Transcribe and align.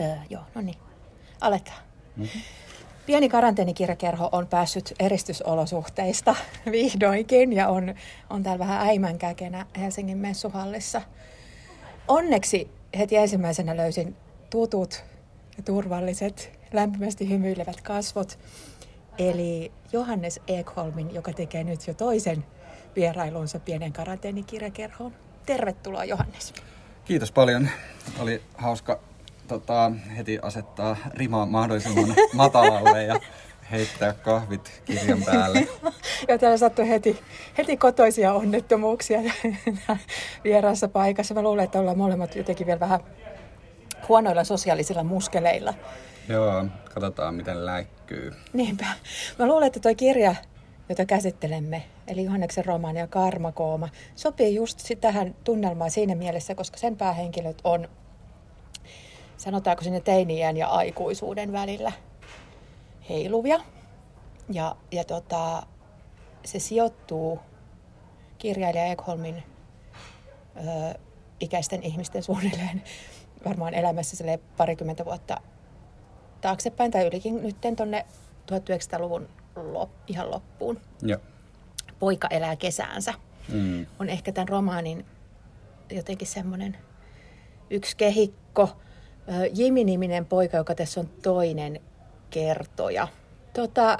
Öö, 0.00 0.16
joo, 0.30 0.42
no 0.54 0.60
niin. 0.60 0.78
Aletaan. 1.40 1.82
Mm-hmm. 2.16 2.40
Pieni 3.06 3.28
karanteenikirjakerho 3.28 4.28
on 4.32 4.46
päässyt 4.46 4.94
eristysolosuhteista 4.98 6.36
vihdoinkin 6.72 7.52
ja 7.52 7.68
on, 7.68 7.94
on 8.30 8.42
täällä 8.42 8.58
vähän 8.58 8.88
äimänkäkenä 8.88 9.66
Helsingin 9.78 10.18
messuhallissa. 10.18 11.02
Onneksi 12.08 12.70
heti 12.98 13.16
ensimmäisenä 13.16 13.76
löysin 13.76 14.16
tutut 14.50 15.04
ja 15.56 15.62
turvalliset, 15.62 16.58
lämpimästi 16.72 17.28
hymyilevät 17.28 17.80
kasvot. 17.80 18.38
Eli 19.18 19.72
Johannes 19.92 20.40
Ekholmin, 20.46 21.14
joka 21.14 21.32
tekee 21.32 21.64
nyt 21.64 21.86
jo 21.86 21.94
toisen 21.94 22.44
vierailunsa 22.96 23.60
pienen 23.60 23.92
karanteenikirjakerhoon. 23.92 25.12
Tervetuloa 25.46 26.04
Johannes. 26.04 26.54
Kiitos 27.04 27.32
paljon. 27.32 27.68
Oli 28.18 28.42
hauska 28.54 29.00
tota, 29.50 29.92
heti 30.16 30.38
asettaa 30.42 30.96
rima 31.14 31.46
mahdollisimman 31.46 32.14
matalalle 32.32 33.04
ja 33.04 33.20
heittää 33.70 34.12
kahvit 34.12 34.82
kirjan 34.84 35.22
päälle. 35.22 35.68
ja 36.28 36.38
täällä 36.38 36.56
sattui 36.56 36.88
heti, 36.88 37.20
heti 37.58 37.76
kotoisia 37.76 38.32
onnettomuuksia 38.32 39.20
vieraassa 40.44 40.88
paikassa. 40.88 41.34
Mä 41.34 41.42
luulen, 41.42 41.64
että 41.64 41.80
ollaan 41.80 41.98
molemmat 41.98 42.36
jotenkin 42.36 42.66
vielä 42.66 42.80
vähän 42.80 43.00
huonoilla 44.08 44.44
sosiaalisilla 44.44 45.04
muskeleilla. 45.04 45.74
Joo, 46.28 46.66
katsotaan 46.94 47.34
miten 47.34 47.66
läikkyy. 47.66 48.32
Niinpä. 48.52 48.86
Mä 49.38 49.46
luulen, 49.46 49.66
että 49.66 49.80
tuo 49.80 49.94
kirja, 49.94 50.34
jota 50.88 51.04
käsittelemme, 51.04 51.82
eli 52.08 52.24
Johanneksen 52.24 52.64
romaani 52.64 52.98
ja 52.98 53.06
Karmakooma, 53.06 53.88
sopii 54.16 54.54
just 54.54 54.78
tähän 55.00 55.34
tunnelmaan 55.44 55.90
siinä 55.90 56.14
mielessä, 56.14 56.54
koska 56.54 56.78
sen 56.78 56.96
päähenkilöt 56.96 57.58
on 57.64 57.88
sanotaanko 59.40 59.84
sinne 59.84 60.00
teiniän 60.00 60.56
ja 60.56 60.68
aikuisuuden 60.68 61.52
välillä 61.52 61.92
heiluvia. 63.08 63.60
Ja, 64.50 64.76
ja 64.92 65.04
tota, 65.04 65.62
se 66.44 66.58
sijoittuu 66.58 67.40
kirjailija 68.38 68.84
Ekholmin 68.84 69.42
ö, 70.56 70.98
ikäisten 71.40 71.82
ihmisten 71.82 72.22
suunnilleen 72.22 72.82
varmaan 73.46 73.74
elämässä 73.74 74.24
parikymmentä 74.56 75.04
vuotta 75.04 75.40
taaksepäin 76.40 76.90
tai 76.90 77.06
ylikin 77.06 77.42
nyt 77.42 77.56
tuonne 77.76 78.06
1900-luvun 78.52 79.28
lop, 79.56 79.90
ihan 80.06 80.30
loppuun. 80.30 80.80
Ja. 81.02 81.18
Poika 81.98 82.28
elää 82.30 82.56
kesäänsä. 82.56 83.14
Mm. 83.48 83.86
On 83.98 84.08
ehkä 84.08 84.32
tämän 84.32 84.48
romaanin 84.48 85.06
jotenkin 85.90 86.28
semmoinen 86.28 86.76
yksi 87.70 87.96
kehikko, 87.96 88.68
Jimi-niminen 89.54 90.26
poika, 90.26 90.56
joka 90.56 90.74
tässä 90.74 91.00
on 91.00 91.10
toinen 91.22 91.80
kertoja. 92.30 93.08
Tota, 93.52 93.98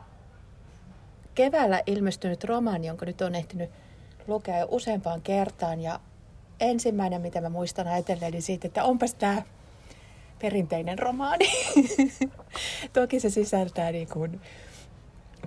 keväällä 1.34 1.83
ilmestynyt 1.86 2.45
romaani, 2.45 2.86
jonka 2.86 3.06
nyt 3.06 3.20
on 3.20 3.34
ehtinyt 3.34 3.70
lukea 4.27 4.58
jo 4.58 4.69
useampaan 4.70 5.23
kertaan. 5.23 5.81
Ja 5.81 6.01
ensimmäinen, 6.61 7.23
mitä 7.23 7.41
mä 7.41 7.48
muistan 7.48 7.89
ajatelleeni 7.89 8.41
siitä, 8.41 8.69
että 8.69 8.84
onpas 8.84 9.14
tämä 9.14 9.42
perinteinen 10.39 10.98
romaani. 10.98 11.47
Toki 12.92 13.20
se 13.20 13.31
sisältää 13.31 13.92
niin 13.92 14.08
kuin 14.08 14.41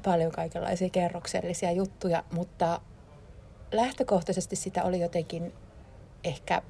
paljon 0.03 0.31
kaikenlaisia 0.31 0.89
kerroksellisia 0.89 1.71
juttuja, 1.71 2.23
mutta 2.31 2.81
lähtökohtaisesti 3.71 4.55
sitä 4.55 4.83
oli 4.83 4.99
jotenkin 4.99 5.53
ehkä 6.23 6.61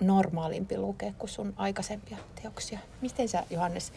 normaalimpi 0.00 0.78
lukea 0.78 1.12
kuin 1.18 1.30
sun 1.30 1.54
aikaisempia 1.56 2.16
teoksia. 2.42 2.78
Miten 3.00 3.28
sä, 3.28 3.44
Johannes, 3.50 3.92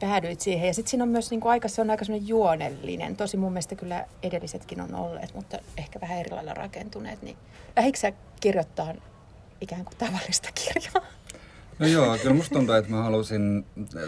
päädyit 0.00 0.40
siihen? 0.40 0.66
Ja 0.66 0.74
sitten 0.74 0.90
siinä 0.90 1.04
on 1.04 1.08
myös 1.10 1.30
niin 1.30 1.40
kuin 1.40 1.52
aika, 1.52 1.68
se 1.68 1.80
on 1.80 1.90
aika 1.90 2.04
juonellinen. 2.26 3.16
Tosi 3.16 3.36
mun 3.36 3.52
mielestä 3.52 3.74
kyllä 3.74 4.06
edellisetkin 4.22 4.80
on 4.80 4.94
olleet, 4.94 5.34
mutta 5.34 5.58
ehkä 5.76 6.00
vähän 6.00 6.18
eri 6.18 6.30
lailla 6.30 6.54
rakentuneet. 6.54 7.22
Niin 7.22 7.36
lähdikö 7.76 7.98
sä 7.98 8.12
kirjoittaa 8.40 8.94
ikään 9.60 9.84
kuin 9.84 9.96
tavallista 9.96 10.48
kirjaa? 10.54 11.06
No 11.78 11.86
joo, 11.86 12.18
kyllä 12.18 12.34
musta 12.34 12.54
tuntuu, 12.54 12.74
että 12.74 12.90
mä 12.90 13.02
halusin, 13.02 13.66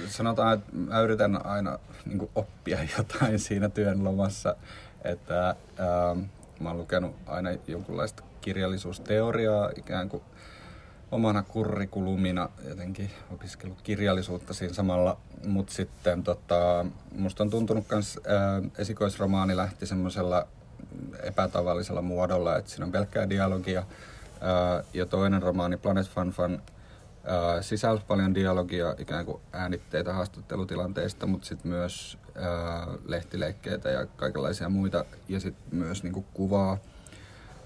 sanotaan, 0.09 0.59
että 0.59 0.77
mä 0.77 1.01
yritän 1.01 1.47
aina 1.47 1.79
niin 2.07 2.31
oppia 2.35 2.79
jotain 2.99 3.39
siinä 3.39 3.69
työn 3.69 4.05
lomassa, 4.05 4.57
että 5.05 5.47
ää, 5.47 5.57
mä 6.61 6.69
oon 6.69 6.79
lukenut 6.79 7.17
aina 7.27 7.51
jonkunlaista 7.67 8.23
kirjallisuusteoriaa 8.49 9.71
ikään 9.77 10.09
kuin 10.09 10.23
omana 11.11 11.43
kurrikulumina 11.43 12.49
jotenkin 12.69 13.11
opiskellut 13.33 13.83
kirjallisuutta 13.83 14.55
siinä 14.55 14.75
samalla, 14.75 15.19
mutta 15.47 15.73
sitten 15.73 16.23
tota, 16.23 16.87
musta 17.13 17.43
on 17.43 17.51
tuntunut 17.51 17.85
myös 17.91 18.21
esikoisromaani 18.79 19.57
lähti 19.57 19.87
semmoisella 19.87 20.47
epätavallisella 21.23 22.03
muodolla, 22.03 22.57
että 22.57 22.71
siinä 22.71 22.87
on 22.87 22.93
pelkkää 22.93 23.31
dialogia. 23.31 23.83
Ää, 24.41 24.85
ja 24.95 25.07
toinen 25.07 25.43
romaani, 25.43 25.77
Planet 25.77 26.09
Fan 26.09 26.63
sisälsi 27.61 28.05
paljon 28.09 28.35
dialogia, 28.35 28.95
ikään 28.99 29.25
kuin 29.25 29.41
äänitteitä 29.53 30.13
haastattelutilanteista, 30.13 31.27
mutta 31.27 31.47
sitten 31.47 31.71
myös 31.71 32.19
ää, 32.35 32.87
lehtileikkeitä 33.07 33.91
ja 33.91 34.07
kaikenlaisia 34.07 34.69
muita, 34.69 35.05
ja 35.29 35.41
sitten 35.41 35.79
myös 35.79 36.03
niinku 36.03 36.25
kuvaa, 36.35 36.79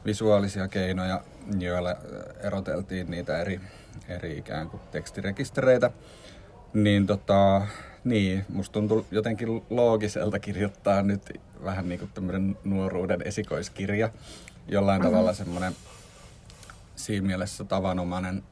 visuaalisia 0.04 0.68
keinoja, 0.68 1.20
joilla 1.58 1.96
eroteltiin 2.40 3.10
niitä 3.10 3.40
eri, 3.40 3.60
eri 4.08 4.38
ikään 4.38 4.70
kuin 4.70 4.80
tekstirekistereitä. 4.90 5.90
Niin 6.74 7.06
tota, 7.06 7.62
niin, 8.04 8.44
musta 8.48 8.72
tuntuu 8.72 9.06
jotenkin 9.10 9.62
loogiselta 9.70 10.38
kirjoittaa 10.38 11.02
nyt 11.02 11.40
vähän 11.64 11.88
niin 11.88 11.98
kuin 11.98 12.10
tämmöinen 12.14 12.58
nuoruuden 12.64 13.22
esikoiskirja. 13.24 14.10
Jollain 14.68 15.00
mm-hmm. 15.00 15.12
tavalla 15.12 15.34
semmoinen 15.34 15.72
siinä 16.96 17.26
mielessä 17.26 17.64
tavanomainen 17.64 18.42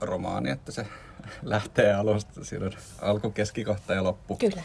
romaani, 0.00 0.50
että 0.50 0.72
se 0.72 0.86
lähtee 1.42 1.94
alusta, 1.94 2.44
siinä 2.44 2.66
on 2.66 2.72
alku, 3.02 3.30
keskikohta 3.30 3.94
ja 3.94 4.02
loppu. 4.02 4.36
Kyllä. 4.36 4.62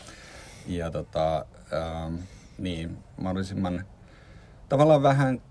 Ja 0.67 0.91
tota, 0.91 1.45
ähm, 1.73 2.15
niin, 2.57 2.97
mahdollisimman 3.17 3.85
tavallaan 4.69 5.03
vähän 5.03 5.41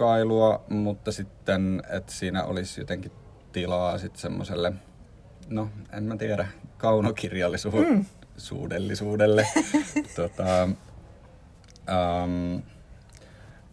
kikkailua, 0.00 0.64
mutta 0.68 1.12
sitten, 1.12 1.82
että 1.90 2.12
siinä 2.12 2.44
olisi 2.44 2.80
jotenkin 2.80 3.12
tilaa 3.52 3.98
sitten 3.98 4.20
semmoiselle, 4.20 4.72
no 5.48 5.68
en 5.92 6.04
mä 6.04 6.16
tiedä, 6.16 6.48
kaunokirjallisuudellisuudelle. 6.78 9.46
Mm. 9.56 9.62
tota, 10.16 10.68
um, 12.24 12.62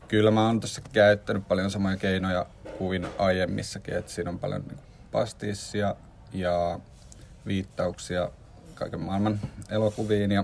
kyllä 0.07 0.31
mä 0.31 0.45
oon 0.45 0.59
tuossa 0.59 0.81
käyttänyt 0.93 1.47
paljon 1.47 1.71
samoja 1.71 1.97
keinoja 1.97 2.45
kuin 2.77 3.07
aiemmissakin, 3.17 3.97
että 3.97 4.11
siinä 4.11 4.29
on 4.29 4.39
paljon 4.39 4.63
niin 4.67 4.79
pastissia 5.11 5.95
ja 6.33 6.79
viittauksia 7.45 8.31
kaiken 8.75 8.99
maailman 8.99 9.39
elokuviin 9.69 10.31
ja 10.31 10.43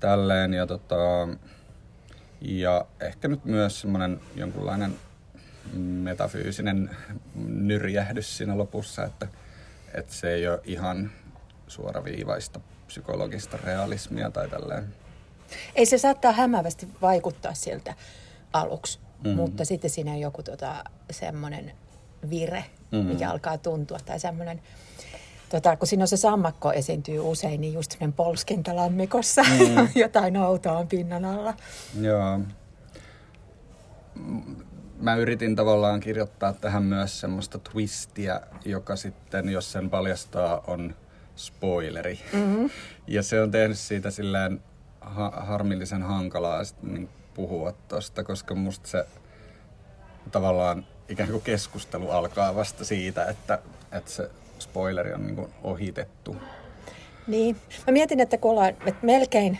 tälleen. 0.00 0.54
Ja 0.54 0.66
tota, 0.66 1.28
ja 2.40 2.86
ehkä 3.00 3.28
nyt 3.28 3.44
myös 3.44 3.80
semmoinen 3.80 4.20
jonkunlainen 4.34 4.96
metafyysinen 5.74 6.96
nyrjähdys 7.44 8.36
siinä 8.36 8.58
lopussa, 8.58 9.04
että, 9.04 9.28
että 9.94 10.14
se 10.14 10.30
ei 10.30 10.48
ole 10.48 10.60
ihan 10.64 11.10
suoraviivaista 11.68 12.60
psykologista 12.86 13.58
realismia 13.64 14.30
tai 14.30 14.48
tälleen. 14.48 14.94
Ei 15.74 15.86
se 15.86 15.98
saattaa 15.98 16.32
hämävästi 16.32 16.88
vaikuttaa 17.02 17.54
siltä 17.54 17.94
aluksi, 18.52 18.98
mm-hmm. 18.98 19.36
mutta 19.36 19.64
sitten 19.64 19.90
siinä 19.90 20.12
on 20.12 20.20
joku 20.20 20.42
tota, 20.42 20.84
semmoinen 21.10 21.72
vire, 22.30 22.64
mm-hmm. 22.90 23.08
mikä 23.08 23.30
alkaa 23.30 23.58
tuntua, 23.58 23.98
tai 24.06 24.20
semmoinen 24.20 24.62
Tota, 25.48 25.76
kun 25.76 25.88
siinä 25.88 26.04
on 26.04 26.08
se 26.08 26.16
sammakko 26.16 26.72
esiintyy 26.72 27.20
usein, 27.20 27.60
niin 27.60 27.74
just 27.74 27.92
semmoinen 27.92 28.12
polskinta 28.12 28.76
lammikossa, 28.76 29.42
mm. 29.42 29.88
jotain 30.02 30.36
outoa 30.36 30.78
on 30.78 30.88
pinnan 30.88 31.24
alla. 31.24 31.54
Joo. 32.00 32.40
Mä 35.00 35.16
yritin 35.16 35.56
tavallaan 35.56 36.00
kirjoittaa 36.00 36.52
tähän 36.52 36.82
myös 36.82 37.20
semmoista 37.20 37.58
twistiä, 37.58 38.40
joka 38.64 38.96
sitten, 38.96 39.48
jos 39.48 39.72
sen 39.72 39.90
paljastaa, 39.90 40.64
on 40.66 40.94
spoileri. 41.36 42.20
Mm-hmm. 42.32 42.70
Ja 43.06 43.22
se 43.22 43.42
on 43.42 43.50
tehnyt 43.50 43.78
siitä 43.78 44.10
silleen 44.10 44.62
ha- 45.00 45.32
harmillisen 45.36 46.02
hankalaa 46.02 46.62
niin 46.82 47.08
puhua 47.34 47.72
tosta, 47.88 48.24
koska 48.24 48.54
musta 48.54 48.88
se 48.88 49.06
tavallaan 50.30 50.86
ikään 51.08 51.30
kuin 51.30 51.42
keskustelu 51.42 52.10
alkaa 52.10 52.54
vasta 52.54 52.84
siitä, 52.84 53.24
että, 53.24 53.58
että 53.92 54.10
se 54.10 54.30
spoileri 54.60 55.12
on 55.12 55.26
niin 55.26 55.48
ohitettu. 55.62 56.36
Niin. 57.26 57.56
Mä 57.86 57.92
mietin, 57.92 58.20
että 58.20 58.38
kun 58.38 58.50
ollaan, 58.50 58.68
että 58.68 59.06
melkein, 59.06 59.58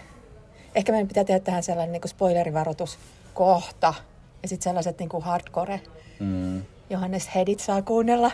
ehkä 0.74 0.92
meidän 0.92 1.08
pitää 1.08 1.24
tehdä 1.24 1.40
tähän 1.40 1.62
sellainen 1.62 1.92
niin 1.92 2.08
spoilerivaroitus 2.08 2.98
kohta 3.34 3.94
ja 4.42 4.48
sitten 4.48 4.64
sellaiset 4.64 4.98
niin 4.98 5.08
kuin 5.08 5.24
hardcore. 5.24 5.80
Mm. 6.20 6.62
Johannes 6.90 7.34
Hedit 7.34 7.60
saa 7.60 7.82
kuunnella. 7.82 8.30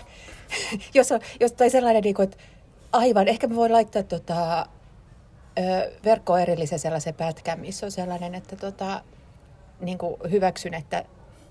jos, 0.94 1.12
on, 1.12 1.20
jos 1.40 1.52
toi 1.52 1.70
sellainen, 1.70 2.02
niin 2.02 2.14
kuin, 2.14 2.24
että 2.24 2.36
Aivan. 2.94 3.28
Ehkä 3.28 3.46
me 3.46 3.56
voi 3.56 3.68
laittaa 3.68 4.02
tota, 4.02 4.66
verkkoon 6.04 6.40
erillisen 6.40 6.78
sellaisen 6.78 7.14
pätkän, 7.14 7.60
missä 7.60 7.86
on 7.86 7.92
sellainen, 7.92 8.34
että 8.34 8.56
tota, 8.56 9.00
niin 9.80 9.98
kuin 9.98 10.16
hyväksyn, 10.30 10.74
että 10.74 11.04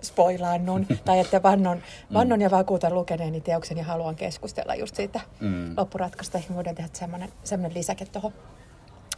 spoilaannun 0.03 0.87
tai 1.05 1.19
että 1.19 1.43
vannon, 1.43 1.83
vannon 2.13 2.41
ja 2.41 2.51
vakuutan 2.51 2.93
lukeneeni 2.93 3.41
teoksen 3.41 3.77
ja 3.77 3.83
haluan 3.83 4.15
keskustella 4.15 4.75
just 4.75 4.95
siitä 4.95 5.19
mm. 5.39 5.73
loppuratkaista. 5.77 6.37
Ehkä 6.37 6.55
voidaan 6.55 6.75
tehdä 6.75 6.89
semmoinen, 6.93 7.29
semmoinen 7.43 7.77
lisäke 7.77 8.05
tuohon. 8.05 8.33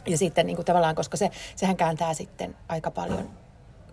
Ja 0.06 0.18
sitten 0.18 0.46
niin 0.46 0.56
kuin 0.56 0.66
tavallaan, 0.66 0.94
koska 0.94 1.16
se, 1.16 1.30
sehän 1.56 1.76
kääntää 1.76 2.14
sitten 2.14 2.56
aika 2.68 2.90
paljon 2.90 3.30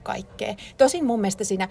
kaikkea. 0.03 0.55
Tosin 0.77 1.05
mun 1.05 1.21
mielestä 1.21 1.43
siinä 1.43 1.67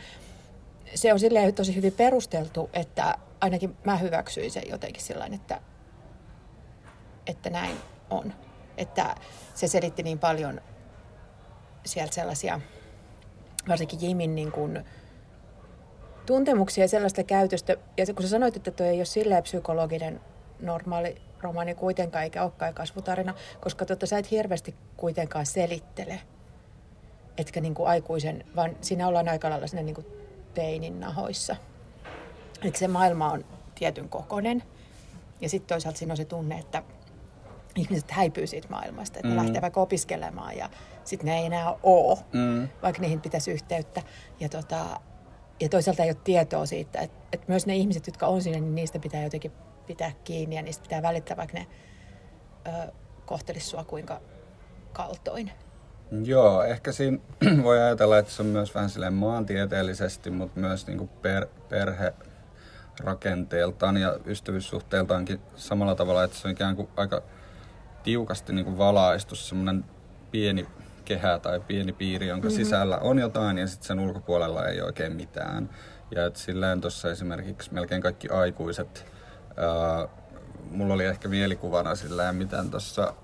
se 0.94 1.12
on 1.12 1.20
silleen 1.20 1.54
tosi 1.54 1.76
hyvin 1.76 1.92
perusteltu, 1.92 2.70
että 2.72 3.18
ainakin 3.40 3.76
mä 3.84 3.96
hyväksyin 3.96 4.50
sen 4.50 4.62
jotenkin 4.68 5.02
sillä 5.02 5.28
että, 5.32 5.60
että 7.26 7.50
näin 7.50 7.76
on. 8.10 8.34
Että 8.76 9.14
se 9.54 9.66
selitti 9.66 10.02
niin 10.02 10.18
paljon 10.18 10.60
sieltä 11.86 12.14
sellaisia, 12.14 12.60
varsinkin 13.68 14.02
Jimin 14.02 14.34
niin 14.34 14.52
kuin, 14.52 14.84
tuntemuksia 16.26 16.84
ja 16.84 16.88
sellaista 16.88 17.24
käytöstä. 17.24 17.76
Ja 17.96 18.06
kun 18.14 18.22
sä 18.22 18.28
sanoit, 18.28 18.56
että 18.56 18.70
tuo 18.70 18.86
ei 18.86 18.98
ole 18.98 19.04
silleen 19.04 19.42
psykologinen 19.42 20.20
normaali 20.60 21.16
romaani 21.40 21.74
kuitenkaan, 21.74 22.24
eikä 22.24 22.42
olekaan 22.42 22.74
kasvutarina, 22.74 23.34
koska 23.60 23.84
totta 23.84 24.06
sä 24.06 24.18
et 24.18 24.30
hirveästi 24.30 24.74
kuitenkaan 24.96 25.46
selittele, 25.46 26.20
etkä 27.38 27.60
niin 27.60 27.74
kuin 27.74 27.88
aikuisen, 27.88 28.44
vaan 28.56 28.76
siinä 28.80 29.08
ollaan 29.08 29.28
aika 29.28 29.50
lailla 29.50 29.66
siinä 29.66 29.82
niin 29.82 29.94
kuin 29.94 30.06
teinin 30.54 31.00
nahoissa. 31.00 31.56
Eli 32.62 32.72
se 32.76 32.88
maailma 32.88 33.32
on 33.32 33.44
tietyn 33.74 34.08
kokonen. 34.08 34.62
Ja 35.40 35.48
sitten 35.48 35.68
toisaalta 35.68 35.98
siinä 35.98 36.12
on 36.12 36.16
se 36.16 36.24
tunne, 36.24 36.58
että 36.58 36.82
ihmiset 37.76 38.10
häipyy 38.10 38.46
siitä 38.46 38.68
maailmasta, 38.70 39.18
että 39.18 39.28
mm. 39.28 39.36
ne 39.36 39.42
lähtee 39.42 39.62
vaikka 39.62 39.80
opiskelemaan 39.80 40.56
ja 40.56 40.70
sitten 41.04 41.26
ne 41.26 41.38
ei 41.38 41.46
enää 41.46 41.74
ole, 41.82 42.18
mm. 42.32 42.68
vaikka 42.82 43.02
niihin 43.02 43.20
pitäisi 43.20 43.50
yhteyttä. 43.50 44.02
Ja, 44.40 44.48
tota, 44.48 45.00
ja 45.60 45.68
toisaalta 45.68 46.02
ei 46.02 46.10
ole 46.10 46.16
tietoa 46.24 46.66
siitä, 46.66 47.00
että, 47.00 47.18
että 47.32 47.46
myös 47.48 47.66
ne 47.66 47.76
ihmiset, 47.76 48.06
jotka 48.06 48.26
on 48.26 48.42
siinä, 48.42 48.58
niin 48.58 48.74
niistä 48.74 48.98
pitää 48.98 49.22
jotenkin 49.22 49.52
pitää 49.86 50.12
kiinni 50.24 50.56
ja 50.56 50.62
niistä 50.62 50.82
pitää 50.82 51.02
välittää, 51.02 51.36
vaikka 51.36 51.58
ne 51.58 51.66
ö, 52.66 52.92
kohtelisi 53.26 53.66
sua 53.66 53.84
kuinka 53.84 54.20
kaltoin. 54.92 55.52
Joo, 56.24 56.62
ehkä 56.62 56.92
siinä 56.92 57.18
voi 57.62 57.80
ajatella, 57.80 58.18
että 58.18 58.32
se 58.32 58.42
on 58.42 58.48
myös 58.48 58.74
vähän 58.74 58.90
silleen 58.90 59.14
maantieteellisesti, 59.14 60.30
mutta 60.30 60.60
myös 60.60 60.86
niin 60.86 60.98
kuin 60.98 61.08
per, 61.08 61.46
perhe 61.68 62.14
rakenteeltaan 63.00 63.96
ja 63.96 64.18
ystävyyssuhteeltaankin 64.26 65.40
samalla 65.56 65.94
tavalla, 65.94 66.24
että 66.24 66.36
se 66.36 66.48
on 66.48 66.52
ikään 66.52 66.76
kuin 66.76 66.88
aika 66.96 67.22
tiukasti 68.02 68.52
niin 68.52 68.64
kuin 68.64 68.78
valaistu 68.78 69.36
semmoinen 69.36 69.84
pieni 70.30 70.66
kehä 71.02 71.38
tai 71.38 71.60
pieni 71.60 71.92
piiri, 71.92 72.28
jonka 72.28 72.48
mm-hmm. 72.48 72.64
sisällä 72.64 72.98
on 72.98 73.18
jotain 73.18 73.58
ja 73.58 73.66
sitten 73.66 73.86
sen 73.86 73.98
ulkopuolella 74.00 74.66
ei 74.66 74.80
oikein 74.80 75.16
mitään. 75.16 75.70
Ja 76.10 76.26
että 76.26 76.38
silleen 76.38 76.80
tuossa 76.80 77.10
esimerkiksi 77.10 77.74
melkein 77.74 78.02
kaikki 78.02 78.28
aikuiset, 78.28 79.06
ää, 79.56 80.08
mulla 80.70 80.94
oli 80.94 81.04
ehkä 81.04 81.28
mielikuvana 81.28 81.94
silleen, 81.94 82.36
miten 82.36 82.70
tuossa, 82.70 83.14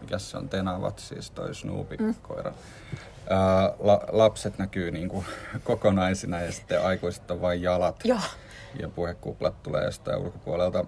mikä 0.00 0.18
se 0.18 0.36
on, 0.36 0.48
Tenavat, 0.48 0.98
siis 0.98 1.30
toi 1.30 1.54
Snoopy-koira, 1.54 2.50
mm. 2.50 2.56
ää, 3.30 3.72
la, 3.78 4.00
lapset 4.08 4.58
näkyy 4.58 4.90
niinku 4.90 5.24
kokonaisina 5.64 6.40
ja 6.40 6.52
sitten 6.52 6.84
aikuiset 6.84 7.30
on 7.30 7.40
vain 7.40 7.62
jalat. 7.62 8.00
Joo. 8.04 8.18
Ja 8.80 8.88
puhekuplat 8.88 9.62
tulee 9.62 9.84
jostain 9.84 10.18
ulkopuolelta. 10.18 10.84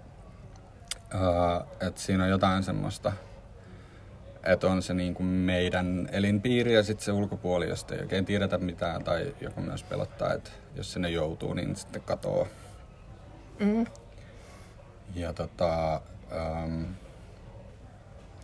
Ää, 1.11 1.65
että 1.89 2.01
siinä 2.01 2.25
on 2.25 2.31
jotain 2.31 2.63
semmoista, 2.63 3.13
että 4.47 4.67
on 4.67 4.83
se 4.83 4.95
niin 4.95 5.15
kuin 5.15 5.27
meidän 5.27 6.09
elinpiiri 6.13 6.75
ja 6.75 6.83
sitten 6.83 7.05
se 7.05 7.13
ulkopuoli, 7.13 7.69
josta 7.69 7.95
ei 7.95 8.01
oikein 8.01 8.25
tiedetä 8.25 8.59
mitään 8.59 9.05
tai 9.05 9.35
joka 9.41 9.61
myös 9.61 9.83
pelottaa, 9.83 10.33
että 10.33 10.51
jos 10.77 10.93
sinne 10.93 11.11
joutuu, 11.11 11.55
niin 11.55 11.77
sitten 11.77 12.03
katoaa. 12.03 12.47
Mm. 13.59 13.87
Ja 15.15 15.33
tota, 15.33 15.95
ähm, 16.33 16.83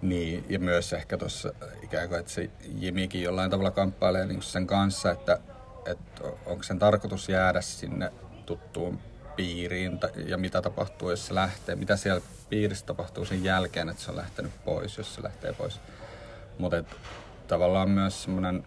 niin, 0.03 0.45
ja 0.49 0.59
myös 0.59 0.93
ehkä 0.93 1.19
tuossa 1.19 1.53
ikään 1.83 2.09
kuin, 2.09 2.21
että 2.21 2.33
se 2.33 2.51
Jimikin 2.79 3.23
jollain 3.23 3.51
tavalla 3.51 3.71
kamppailee 3.71 4.27
niin 4.27 4.43
sen 4.43 4.67
kanssa, 4.67 5.11
että, 5.11 5.39
että 5.87 6.25
onko 6.47 6.63
sen 6.63 6.79
tarkoitus 6.79 7.29
jäädä 7.29 7.61
sinne 7.61 8.13
tuttuun 8.47 8.99
piiriin 9.37 10.01
ja 10.27 10.39
mitä 10.39 10.63
tapahtuu, 10.63 11.11
jos 11.11 11.27
se 11.27 11.35
lähtee, 11.35 11.75
mitä 11.75 11.97
siellä 11.97 12.23
piirissä 12.51 12.87
tapahtuu 12.87 13.25
sen 13.25 13.45
jälkeen, 13.45 13.89
että 13.89 14.03
se 14.03 14.11
on 14.11 14.17
lähtenyt 14.17 14.53
pois, 14.65 14.99
jos 14.99 15.15
se 15.15 15.23
lähtee 15.23 15.53
pois. 15.53 15.81
Mutta 16.59 16.85
tavallaan 17.49 17.91
myös 17.91 18.23
semmoinen, 18.23 18.65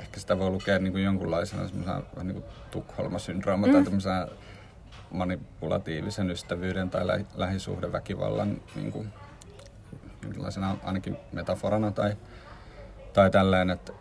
ehkä 0.00 0.20
sitä 0.20 0.38
voi 0.38 0.50
lukea 0.50 0.78
niin 0.78 0.92
kuin 0.92 1.04
jonkunlaisena 1.04 1.68
semmoisena 1.68 2.02
vähän 2.14 2.26
niin 2.26 2.42
kuin 2.42 2.52
Tukholma-syndrooma 2.70 3.66
mm. 3.66 3.72
tai 3.72 3.84
tämmöisenä 3.84 4.28
manipulatiivisen 5.10 6.30
ystävyyden 6.30 6.90
tai 6.90 7.06
lä- 7.06 7.24
lähisuhdeväkivallan 7.34 8.60
niin 8.74 8.92
kuin, 8.92 9.12
jonkinlaisena 10.22 10.76
ainakin 10.84 11.16
metaforana 11.32 11.90
tai, 11.90 12.16
tai 13.12 13.30
tälleen, 13.30 13.70
että 13.70 13.92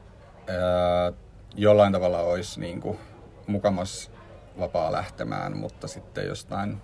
ää, 0.48 1.14
jollain 1.56 1.94
tavalla 1.94 2.20
olisi 2.20 2.60
niin 2.60 2.82
kuin, 2.82 3.00
mukamas 3.48 4.12
vapaa 4.60 4.92
lähtemään, 4.92 5.58
mutta 5.58 5.88
sitten 5.88 6.28
jostain 6.28 6.82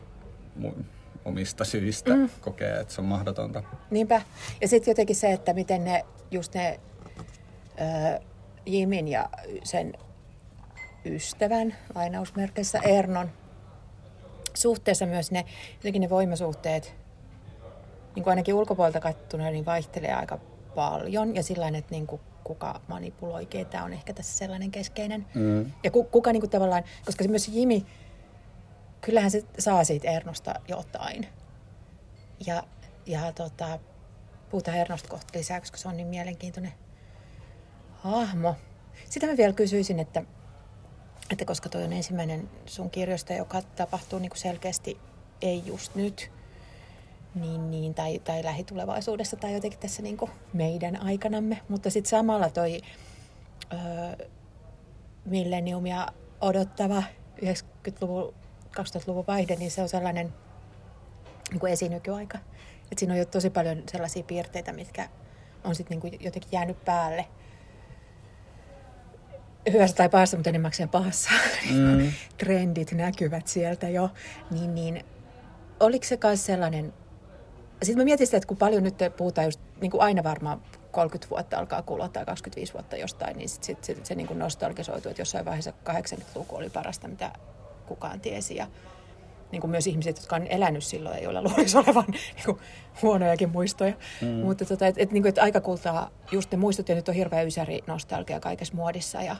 mu- 0.62 0.84
omista 1.26 1.66
syistä 1.66 2.16
mm. 2.16 2.30
kokee, 2.42 2.80
että 2.80 2.94
se 2.94 3.02
on 3.02 3.08
mahdotonta. 3.08 3.64
Niinpä. 3.92 4.22
Ja 4.62 4.68
sitten 4.68 4.92
jotenkin 4.92 5.16
se, 5.16 5.32
että 5.32 5.54
miten 5.54 5.84
ne, 5.84 6.06
just 6.32 6.54
ne 6.54 6.80
äh, 7.82 8.20
Jimin 8.66 9.08
ja 9.08 9.30
sen 9.64 9.94
ystävän, 11.06 11.76
lainausmerkeissä 11.96 12.80
Ernon, 12.80 13.30
suhteessa 14.54 15.06
myös 15.06 15.32
ne, 15.32 15.46
jotenkin 15.76 16.02
ne 16.02 16.10
voimasuhteet, 16.10 16.96
niin 18.16 18.24
kuin 18.24 18.32
ainakin 18.32 18.54
ulkopuolelta 18.54 19.00
katsotuna, 19.00 19.50
niin 19.50 19.66
vaihtelee 19.66 20.14
aika 20.14 20.40
paljon. 20.76 21.36
Ja 21.36 21.44
sillä 21.44 21.68
että 21.68 21.92
niin 21.92 22.08
kuin 22.08 22.22
kuka 22.44 22.82
manipuloi 22.88 23.46
ketä 23.46 23.84
on 23.84 23.94
ehkä 23.94 24.14
tässä 24.14 24.38
sellainen 24.38 24.72
keskeinen. 24.72 25.26
Mm. 25.36 25.72
Ja 25.84 25.92
ku, 25.92 26.04
kuka 26.04 26.32
niin 26.32 26.42
kuin 26.42 26.50
tavallaan, 26.50 26.84
koska 27.06 27.24
se 27.24 27.30
myös 27.30 27.48
Jimi, 27.48 27.86
kyllähän 29.02 29.32
se 29.32 29.46
saa 29.60 29.84
siitä 29.84 30.12
Ernosta 30.12 30.54
jotain. 30.68 31.28
Ja, 32.46 32.64
ja 33.06 33.32
tota, 33.32 33.80
puhutaan 34.50 34.78
Ernosta 34.78 35.10
kohta 35.10 35.38
lisää, 35.38 35.60
koska 35.60 35.78
se 35.78 35.88
on 35.88 35.98
niin 35.98 36.08
mielenkiintoinen 36.08 36.74
hahmo. 37.92 38.56
Sitä 39.10 39.28
mä 39.28 39.38
vielä 39.38 39.54
kysyisin, 39.54 40.00
että, 40.00 40.24
että 41.30 41.46
koska 41.46 41.70
toi 41.70 41.84
on 41.84 41.94
ensimmäinen 41.94 42.50
sun 42.66 42.90
kirjoista, 42.90 43.34
joka 43.34 43.62
tapahtuu 43.62 44.20
niin 44.20 44.30
kuin 44.30 44.40
selkeästi 44.40 44.98
ei 45.42 45.64
just 45.66 45.96
nyt, 45.96 46.32
niin, 47.36 47.72
niin, 47.72 47.94
tai, 47.94 48.20
tai 48.20 48.44
lähitulevaisuudessa 48.44 49.38
tai 49.38 49.54
jotenkin 49.54 49.80
tässä 49.80 50.02
niin 50.02 50.18
kuin 50.18 50.32
meidän 50.54 51.02
aikanamme. 51.02 51.62
Mutta 51.70 51.90
sitten 51.90 52.10
samalla 52.10 52.50
toi 52.50 52.82
öö, 53.74 54.28
milleniumia 55.26 56.08
odottava 56.42 57.04
90-luvun, 57.46 58.34
2000-luvun 58.80 59.28
vaihde, 59.28 59.56
niin 59.56 59.72
se 59.72 59.82
on 59.82 59.90
sellainen 59.90 60.34
niin 61.52 61.60
kuin 61.60 61.74
esinykyaika. 61.74 62.38
Et 62.92 62.98
siinä 62.98 63.14
on 63.14 63.20
jo 63.20 63.26
tosi 63.26 63.50
paljon 63.50 63.84
sellaisia 63.92 64.24
piirteitä, 64.24 64.74
mitkä 64.74 65.10
on 65.64 65.76
sitten 65.76 65.96
niin 65.96 66.02
kuin 66.02 66.14
jotenkin 66.26 66.50
jäänyt 66.52 66.86
päälle. 66.86 67.26
Hyvässä 69.72 69.96
tai 69.96 70.10
pahassa, 70.10 70.38
mutta 70.38 70.50
enimmäkseen 70.50 70.90
pahassa. 70.90 71.30
Mm. 71.72 72.12
Trendit 72.38 72.92
näkyvät 72.92 73.48
sieltä 73.48 73.90
jo. 73.90 74.10
Niin, 74.52 74.76
niin 74.76 75.06
oliko 75.80 76.06
se 76.06 76.18
myös 76.24 76.46
sellainen 76.46 76.94
sitten 77.84 77.98
mä 77.98 78.04
mietin 78.04 78.28
sitä, 78.28 78.38
että 78.38 78.48
kun 78.48 78.58
paljon 78.58 78.84
nyt 78.84 78.96
puhutaan 79.18 79.48
just, 79.48 79.60
niin 79.82 79.92
kuin 79.92 80.02
aina 80.02 80.24
varmaan 80.24 80.62
30 80.92 81.30
vuotta 81.30 81.58
alkaa 81.58 81.82
kulua 81.82 82.10
tai 82.10 82.26
25 82.26 82.74
vuotta 82.74 82.98
jostain, 82.98 83.38
niin 83.38 83.50
sit, 83.50 83.64
sit, 83.64 83.84
sit 83.84 84.06
se 84.06 84.16
niin 84.16 84.40
nostalgisoituu, 84.40 85.10
että 85.10 85.22
jossain 85.22 85.46
vaiheessa 85.46 85.74
80-luku 85.90 86.56
oli 86.56 86.70
parasta, 86.70 87.08
mitä 87.08 87.32
kukaan 87.96 88.22
tiesi. 88.22 88.56
Ja 88.56 88.68
niin 89.52 89.62
kuin 89.62 89.72
myös 89.72 89.88
ihmiset, 89.88 90.18
jotka 90.18 90.36
on 90.36 90.48
elänyt 90.48 90.84
silloin 90.84 91.18
ja 91.18 91.24
joilla 91.24 91.42
luulisi 91.42 91.78
olevan 91.78 92.06
niin 92.12 92.46
kuin, 92.46 92.58
huonojakin 93.02 93.50
muistoja. 93.50 93.94
Mm. 94.22 94.28
Mutta 94.28 94.66
tota, 94.66 94.88
et, 94.88 94.96
et, 94.98 95.12
niin 95.12 95.24
kuin, 95.24 95.30
et 95.30 95.38
aika 95.38 95.62
kultaa 95.62 96.10
just 96.32 96.52
ne 96.52 96.58
muistot 96.58 96.90
ja 96.90 96.96
nyt 96.96 97.10
on 97.10 97.16
hirveä 97.16 97.42
ysäri 97.42 97.80
nostalgia 97.88 98.40
kaikessa 98.40 98.76
muodissa 98.76 99.22
ja 99.22 99.36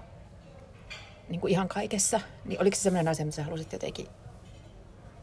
niin 1.30 1.42
kuin 1.42 1.52
ihan 1.52 1.68
kaikessa. 1.68 2.20
Niin 2.46 2.62
oliko 2.62 2.76
se 2.76 2.82
sellainen 2.82 3.12
asia, 3.12 3.26
mitä 3.26 3.36
sä 3.36 3.44
halusit 3.44 3.74
jotenkin 3.74 4.08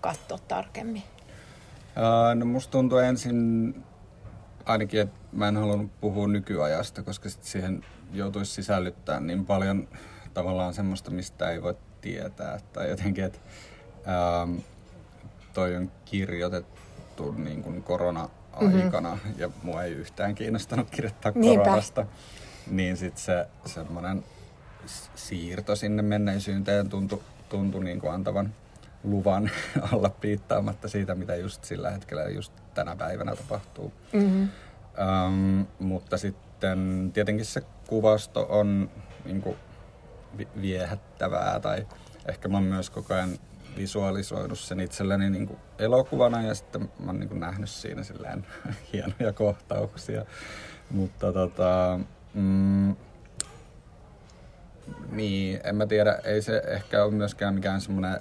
katsoa 0.00 0.38
tarkemmin? 0.38 1.02
no 2.34 2.46
musta 2.46 2.70
tuntuu 2.70 2.98
ensin 2.98 3.74
ainakin, 4.64 5.00
että 5.00 5.18
mä 5.32 5.48
en 5.48 5.56
halunnut 5.56 6.00
puhua 6.00 6.28
nykyajasta, 6.28 7.02
koska 7.02 7.28
sit 7.28 7.44
siihen 7.44 7.84
joutuisi 8.12 8.52
sisällyttämään 8.52 9.26
niin 9.26 9.46
paljon 9.46 9.88
tavallaan 10.34 10.74
semmoista, 10.74 11.10
mistä 11.10 11.50
ei 11.50 11.62
voi 11.62 11.74
tietää. 12.00 12.60
Tai 12.72 12.88
jotenkin, 12.88 13.24
että 13.24 13.38
ähm, 14.08 14.56
toi 15.54 15.76
on 15.76 15.90
kirjoitettu 16.04 17.32
niin 17.32 17.62
kuin 17.62 17.82
korona 17.82 18.28
aikana 18.52 19.14
mm-hmm. 19.14 19.34
ja 19.38 19.50
mua 19.62 19.82
ei 19.82 19.92
yhtään 19.92 20.34
kiinnostanut 20.34 20.90
kirjoittaa 20.90 21.32
Niinpä. 21.34 21.64
koronasta. 21.64 22.06
Niin 22.70 22.96
sitten 22.96 23.22
se 23.22 23.46
semmoinen 23.64 24.24
siirto 25.14 25.76
sinne 25.76 26.02
menneisyyteen 26.02 26.88
tuntui, 26.88 27.20
tuntui 27.48 27.84
niin 27.84 28.00
kuin 28.00 28.12
antavan 28.12 28.54
luvan 29.04 29.50
olla 29.92 30.10
piittaamatta 30.10 30.88
siitä, 30.88 31.14
mitä 31.14 31.36
just 31.36 31.64
sillä 31.64 31.90
hetkellä 31.90 32.22
just 32.22 32.52
tänä 32.74 32.96
päivänä 32.96 33.36
tapahtuu. 33.36 33.92
Mm-hmm. 34.12 34.48
Um, 35.26 35.66
mutta 35.78 36.18
sitten 36.18 37.10
tietenkin 37.14 37.46
se 37.46 37.62
kuvasto 37.86 38.46
on 38.50 38.90
niin 39.24 39.42
kuin, 39.42 39.56
viehättävää 40.60 41.60
tai 41.60 41.86
ehkä 42.28 42.48
mä 42.48 42.56
oon 42.56 42.64
myös 42.64 42.90
koko 42.90 43.14
ajan 43.14 43.30
visualisoinut 43.76 44.58
sen 44.58 44.80
itselleni 44.80 45.30
niin 45.30 45.46
kuin 45.46 45.58
elokuvana 45.78 46.42
ja 46.42 46.54
sitten 46.54 46.80
mä 46.80 47.06
oon 47.06 47.20
niin 47.20 47.28
kuin 47.28 47.40
nähnyt 47.40 47.70
siinä 47.70 48.02
silleen 48.02 48.46
hienoja 48.92 49.32
kohtauksia. 49.32 50.24
Mutta 50.90 51.32
tota, 51.32 52.00
mm, 52.34 52.96
niin, 55.10 55.60
en 55.64 55.76
mä 55.76 55.86
tiedä, 55.86 56.18
ei 56.24 56.42
se 56.42 56.62
ehkä 56.66 57.04
ole 57.04 57.12
myöskään 57.12 57.54
mikään 57.54 57.80
semmoinen 57.80 58.20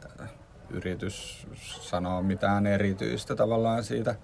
yritys 0.69 1.47
sanoa 1.81 2.21
mitään 2.21 2.67
erityistä 2.67 3.35
tavallaan 3.35 3.83
siitä 3.83 4.15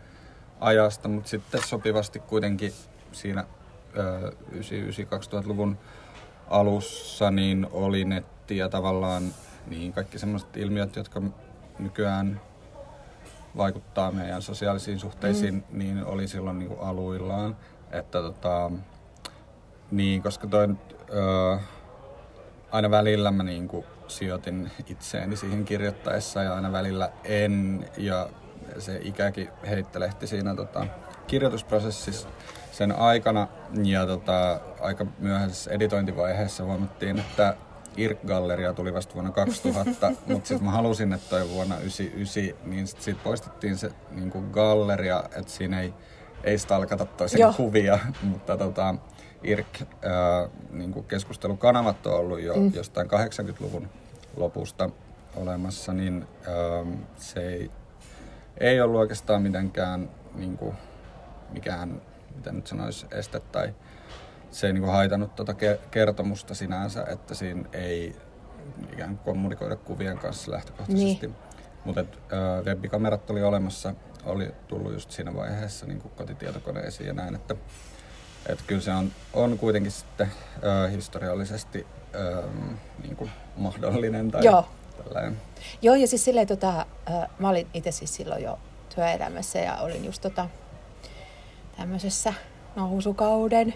ajasta, 0.60 1.10
mutta 1.10 1.30
sitten 1.30 1.64
sopivasti 1.64 2.20
kuitenkin 2.20 2.74
siinä 3.12 3.46
99-2000-luvun 4.52 5.78
alussa 6.54 7.32
niin 7.32 7.68
oli 7.72 8.06
netti 8.06 8.58
ja 8.58 8.70
tavallaan 8.70 9.24
niin 9.68 9.94
kaikki 9.94 10.20
semmoiset 10.20 10.58
ilmiöt, 10.58 10.96
jotka 10.96 11.22
nykyään 11.80 12.42
vaikuttaa 13.58 14.12
meidän 14.12 14.42
sosiaalisiin 14.42 15.00
suhteisiin, 15.00 15.54
mm. 15.54 15.80
niin 15.80 16.06
oli 16.06 16.28
silloin 16.28 16.60
niin 16.60 16.70
kuin 16.70 16.80
aluillaan. 16.80 17.56
Että 17.92 18.22
tota, 18.22 18.72
niin, 19.92 20.24
koska 20.24 20.48
toi, 20.48 20.68
ö, 21.10 21.58
aina 22.72 22.92
välillä 22.92 23.32
mä 23.32 23.44
niin 23.44 23.68
kuin 23.68 23.86
sijoitin 24.08 24.72
itseäni 24.88 25.36
siihen 25.36 25.66
kirjoittaessa 25.66 26.44
ja 26.44 26.56
aina 26.56 26.72
välillä 26.72 27.10
en. 27.24 27.86
Ja 27.98 28.30
se 28.80 29.00
ikäkin 29.04 29.50
heittelehti 29.70 30.28
siinä 30.28 30.56
tota, 30.56 30.86
kirjoitusprosessissa 31.28 32.28
sen 32.72 32.92
aikana. 32.92 33.48
Ja 33.84 34.06
tota, 34.06 34.60
aika 34.82 35.06
myöhäisessä 35.20 35.72
editointivaiheessa 35.72 36.64
huomattiin, 36.64 37.20
että 37.20 37.56
IRK-galleria 37.98 38.74
tuli 38.74 38.94
vasta 38.94 39.14
vuonna 39.14 39.32
2000, 39.32 40.12
mutta 40.28 40.48
sitten 40.48 40.66
mä 40.66 40.72
halusin, 40.72 41.14
että 41.14 41.30
toi 41.30 41.50
vuonna 41.50 41.76
1999, 41.76 42.72
niin 42.72 42.88
sitten 42.88 43.04
sit 43.04 43.24
poistettiin 43.24 43.78
se 43.78 43.92
niin 44.12 44.30
kuin 44.30 44.50
galleria, 44.52 45.24
että 45.36 45.52
siinä 45.52 45.82
ei, 45.82 45.94
ei 46.44 46.58
stalkata 46.58 47.06
toisen 47.06 47.40
Joo. 47.40 47.54
kuvia, 47.54 48.00
mutta 48.32 48.58
tota, 48.58 48.96
IRK 49.44 49.82
äh, 49.82 50.50
niin 50.72 50.94
on 52.06 52.20
ollut 52.20 52.42
jo 52.42 52.56
mm. 52.56 52.72
jostain 52.74 53.08
80-luvun 53.08 53.90
lopusta 54.38 54.90
olemassa, 55.36 55.94
niin 55.94 56.28
äh, 56.48 57.00
se 57.18 57.48
ei, 57.48 57.72
ei 58.58 58.82
ollut 58.82 59.00
oikeastaan 59.00 59.42
mitenkään 59.42 60.10
niin 60.36 60.58
kuin, 60.58 60.76
mikään, 61.54 62.02
miten 62.36 62.56
nyt 62.56 62.68
sanoisi, 62.68 63.06
este 63.12 63.40
tai 63.40 63.74
se 64.52 64.68
ei 64.68 64.74
niin 64.74 64.84
kuin 64.84 64.94
haitannut 64.94 65.36
tuota 65.36 65.56
kertomusta 65.92 66.56
sinänsä, 66.56 67.06
että 67.10 67.36
siinä 67.36 67.70
ei 67.74 68.16
ikään 68.94 69.10
kuin 69.10 69.26
kommunikoida 69.26 69.76
kuvien 69.76 70.18
kanssa 70.18 70.52
lähtökohtaisesti. 70.52 71.28
Niin. 71.28 71.36
Mutta 71.86 72.06
webikamerat 72.66 73.30
oli 73.30 73.44
olemassa, 73.44 73.94
oli 74.26 74.52
tullut 74.68 74.94
just 74.94 75.12
siinä 75.12 75.34
vaiheessa 75.34 75.86
niin 75.86 76.02
kuin 76.02 76.12
kotitietokoneisiin 76.18 77.08
ja 77.08 77.14
näin, 77.14 77.36
että 77.36 77.56
et 78.50 78.62
kyllä 78.68 78.82
se 78.82 78.92
on, 78.92 79.12
on 79.34 79.58
kuitenkin 79.58 79.92
sitten 79.92 80.32
äh, 80.66 80.92
historiallisesti 80.92 81.88
äh, 82.16 82.50
niin 83.04 83.16
kuin 83.16 83.32
mahdollinen 83.58 84.32
tai 84.32 84.46
Joo. 84.46 84.66
tällainen. 85.04 85.42
Joo, 85.82 85.96
ja 85.96 86.08
siis 86.08 86.26
silleen, 86.26 86.48
tota, 86.48 86.86
äh, 87.12 87.30
mä 87.40 87.50
olin 87.50 87.68
itse 87.74 87.92
siis 87.92 88.16
silloin 88.16 88.44
jo 88.44 88.60
työelämässä 88.96 89.60
ja 89.60 89.78
olin 89.78 90.06
just 90.06 90.22
tota, 90.22 90.50
tämmöisessä 91.78 92.34
nousukauden 92.76 93.74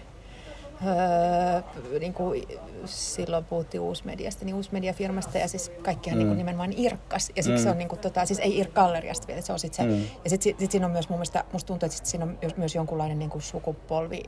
Öö, 0.86 1.98
niin 2.00 2.14
kuin 2.14 2.48
silloin 2.84 3.44
puhuttiin 3.44 3.80
uusmediasta, 3.80 4.44
niin 4.44 4.54
uusmediafirmasta 4.54 5.38
ja 5.38 5.48
siis 5.48 5.72
kaikkihan 5.82 6.18
niin 6.18 6.26
mm. 6.26 6.28
niin 6.28 6.36
kuin 6.36 6.38
nimenomaan 6.38 6.72
irkkas. 6.76 7.32
Ja 7.36 7.42
siksi 7.42 7.58
mm. 7.58 7.62
se 7.62 7.70
on 7.70 7.78
niin 7.78 7.88
kuin, 7.88 7.98
tota, 7.98 8.26
siis 8.26 8.38
ei 8.38 8.58
irk-galleriasta 8.58 9.26
vielä, 9.26 9.40
se 9.40 9.52
on 9.52 9.58
sit 9.58 9.74
se. 9.74 9.82
Mm. 9.82 10.02
Ja 10.24 10.30
sitten 10.30 10.42
sit, 10.42 10.58
sit 10.58 10.70
siinä 10.70 10.86
on 10.86 10.92
myös 10.92 11.08
mun 11.08 11.18
mielestä, 11.18 11.44
musta 11.52 11.66
tuntuu, 11.66 11.86
että 11.86 11.96
sit 11.96 12.06
siinä 12.06 12.24
on 12.24 12.38
myös 12.56 12.74
jonkunlainen 12.74 13.18
niin 13.18 13.30
kuin 13.30 13.42
sukupolvi 13.42 14.22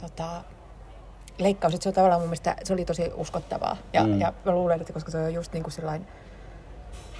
tota, 0.00 0.44
leikkaus. 1.38 1.74
Että 1.74 1.82
se 1.82 1.88
on 1.88 1.94
tavallaan 1.94 2.20
mun 2.20 2.28
mielestä, 2.28 2.56
se 2.64 2.72
oli 2.72 2.84
tosi 2.84 3.10
uskottavaa. 3.14 3.76
Ja, 3.92 4.04
mm. 4.04 4.20
ja 4.20 4.32
mä 4.44 4.52
luulen, 4.52 4.80
että 4.80 4.92
koska 4.92 5.10
se 5.10 5.18
on 5.18 5.34
just 5.34 5.52
niin 5.52 5.62
kuin 5.62 5.72
sillain, 5.72 6.06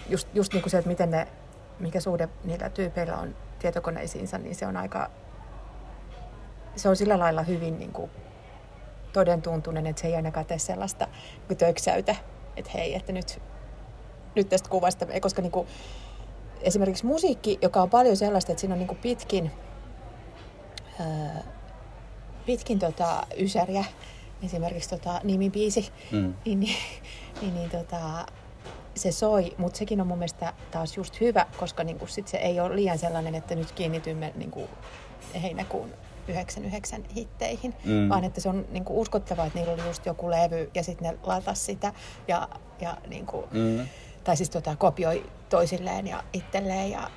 just, 0.08 0.28
just 0.34 0.52
niin 0.52 0.62
kuin 0.62 0.70
se, 0.70 0.78
että 0.78 0.90
miten 0.90 1.10
ne, 1.10 1.28
mikä 1.78 2.00
suhde 2.00 2.28
niillä 2.44 2.70
tyypeillä 2.70 3.16
on 3.16 3.36
tietokoneisiinsa, 3.58 4.38
niin 4.38 4.54
se 4.54 4.66
on 4.66 4.76
aika, 4.76 5.10
se 6.78 6.88
on 6.88 6.96
sillä 6.96 7.18
lailla 7.18 7.42
hyvin 7.42 7.78
niin 7.78 7.92
kuin 7.92 8.10
toden 9.12 9.42
tuntunen, 9.42 9.86
että 9.86 10.02
se 10.02 10.08
ei 10.08 10.16
ainakaan 10.16 10.46
tee 10.46 10.58
sellaista 10.58 11.08
niin 11.48 11.56
töksäytä, 11.56 12.16
että 12.56 12.70
hei, 12.74 12.94
että 12.94 13.12
nyt, 13.12 13.42
nyt 14.34 14.48
tästä 14.48 14.68
kuvasta, 14.68 15.06
koska 15.20 15.42
niin 15.42 15.52
kuin, 15.52 15.68
esimerkiksi 16.60 17.06
musiikki, 17.06 17.58
joka 17.62 17.82
on 17.82 17.90
paljon 17.90 18.16
sellaista, 18.16 18.52
että 18.52 18.60
siinä 18.60 18.74
on 18.74 18.78
niin 18.78 18.88
kuin 18.88 18.98
pitkin, 18.98 19.50
ää, 21.00 21.42
pitkin 22.46 22.78
tota, 22.78 23.26
ysäriä, 23.38 23.84
esimerkiksi 24.42 24.90
tota, 24.90 25.20
nimibiisi, 25.24 25.92
mm. 26.12 26.34
niin, 26.44 26.60
niin, 26.60 26.76
niin, 27.40 27.54
niin 27.54 27.70
tota, 27.70 28.26
se 28.94 29.12
soi, 29.12 29.54
mutta 29.58 29.78
sekin 29.78 30.00
on 30.00 30.06
mun 30.06 30.18
mielestä 30.18 30.52
taas 30.70 30.96
just 30.96 31.20
hyvä, 31.20 31.46
koska 31.56 31.84
niin 31.84 31.98
kuin 31.98 32.08
sit 32.08 32.28
se 32.28 32.36
ei 32.36 32.60
ole 32.60 32.76
liian 32.76 32.98
sellainen, 32.98 33.34
että 33.34 33.54
nyt 33.54 33.72
kiinnitymme 33.72 34.32
niin 34.36 34.50
kuin 34.50 34.68
heinäkuun 35.42 35.92
99 36.28 37.04
hitteihin, 37.16 37.74
mm. 37.84 38.08
vaan 38.08 38.24
että 38.24 38.40
se 38.40 38.48
on 38.48 38.66
niin 38.70 38.84
kuin 38.84 38.98
uskottavaa, 38.98 39.46
että 39.46 39.58
niillä 39.58 39.74
oli 39.74 39.86
just 39.86 40.06
joku 40.06 40.30
levy 40.30 40.70
ja 40.74 40.82
sitten 40.82 41.10
ne 41.10 41.18
latas 41.22 41.66
sitä 41.66 41.92
ja, 42.28 42.48
ja 42.80 42.96
niin 43.08 43.26
kuin, 43.26 43.46
mm. 43.52 43.86
tai 44.24 44.36
siis 44.36 44.50
tota, 44.50 44.76
kopioi 44.76 45.26
toisilleen 45.48 46.06
ja 46.06 46.24
itselleen 46.32 46.90
ja 46.90 47.10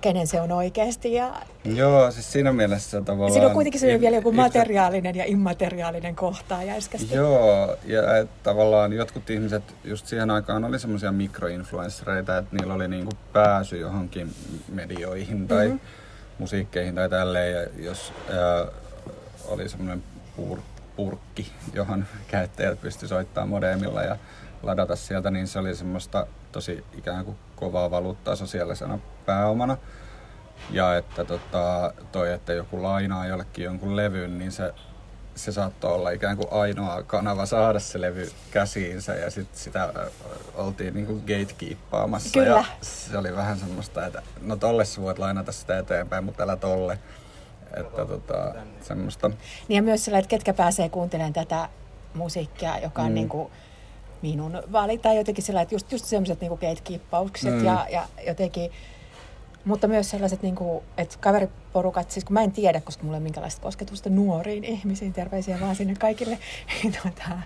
kenen 0.00 0.26
se 0.26 0.40
on 0.40 0.52
oikeasti. 0.52 1.12
Ja... 1.12 1.34
Joo, 1.64 2.10
siis 2.10 2.32
siinä 2.32 2.52
mielessä 2.52 3.00
tavallaan... 3.00 3.32
Siinä 3.32 3.46
on 3.46 3.52
kuitenkin 3.52 3.80
se 3.80 4.00
vielä 4.00 4.16
joku 4.16 4.32
materiaalinen 4.32 5.14
ja 5.14 5.24
immateriaalinen 5.26 6.16
kohta 6.16 6.62
jäiskästi. 6.62 7.14
Joo, 7.14 7.76
ja 7.84 8.16
et, 8.16 8.42
tavallaan 8.42 8.92
jotkut 8.92 9.30
ihmiset 9.30 9.62
just 9.84 10.06
siihen 10.06 10.30
aikaan 10.30 10.64
oli 10.64 10.78
semmoisia 10.78 11.12
mikroinfluenssereita, 11.12 12.38
että 12.38 12.56
niillä 12.56 12.74
oli 12.74 12.88
niinku 12.88 13.12
pääsy 13.32 13.78
johonkin 13.78 14.34
medioihin 14.72 15.48
tai 15.48 15.68
mm-hmm 15.68 16.03
musiikkeihin 16.38 16.94
tai 16.94 17.10
tälleen. 17.10 17.52
Ja 17.52 17.84
jos 17.84 18.12
ää, 18.30 18.66
oli 19.44 19.68
semmoinen 19.68 20.04
pur, 20.36 20.58
purkki, 20.96 21.52
johon 21.72 22.06
käyttäjät 22.28 22.80
pysty 22.80 23.08
soittamaan 23.08 23.48
modemilla 23.48 24.02
ja 24.02 24.16
ladata 24.62 24.96
sieltä, 24.96 25.30
niin 25.30 25.46
se 25.46 25.58
oli 25.58 25.74
semmoista 25.74 26.26
tosi 26.52 26.84
ikään 26.98 27.24
kuin 27.24 27.36
kovaa 27.56 27.90
valuuttaa 27.90 28.36
sosiaalisena 28.36 28.98
pääomana. 29.26 29.76
Ja 30.70 30.96
että 30.96 31.24
tota, 31.24 31.92
toi, 32.12 32.32
että 32.32 32.52
joku 32.52 32.82
lainaa 32.82 33.26
jollekin 33.26 33.64
jonkun 33.64 33.96
levyn, 33.96 34.38
niin 34.38 34.52
se 34.52 34.74
se 35.34 35.52
saattoi 35.52 35.92
olla 35.92 36.10
ikään 36.10 36.36
kuin 36.36 36.48
ainoa 36.50 37.02
kanava 37.02 37.46
saada 37.46 37.78
se 37.78 38.00
levy 38.00 38.30
käsiinsä 38.50 39.14
ja 39.14 39.30
sitten 39.30 39.58
sitä 39.58 39.92
oltiin 40.54 40.94
niin 40.94 41.06
kuin 41.06 41.20
gatekeeppaamassa. 41.20 42.30
Kyllä. 42.32 42.48
Ja 42.48 42.64
se 42.80 43.18
oli 43.18 43.36
vähän 43.36 43.58
semmoista, 43.58 44.06
että 44.06 44.22
no 44.42 44.56
tolle 44.56 44.84
sä 44.84 45.02
voit 45.02 45.18
lainata 45.18 45.52
sitä 45.52 45.78
eteenpäin, 45.78 46.24
mutta 46.24 46.42
älä 46.42 46.56
tolle. 46.56 46.98
Että 47.76 48.04
tota, 48.06 48.54
semmoista. 48.82 49.28
Niin 49.68 49.76
ja 49.76 49.82
myös 49.82 50.04
sillä, 50.04 50.18
että 50.18 50.28
ketkä 50.28 50.54
pääsee 50.54 50.88
kuuntelemaan 50.88 51.32
tätä 51.32 51.68
musiikkia, 52.14 52.78
joka 52.78 53.02
on 53.02 53.08
mm. 53.08 53.14
niin 53.14 53.28
kuin 53.28 53.52
minun 54.22 54.62
valita 54.72 55.12
jotenkin 55.12 55.44
sillä, 55.44 55.60
että 55.60 55.74
just, 55.74 55.92
just 55.92 56.04
semmoiset 56.04 56.40
niin 56.40 56.52
gatekeeppaukset 56.52 57.54
mm. 57.54 57.64
ja, 57.64 57.86
ja 57.90 58.08
jotenkin 58.26 58.70
mutta 59.64 59.88
myös 59.88 60.10
sellaiset, 60.10 60.42
niin 60.42 60.54
kuin, 60.54 60.84
että 60.98 61.16
kaveriporukat, 61.20 62.10
siis 62.10 62.24
kun 62.24 62.34
mä 62.34 62.42
en 62.42 62.52
tiedä, 62.52 62.80
koska 62.80 63.02
mulla 63.02 63.16
ei 63.16 63.20
ole 63.20 63.24
minkälaista 63.24 63.62
kosketusta 63.62 64.10
nuoriin 64.10 64.64
ihmisiin, 64.64 65.12
terveisiä 65.12 65.60
vaan 65.60 65.76
sinne 65.76 65.94
kaikille, 65.94 66.38
niin 66.82 66.94
tuota, 67.02 67.38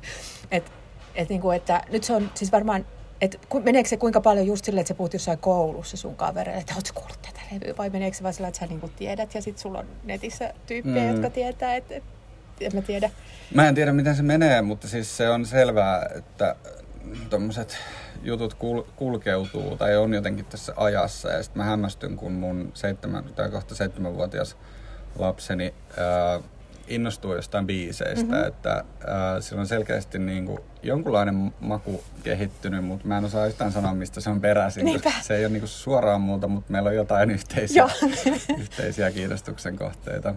että 0.50 0.70
et, 1.14 1.28
niin 1.28 1.40
kuin, 1.40 1.56
että 1.56 1.82
nyt 1.92 2.04
se 2.04 2.12
on 2.12 2.30
siis 2.34 2.52
varmaan, 2.52 2.86
että 3.20 3.38
meneekö 3.64 3.88
se 3.88 3.96
kuinka 3.96 4.20
paljon 4.20 4.46
just 4.46 4.64
silleen, 4.64 4.80
että 4.80 4.88
sä 4.88 4.94
puhut 4.94 5.12
jossain 5.12 5.38
koulussa 5.38 5.96
sun 5.96 6.16
kavereille, 6.16 6.60
että 6.60 6.74
ootko 6.76 7.00
kuullut 7.00 7.22
tätä 7.22 7.40
levyä, 7.52 7.74
vai 7.78 7.90
meneekö 7.90 8.16
se 8.16 8.22
vaan 8.22 8.34
sillä, 8.34 8.48
että 8.48 8.60
sä 8.60 8.66
niin 8.66 8.80
kuin 8.80 8.92
tiedät 8.96 9.34
ja 9.34 9.42
sitten 9.42 9.62
sulla 9.62 9.78
on 9.78 9.86
netissä 10.04 10.54
tyyppejä, 10.66 11.04
mm. 11.04 11.10
jotka 11.10 11.30
tietää, 11.30 11.76
että, 11.76 11.94
että 11.94 12.10
en 12.60 12.74
mä 12.74 12.82
tiedä. 12.82 13.10
Mä 13.54 13.68
en 13.68 13.74
tiedä, 13.74 13.92
miten 13.92 14.16
se 14.16 14.22
menee, 14.22 14.62
mutta 14.62 14.88
siis 14.88 15.16
se 15.16 15.30
on 15.30 15.46
selvää, 15.46 16.10
että 16.14 16.56
tuommoiset 17.30 17.76
jutut 18.22 18.54
kul- 18.54 18.86
kulkeutuu 18.96 19.76
tai 19.76 19.96
on 19.96 20.14
jotenkin 20.14 20.44
tässä 20.44 20.72
ajassa. 20.76 21.28
Ja 21.28 21.42
sitten 21.42 21.62
mä 21.62 21.68
hämmästyn, 21.68 22.16
kun 22.16 22.32
mun 22.32 22.70
seitsemän, 22.74 23.24
tai 23.24 23.50
kohta 23.50 23.74
seitsemänvuotias 23.74 24.56
lapseni 25.18 25.74
ää, 25.96 26.40
innostuu 26.88 27.34
jostain 27.34 27.66
biiseistä, 27.66 28.34
mm-hmm. 28.34 28.48
että 28.48 28.84
ää, 29.06 29.40
sillä 29.40 29.60
on 29.60 29.66
selkeästi 29.66 30.18
niin 30.18 30.46
kuin 30.46 30.58
jonkunlainen 30.82 31.54
maku 31.60 32.04
kehittynyt, 32.22 32.84
mutta 32.84 33.08
mä 33.08 33.18
en 33.18 33.24
osaa 33.24 33.46
yhtään 33.46 33.72
sanoa, 33.72 33.94
mistä 33.94 34.20
se 34.20 34.30
on 34.30 34.40
peräisin. 34.40 34.84
Niinpä. 34.84 35.12
Se 35.22 35.36
ei 35.36 35.44
ole 35.44 35.52
niin 35.52 35.60
kuin 35.60 35.68
suoraan 35.68 36.20
multa, 36.20 36.48
mutta 36.48 36.72
meillä 36.72 36.88
on 36.88 36.96
jotain 36.96 37.30
yhteisiä, 37.30 37.88
yhteisiä 38.60 39.10
kiinnostuksen 39.10 39.76
kohteita. 39.76 40.34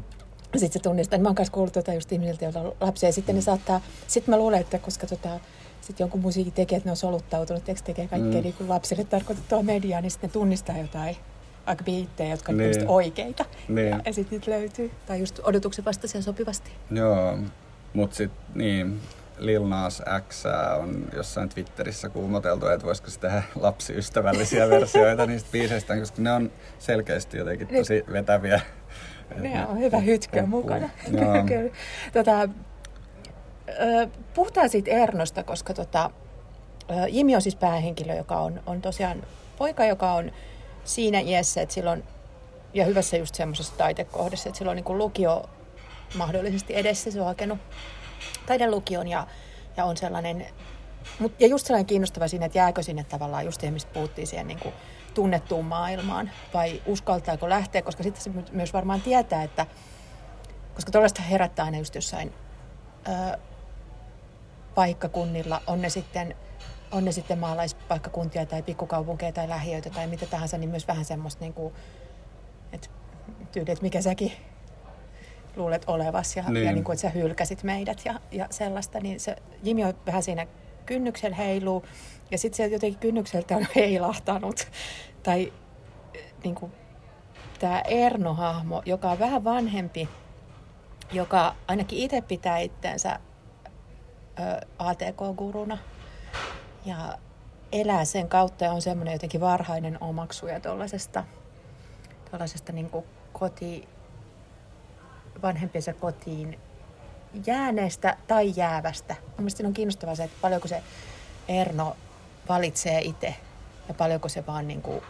Sitten 0.57 0.73
se 0.73 0.79
tunnistaa, 0.79 1.15
että 1.15 1.23
mä 1.23 1.29
oon 1.29 1.35
kanssa 1.35 1.53
kuullut 1.53 1.73
tuota 1.73 1.93
just 1.93 2.11
ihmisiltä, 2.11 2.45
joilla 2.45 2.61
on 2.61 2.75
lapsia, 2.81 3.09
ja 3.09 3.13
sitten 3.13 3.35
ne 3.35 3.41
saattaa, 3.41 3.81
sitten 4.07 4.31
mä 4.33 4.37
luulen, 4.37 4.61
että 4.61 4.79
koska 4.79 5.07
tota, 5.07 5.39
sitten 5.81 6.03
jonkun 6.03 6.21
musiikin 6.21 6.53
tekee, 6.53 6.77
että 6.77 6.87
ne 6.87 6.91
on 6.91 6.97
soluttautunut, 6.97 7.69
että 7.69 7.83
tekee 7.83 8.07
kaikkea 8.07 8.31
mm. 8.31 8.43
niin 8.43 8.53
kuin 8.53 8.69
lapsille 8.69 9.03
tarkoitettua 9.03 9.63
mediaa, 9.63 10.01
niin 10.01 10.11
sitten 10.11 10.27
ne 10.27 10.31
tunnistaa 10.33 10.77
jotain 10.77 11.17
aika 11.65 11.83
biittejä, 11.83 12.29
jotka 12.29 12.51
niin. 12.51 12.81
on 12.81 12.87
oikeita. 12.87 13.45
Niin. 13.67 13.89
Ja, 13.89 13.99
ja 14.05 14.13
sitten 14.13 14.39
niitä 14.39 14.51
löytyy. 14.51 14.91
Tai 15.05 15.19
just 15.19 15.39
odotuksen 15.43 15.85
vastaisia 15.85 16.21
sopivasti. 16.21 16.71
Joo, 16.91 17.37
mutta 17.93 18.15
sitten 18.15 18.41
niin, 18.55 18.99
Lil 19.37 19.67
Nas 19.67 20.01
X 20.29 20.43
on 20.79 21.05
jossain 21.15 21.49
Twitterissä 21.49 22.09
kuumoteltu, 22.09 22.67
että 22.67 22.85
voisiko 22.85 23.09
se 23.09 23.19
tehdä 23.19 23.43
lapsiystävällisiä 23.55 24.69
versioita 24.79 25.25
niistä 25.25 25.49
biiseistä, 25.51 25.97
koska 25.97 26.21
ne 26.21 26.31
on 26.31 26.51
selkeästi 26.79 27.37
jotenkin 27.37 27.67
niin. 27.67 27.77
tosi 27.77 28.03
vetäviä. 28.11 28.61
Ne 29.35 29.67
on 29.67 29.79
hyvä 29.79 29.97
hytkyä 29.97 30.45
mukana. 30.45 30.89
tota, 32.13 32.49
puhutaan 34.33 34.69
siitä 34.69 34.91
Ernosta, 34.91 35.43
koska 35.43 35.73
tota, 35.73 36.11
Jimi 37.09 37.35
on 37.35 37.41
siis 37.41 37.55
päähenkilö, 37.55 38.15
joka 38.15 38.39
on, 38.39 38.61
on 38.65 38.81
tosiaan 38.81 39.23
poika, 39.57 39.85
joka 39.85 40.13
on 40.13 40.31
siinä 40.83 41.19
iässä, 41.19 41.61
että 41.61 41.75
silloin, 41.75 42.03
ja 42.73 42.85
hyvässä 42.85 43.17
just 43.17 43.35
semmoisessa 43.35 43.73
taitekohdassa, 43.77 44.49
että 44.49 44.57
silloin 44.57 44.75
niin 44.75 44.83
kuin 44.83 44.97
lukio 44.97 45.49
mahdollisesti 46.15 46.75
edessä, 46.75 47.11
se 47.11 47.21
on 47.21 47.27
hakenut 47.27 47.59
taidelukion 48.45 49.07
ja, 49.07 49.27
ja 49.77 49.85
on 49.85 49.97
sellainen, 49.97 50.45
mut, 51.19 51.33
ja 51.39 51.47
just 51.47 51.67
sellainen 51.67 51.85
kiinnostava 51.85 52.27
siinä, 52.27 52.45
että 52.45 52.57
jääkö 52.57 52.83
sinne 52.83 53.03
tavallaan 53.03 53.45
just 53.45 53.61
mistä 53.69 53.93
puhuttiin 53.93 54.27
siihen 54.27 54.47
niin 54.47 54.59
kuin 54.59 54.73
tunnettuun 55.13 55.65
maailmaan, 55.65 56.31
vai 56.53 56.81
uskaltaako 56.85 57.49
lähteä, 57.49 57.81
koska 57.81 58.03
sitten 58.03 58.23
se 58.23 58.31
myös 58.51 58.73
varmaan 58.73 59.01
tietää, 59.01 59.43
että 59.43 59.65
koska 60.75 60.91
tuollaista 60.91 61.21
herättää 61.21 61.65
aina 61.65 61.77
just 61.77 61.95
jossain 61.95 62.33
ö, 63.07 63.37
paikkakunnilla, 64.75 65.61
on 65.67 65.81
ne 65.81 65.89
sitten 65.89 66.35
on 66.91 67.05
ne 67.05 67.11
sitten 67.11 67.39
maalaispaikkakuntia 67.39 68.45
tai 68.45 68.63
pikkukaupunkeja 68.63 69.31
tai 69.31 69.49
lähiöitä 69.49 69.89
tai 69.89 70.07
mitä 70.07 70.25
tahansa, 70.25 70.57
niin 70.57 70.69
myös 70.69 70.87
vähän 70.87 71.05
semmoista 71.05 71.41
niin 71.41 71.53
kuin, 71.53 71.73
että 72.73 72.89
tyyli, 73.51 73.71
että 73.71 73.83
mikä 73.83 74.01
säkin 74.01 74.31
luulet 75.55 75.83
olevas 75.87 76.35
ja, 76.35 76.43
niin. 76.49 76.65
ja 76.65 76.71
niin 76.71 76.83
kuin, 76.83 76.93
että 76.93 77.01
sä 77.01 77.09
hylkäsit 77.09 77.63
meidät 77.63 78.01
ja, 78.05 78.19
ja 78.31 78.47
sellaista, 78.49 78.99
niin 78.99 79.19
se 79.19 79.35
Jimi 79.63 79.85
on 79.85 79.93
vähän 80.05 80.23
siinä 80.23 80.47
kynnyksellä 80.85 81.35
heiluu 81.35 81.85
ja 82.31 82.37
sitten 82.37 82.57
se 82.57 82.73
jotenkin 82.73 82.99
kynnykseltä 82.99 83.57
on 83.57 83.67
heilahtanut. 83.75 84.67
Tai 85.23 85.53
niin 86.43 86.55
kuin, 86.55 86.71
tämä 87.59 87.81
Erno-hahmo, 87.81 88.81
joka 88.85 89.11
on 89.11 89.19
vähän 89.19 89.43
vanhempi, 89.43 90.09
joka 91.11 91.55
ainakin 91.67 91.99
itse 91.99 92.21
pitää 92.21 92.57
itseensä 92.57 93.19
ATK-guruna 94.79 95.77
ja 96.85 97.17
elää 97.71 98.05
sen 98.05 98.29
kautta 98.29 98.63
ja 98.63 98.71
on 98.71 98.81
semmoinen 98.81 99.11
jotenkin 99.11 99.41
varhainen 99.41 99.97
omaksuja 100.01 100.59
tuollaisesta, 100.59 101.23
tuollaisesta 102.29 102.71
niin 102.71 102.91
koti, 103.33 103.87
vanhempiensa 105.43 105.93
kotiin 105.93 106.59
jääneestä 107.45 108.17
tai 108.27 108.53
jäävästä. 108.55 109.15
Mielestäni 109.37 109.67
on 109.67 109.73
kiinnostavaa 109.73 110.15
se, 110.15 110.23
että 110.23 110.37
paljonko 110.41 110.67
se 110.67 110.83
Erno 111.47 111.97
valitsee 112.49 113.01
itse 113.01 113.35
ja 113.87 113.93
paljonko 113.93 114.29
se 114.29 114.45
vaan 114.45 114.67
niin 114.67 114.81
kuin 114.81 115.01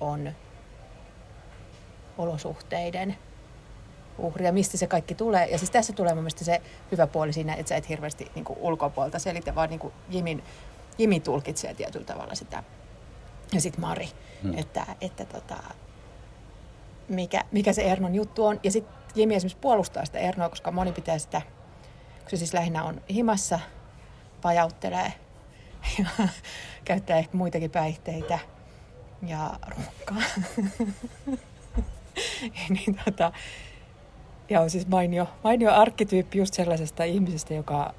on 0.00 0.32
olosuhteiden 2.18 3.16
uhria, 4.18 4.52
mistä 4.52 4.76
se 4.76 4.86
kaikki 4.86 5.14
tulee. 5.14 5.46
Ja 5.46 5.58
siis 5.58 5.70
tässä 5.70 5.92
tulee 5.92 6.14
mun 6.14 6.30
se 6.36 6.62
hyvä 6.92 7.06
puoli 7.06 7.32
siinä, 7.32 7.54
että 7.54 7.68
sä 7.68 7.76
et 7.76 7.88
hirveästi 7.88 8.30
niin 8.34 8.44
kuin 8.44 8.58
ulkopuolta 8.58 9.18
selitä, 9.18 9.54
vaan 9.54 9.70
niin 9.70 9.80
kuin 9.80 9.92
Jimin, 10.08 10.42
Jimi 10.98 11.20
tulkitsee 11.20 11.74
tietyllä 11.74 12.06
tavalla 12.06 12.34
sitä. 12.34 12.62
Ja 13.52 13.60
sitten 13.60 13.80
Mari, 13.80 14.08
hmm. 14.42 14.58
että, 14.58 14.86
että 15.00 15.24
tota, 15.24 15.56
mikä, 17.08 17.44
mikä 17.52 17.72
se 17.72 17.82
Ernon 17.82 18.14
juttu 18.14 18.46
on. 18.46 18.60
Ja 18.62 18.70
sitten 18.70 18.94
Jimi 19.14 19.34
esimerkiksi 19.34 19.60
puolustaa 19.60 20.04
sitä 20.04 20.18
Ernoa, 20.18 20.48
koska 20.48 20.70
moni 20.70 20.92
pitää 20.92 21.18
sitä, 21.18 21.42
kun 22.20 22.30
se 22.30 22.36
siis 22.36 22.54
lähinnä 22.54 22.84
on 22.84 23.00
himassa, 23.10 23.60
pajauttelee 24.42 25.12
ja 25.98 26.28
käyttää 26.84 27.18
ehkä 27.18 27.36
muitakin 27.36 27.70
päihteitä 27.70 28.38
ja 29.26 29.54
runkkaa. 29.68 30.22
niin 32.68 33.00
tota, 33.04 33.32
ja 34.50 34.60
on 34.60 34.70
siis 34.70 34.86
mainio, 34.86 35.28
mainio 35.44 35.72
arkkityyppi 35.72 36.38
just 36.38 36.54
sellaisesta 36.54 37.04
ihmisestä, 37.04 37.54
joka, 37.54 37.94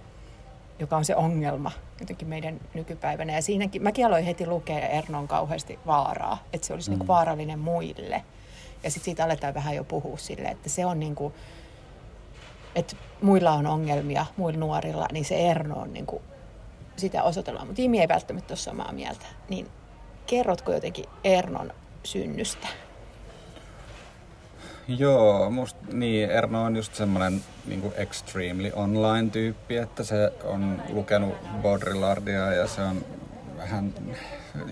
joka 0.79 0.97
on 0.97 1.05
se 1.05 1.15
ongelma 1.15 1.71
jotenkin 1.99 2.27
meidän 2.27 2.59
nykypäivänä. 2.73 3.33
Ja 3.33 3.41
siinäkin, 3.41 3.83
mäkin 3.83 4.05
aloin 4.05 4.25
heti 4.25 4.47
lukea 4.47 4.79
Ernon 4.79 5.27
kauheasti 5.27 5.79
vaaraa, 5.85 6.43
että 6.53 6.67
se 6.67 6.73
olisi 6.73 6.89
niinku 6.89 7.03
mm. 7.03 7.07
niinku 7.07 7.13
vaarallinen 7.13 7.59
muille. 7.59 8.23
Ja 8.83 8.91
sitten 8.91 9.05
siitä 9.05 9.23
aletaan 9.23 9.53
vähän 9.53 9.75
jo 9.75 9.83
puhua 9.83 10.17
sille, 10.17 10.47
että 10.47 10.69
se 10.69 10.85
on 10.85 10.99
niinku, 10.99 11.33
että 12.75 12.95
muilla 13.21 13.51
on 13.51 13.67
ongelmia, 13.67 14.25
muilla 14.37 14.59
nuorilla, 14.59 15.07
niin 15.11 15.25
se 15.25 15.35
Erno 15.35 15.75
on 15.75 15.93
niinku, 15.93 16.21
sitä 16.97 17.23
osoitellaan. 17.23 17.67
Mutta 17.67 17.81
Jimi 17.81 18.01
ei 18.01 18.07
välttämättä 18.07 18.51
ole 18.51 18.57
samaa 18.57 18.91
mieltä. 18.91 19.25
Niin 19.49 19.67
kerrotko 20.27 20.73
jotenkin 20.73 21.05
Ernon 21.23 21.73
synnystä? 22.03 22.67
Joo, 24.87 25.49
musta 25.49 25.79
niin, 25.91 26.31
Erno 26.31 26.63
on 26.63 26.75
just 26.75 26.95
semmoinen 26.95 27.41
niin 27.65 27.93
extremely 27.95 28.71
online-tyyppi, 28.73 29.77
että 29.77 30.03
se 30.03 30.33
on 30.43 30.81
lukenut 30.89 31.35
Baudrillardia 31.61 32.53
ja 32.53 32.67
se 32.67 32.81
on 32.81 33.05
vähän 33.57 33.93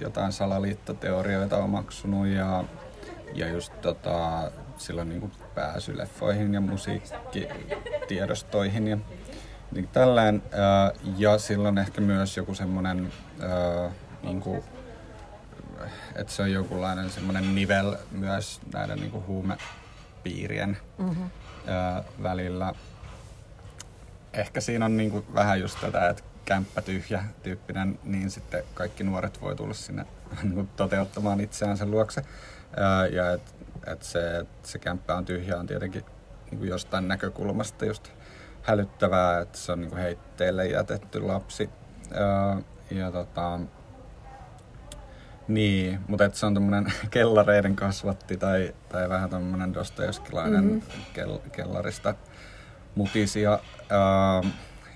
jotain 0.02 0.32
salaliittoteorioita 0.32 1.58
omaksunut 1.58 2.28
ja, 2.28 2.64
ja 3.34 3.50
just 3.50 3.74
tota, 3.82 4.52
silloin 4.78 5.10
niin 5.10 5.32
pääsy 5.56 5.98
leffoihin 5.98 6.54
ja 6.54 6.62
musiikkitiedostoihin 6.62 8.88
ja 8.88 8.98
niin 9.72 9.88
tällään. 9.88 10.44
Ja 11.18 11.38
silloin 11.38 11.78
ehkä 11.78 12.02
myös 12.02 12.38
joku 12.38 12.56
semmoinen 12.56 13.12
niin 14.24 14.44
että 16.16 16.34
se 16.34 16.42
on 16.42 16.52
jokinlainen 16.52 17.10
semmoinen 17.10 17.56
nivel 17.56 17.96
myös 18.12 18.62
näiden 18.74 19.00
niin 19.00 19.28
huume 19.28 19.58
piirien 20.24 20.78
mm-hmm. 20.98 21.24
ö, 21.24 22.04
välillä. 22.24 22.74
Ehkä 24.34 24.62
siinä 24.62 24.86
on 24.86 24.98
niinku 24.98 25.26
vähän 25.34 25.60
just 25.60 25.82
tätä, 25.82 26.10
että 26.10 26.24
kämppä 26.46 26.82
tyhjä 26.82 27.24
tyyppinen, 27.44 28.00
niin 28.04 28.32
sitten 28.32 28.64
kaikki 28.74 29.04
nuoret 29.04 29.42
voi 29.42 29.56
tulla 29.56 29.74
sinne 29.74 30.06
niinku 30.44 30.68
toteuttamaan 30.76 31.42
itseään 31.42 31.78
sen 31.78 31.92
luokse. 31.92 32.22
Ö, 32.22 33.08
ja 33.08 33.34
että 33.34 33.52
et 33.88 34.04
se, 34.04 34.38
et 34.38 34.48
se 34.64 34.80
kämppä 34.80 35.16
on 35.16 35.26
tyhjä 35.26 35.58
on 35.58 35.68
tietenkin 35.68 36.06
niinku 36.52 36.66
jostain 36.66 37.08
näkökulmasta 37.08 37.86
just 37.86 38.12
hälyttävää, 38.62 39.40
että 39.40 39.58
se 39.58 39.72
on 39.72 39.82
niinku 39.82 39.96
heitteille 39.96 40.68
jätetty 40.68 41.22
lapsi. 41.22 41.70
Ö, 42.12 42.62
ja 42.92 43.12
tota, 43.12 43.60
niin, 45.48 46.00
mutta 46.08 46.30
se 46.34 46.46
on 46.46 46.54
tämmöinen 46.54 46.94
kellareiden 47.12 47.76
kasvatti 47.76 48.38
tai, 48.38 48.76
tai 48.90 49.10
vähän 49.10 49.30
tämmöinen 49.30 49.74
Dostojevskilainen 49.74 50.64
mm-hmm. 50.64 50.82
kel, 51.14 51.38
kellarista 51.52 52.16
mutisia. 52.96 53.52
Ää, 53.90 54.52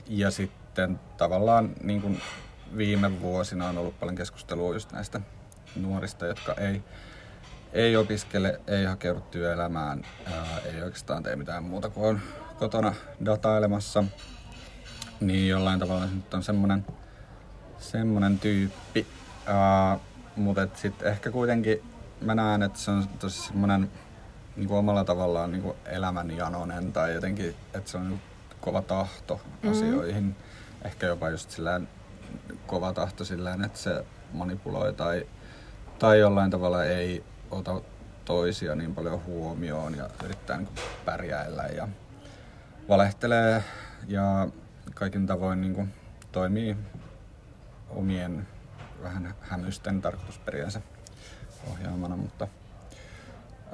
ja 0.07 0.31
sitten 0.31 0.99
tavallaan 1.17 1.69
niin 1.83 2.01
kuin 2.01 2.21
viime 2.77 3.21
vuosina 3.21 3.67
on 3.67 3.77
ollut 3.77 3.99
paljon 3.99 4.15
keskustelua 4.15 4.73
just 4.73 4.91
näistä 4.91 5.21
nuorista, 5.75 6.25
jotka 6.25 6.53
ei, 6.53 6.83
ei 7.73 7.95
opiskele, 7.95 8.61
ei 8.67 8.85
hakeudu 8.85 9.21
työelämään, 9.21 10.05
ää, 10.33 10.59
ei 10.65 10.81
oikeastaan 10.81 11.23
tee 11.23 11.35
mitään 11.35 11.63
muuta 11.63 11.89
kuin 11.89 12.09
on 12.09 12.19
kotona 12.59 12.93
datailemassa. 13.25 14.03
Niin 15.19 15.47
jollain 15.47 15.79
tavalla 15.79 16.05
nyt 16.05 16.33
on 16.33 16.43
semmoinen, 16.43 16.85
semmoinen 17.77 18.39
tyyppi. 18.39 19.07
Ää, 19.45 19.99
mutta 20.37 20.67
sitten 20.75 21.07
ehkä 21.07 21.31
kuitenkin 21.31 21.83
mä 22.21 22.35
näen, 22.35 22.63
että 22.63 22.79
se 22.79 22.91
on 22.91 23.07
tosi 23.19 23.41
semmoinen 23.41 23.91
niin 24.55 24.71
omalla 24.71 25.03
tavallaan 25.03 25.51
niin 25.51 25.73
elämänjanonen 25.85 26.93
tai 26.93 27.13
jotenkin, 27.13 27.55
että 27.73 27.91
se 27.91 27.97
on 27.97 28.09
niin 28.09 28.21
kova 28.61 28.81
tahto 28.81 29.35
mm-hmm. 29.35 29.71
asioihin. 29.71 30.35
Ehkä 30.81 31.07
jopa 31.07 31.29
just 31.29 31.51
sillä 31.51 31.81
kova 32.67 32.93
tahto 32.93 33.25
sillä 33.25 33.57
että 33.65 33.79
se 33.79 34.05
manipuloi 34.33 34.93
tai, 34.93 35.27
tai 35.99 36.19
jollain 36.19 36.51
tavalla 36.51 36.85
ei 36.85 37.23
ota 37.51 37.81
toisia 38.25 38.75
niin 38.75 38.95
paljon 38.95 39.25
huomioon 39.25 39.95
ja 39.95 40.09
yrittää 40.25 40.57
niin 40.57 40.69
pärjäillä 41.05 41.63
ja 41.63 41.87
valehtelee 42.89 43.63
ja 44.07 44.47
kaikin 44.93 45.27
tavoin 45.27 45.61
niin 45.61 45.73
kuin 45.73 45.93
toimii 46.31 46.77
omien 47.89 48.47
vähän 49.03 49.35
hämysten 49.41 50.01
tarkoitusperiänsä 50.01 50.81
ohjaamana, 51.71 52.17
mutta 52.17 52.47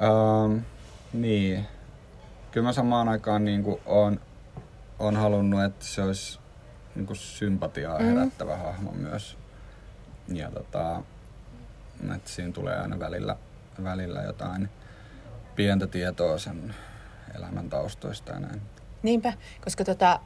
ähm, 0.01 0.57
niin, 1.13 1.65
kyllä 2.51 2.67
mä 2.67 2.73
samaan 2.73 3.09
aikaan 3.09 3.45
niin 3.45 3.63
kuin 3.63 3.81
on, 3.85 4.19
on 4.99 5.15
halunnut, 5.15 5.63
että 5.63 5.85
se 5.85 6.01
olisi 6.01 6.39
niin 6.95 7.05
kuin 7.05 7.17
sympatiaa 7.17 7.99
mm. 7.99 8.05
herättävä 8.05 8.57
hahmo 8.57 8.91
myös. 8.91 9.37
Ja 10.27 10.51
tota, 10.51 11.01
että 12.15 12.29
siinä 12.29 12.51
tulee 12.51 12.79
aina 12.79 12.99
välillä, 12.99 13.35
välillä 13.83 14.21
jotain 14.21 14.69
pientä 15.55 15.87
tietoa 15.87 16.37
sen 16.37 16.75
elämän 17.35 17.69
taustoista 17.69 18.31
ja 18.31 18.39
näin. 18.39 18.61
Niinpä, 19.03 19.33
koska 19.63 19.83
tota, 19.83 20.19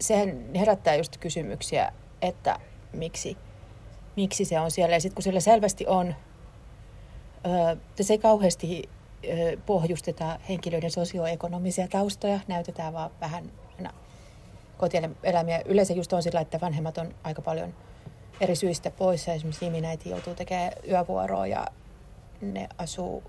sehän 0.00 0.54
herättää 0.54 0.94
just 0.94 1.16
kysymyksiä, 1.16 1.92
että 2.22 2.58
miksi, 2.92 3.36
miksi 4.16 4.44
se 4.44 4.60
on 4.60 4.70
siellä. 4.70 4.96
Ja 4.96 5.00
sitten 5.00 5.14
kun 5.14 5.22
siellä 5.22 5.40
selvästi 5.40 5.86
on, 5.86 6.14
se 8.00 8.12
ei 8.12 8.18
kauheasti 8.18 8.88
pohjusteta 9.66 10.38
henkilöiden 10.48 10.90
sosioekonomisia 10.90 11.88
taustoja, 11.88 12.40
näytetään 12.48 12.92
vaan 12.92 13.10
vähän 13.20 13.52
no, 13.78 13.90
kotielämiä. 14.78 15.62
Yleensä 15.64 15.92
just 15.92 16.12
on 16.12 16.22
sillä, 16.22 16.40
että 16.40 16.60
vanhemmat 16.60 16.98
on 16.98 17.14
aika 17.24 17.42
paljon 17.42 17.74
eri 18.40 18.56
syistä 18.56 18.90
poissa. 18.90 19.32
Esimerkiksi 19.32 19.64
niminäiti 19.64 20.10
joutuu 20.10 20.34
tekemään 20.34 20.72
yövuoroa 20.88 21.46
ja 21.46 21.66
ne 22.40 22.68
asuu 22.78 23.22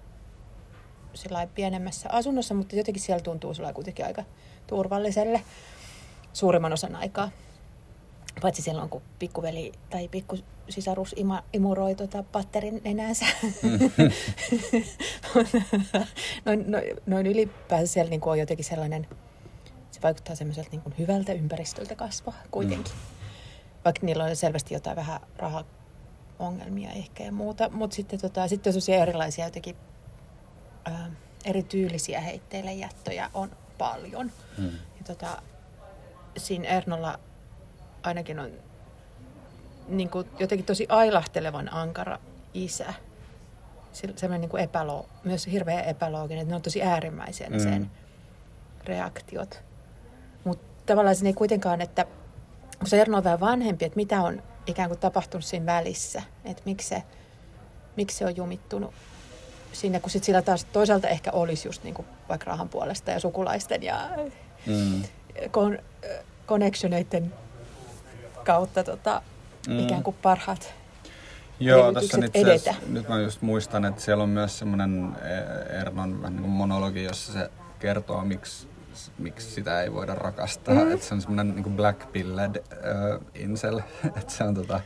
sillä 1.13 1.47
pienemmässä 1.55 2.09
asunnossa, 2.11 2.53
mutta 2.53 2.75
jotenkin 2.75 3.03
siellä 3.03 3.23
tuntuu 3.23 3.53
sillä 3.53 3.73
kuitenkin 3.73 4.05
aika 4.05 4.23
turvalliselle 4.67 5.41
suurimman 6.33 6.73
osan 6.73 6.95
aikaa. 6.95 7.29
Paitsi 8.41 8.61
silloin, 8.61 8.89
kun 8.89 9.01
pikkuveli 9.19 9.71
tai 9.89 10.07
pikkusisarus 10.07 11.13
ima, 11.17 11.43
imuroi 11.53 11.95
tuota 11.95 12.23
patterin 12.23 12.81
nenänsä. 12.83 13.25
noin, 16.45 16.71
noin, 16.71 16.83
noin 17.05 17.27
ylipäänsä 17.27 17.93
siellä 17.93 18.09
niin 18.09 18.21
on 18.25 18.39
jotenkin 18.39 18.65
sellainen, 18.65 19.07
se 19.91 20.01
vaikuttaa 20.01 20.35
semmoiselta 20.35 20.69
niin 20.71 20.81
hyvältä 20.99 21.33
ympäristöltä 21.33 21.95
kasvaa 21.95 22.41
kuitenkin. 22.51 22.93
Mm. 22.93 22.99
Vaikka 23.85 24.05
niillä 24.05 24.23
on 24.23 24.35
selvästi 24.35 24.73
jotain 24.73 24.95
vähän 24.95 25.19
rahaongelmia 25.37 26.91
ehkä 26.91 27.23
ja 27.23 27.31
muuta. 27.31 27.69
Mutta 27.69 27.95
sitten, 27.95 28.21
tota, 28.21 28.47
sitten 28.47 28.73
on 28.73 29.01
erilaisia 29.01 29.45
jotenkin 29.45 29.75
ää, 30.85 31.11
erityylisiä 31.45 32.21
heitteille 32.21 32.73
jättöjä 32.73 33.29
on 33.33 33.51
paljon. 33.77 34.31
Mm. 34.57 34.65
Ja 34.65 35.03
tota, 35.07 35.41
siinä 36.37 36.67
Ernolla 36.67 37.19
ainakin 38.07 38.39
on 38.39 38.51
niin 39.87 40.09
kuin 40.09 40.29
jotenkin 40.39 40.65
tosi 40.65 40.85
ailahtelevan 40.89 41.73
ankara 41.73 42.19
isä. 42.53 42.93
Sellainen 43.91 44.41
niin 44.41 44.49
kuin 44.49 44.63
epälo, 44.63 45.05
myös 45.23 45.47
hirveän 45.47 45.85
epälooginen, 45.85 46.41
että 46.41 46.51
ne 46.51 46.55
on 46.55 46.61
tosi 46.61 46.83
äärimmäisiä 46.83 47.49
mm. 47.49 47.59
sen 47.59 47.91
reaktiot. 48.85 49.63
Mutta 50.43 50.65
tavallaan 50.85 51.15
se 51.15 51.25
ei 51.25 51.33
kuitenkaan, 51.33 51.81
että 51.81 52.05
kun 52.79 52.87
se 52.87 53.01
Erno 53.01 53.17
on 53.17 53.23
vähän 53.23 53.39
vanhempi, 53.39 53.85
että 53.85 53.95
mitä 53.95 54.21
on 54.21 54.43
ikään 54.67 54.89
kuin 54.89 54.99
tapahtunut 54.99 55.45
siinä 55.45 55.65
välissä, 55.65 56.21
että 56.45 56.61
miksi 56.65 56.87
se, 56.87 57.03
miksi 57.95 58.17
se 58.17 58.25
on 58.25 58.35
jumittunut 58.35 58.93
sinne, 59.73 59.99
kun 59.99 60.09
sit 60.09 60.23
sillä 60.23 60.41
taas 60.41 60.65
toisaalta 60.65 61.07
ehkä 61.07 61.31
olisi 61.31 61.67
just 61.67 61.83
niin 61.83 61.93
kuin 61.93 62.07
vaikka 62.29 62.45
rahan 62.45 62.69
puolesta 62.69 63.11
ja 63.11 63.19
sukulaisten 63.19 63.83
ja 63.83 64.09
mm. 64.65 65.03
kon, 65.51 65.79
connectioneiden 66.47 67.33
kautta 68.47 68.83
tota, 68.83 69.21
mm. 69.67 69.79
ikään 69.79 70.03
kuin 70.03 70.15
parhaat 70.21 70.73
Joo, 71.59 71.93
tässä 71.93 72.17
nyt, 72.17 72.35
edetä. 72.35 72.73
Se, 72.73 72.79
nyt 72.87 73.09
mä 73.09 73.19
just 73.19 73.41
muistan, 73.41 73.85
että 73.85 74.01
siellä 74.01 74.23
on 74.23 74.29
myös 74.29 74.59
semmoinen 74.59 75.15
eh, 75.21 75.79
Ernon 75.79 76.21
vähän 76.21 76.33
niin 76.33 76.41
kuin 76.41 76.51
monologi, 76.51 77.03
jossa 77.03 77.33
se 77.33 77.49
kertoo, 77.79 78.25
miksi, 78.25 78.67
miksi 79.17 79.51
sitä 79.51 79.81
ei 79.81 79.93
voida 79.93 80.15
rakastaa. 80.15 80.75
Mm. 80.75 80.91
Että 80.91 81.05
se 81.05 81.13
on 81.13 81.21
semmoinen 81.21 81.55
niin 81.55 81.75
black 81.75 82.11
pilled 82.11 82.55
uh, 82.55 83.25
incel, 83.35 83.79
että 84.17 84.33
se 84.33 84.43
on 84.43 84.55
tota, 84.55 84.79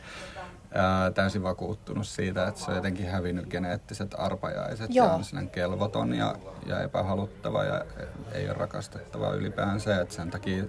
ää, 0.74 1.10
täysin 1.10 1.42
vakuuttunut 1.42 2.06
siitä, 2.06 2.48
että 2.48 2.60
se 2.60 2.70
on 2.70 2.76
jotenkin 2.76 3.06
hävinnyt 3.06 3.46
geneettiset 3.46 4.14
arpajaiset. 4.18 4.94
Joo. 4.94 5.06
Se 5.06 5.12
on 5.12 5.24
sellainen 5.24 5.50
kelvoton 5.50 6.14
ja, 6.14 6.34
ja 6.66 6.80
epähaluttava 6.82 7.64
ja 7.64 7.84
ei 8.32 8.46
ole 8.46 8.54
rakastettava 8.54 9.30
ylipäänsä. 9.30 10.00
Että 10.00 10.14
sen 10.14 10.30
takia 10.30 10.64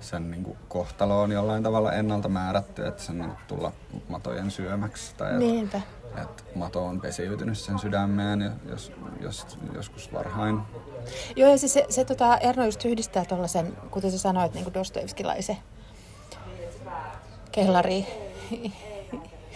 sen 0.00 0.30
niin 0.30 0.44
kuin, 0.44 0.58
kohtalo 0.68 1.22
on 1.22 1.32
jollain 1.32 1.62
tavalla 1.62 1.92
ennalta 1.92 2.28
määrätty, 2.28 2.86
että 2.86 3.02
sen 3.02 3.22
on 3.22 3.36
tulla 3.46 3.72
matojen 4.08 4.50
syömäksi. 4.50 5.14
Tai 5.16 5.38
Niinpä. 5.38 5.78
Että, 5.78 6.22
että 6.22 6.42
mato 6.54 6.84
on 6.84 7.00
pesiytynyt 7.00 7.58
sen 7.58 7.78
sydämeen 7.78 8.52
jos, 8.68 8.92
jos, 9.20 9.58
joskus 9.74 10.12
varhain. 10.12 10.60
Joo, 11.36 11.50
ja 11.50 11.58
siis 11.58 11.72
se, 11.72 11.86
se 11.88 12.04
tota, 12.04 12.38
Erno 12.38 12.64
just 12.64 12.84
yhdistää 12.84 13.24
tuollaisen, 13.24 13.76
kuten 13.90 14.10
sä 14.10 14.18
sanoit, 14.18 14.54
niin 14.54 14.74
Dostoevskilaisen 14.74 15.56
kellari 17.52 18.06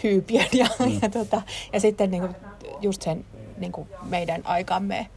hyypiön 0.02 0.48
ja, 0.52 0.66
mm. 0.78 0.98
ja, 1.02 1.08
tota, 1.08 1.42
ja 1.72 1.80
sitten 1.80 2.10
niin 2.10 2.22
kuin, 2.22 2.36
just 2.80 3.02
sen 3.02 3.24
niin 3.56 3.72
kuin 3.72 3.88
meidän 4.02 4.42
aikamme 4.44 5.08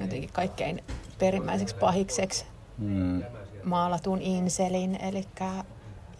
jotenkin 0.00 0.30
kaikkein 0.32 0.84
perimmäiseksi 1.18 1.74
pahikseksi 1.74 2.44
mm. 2.78 3.22
Maalatun 3.66 4.22
inselin, 4.22 4.98
eli 5.02 5.24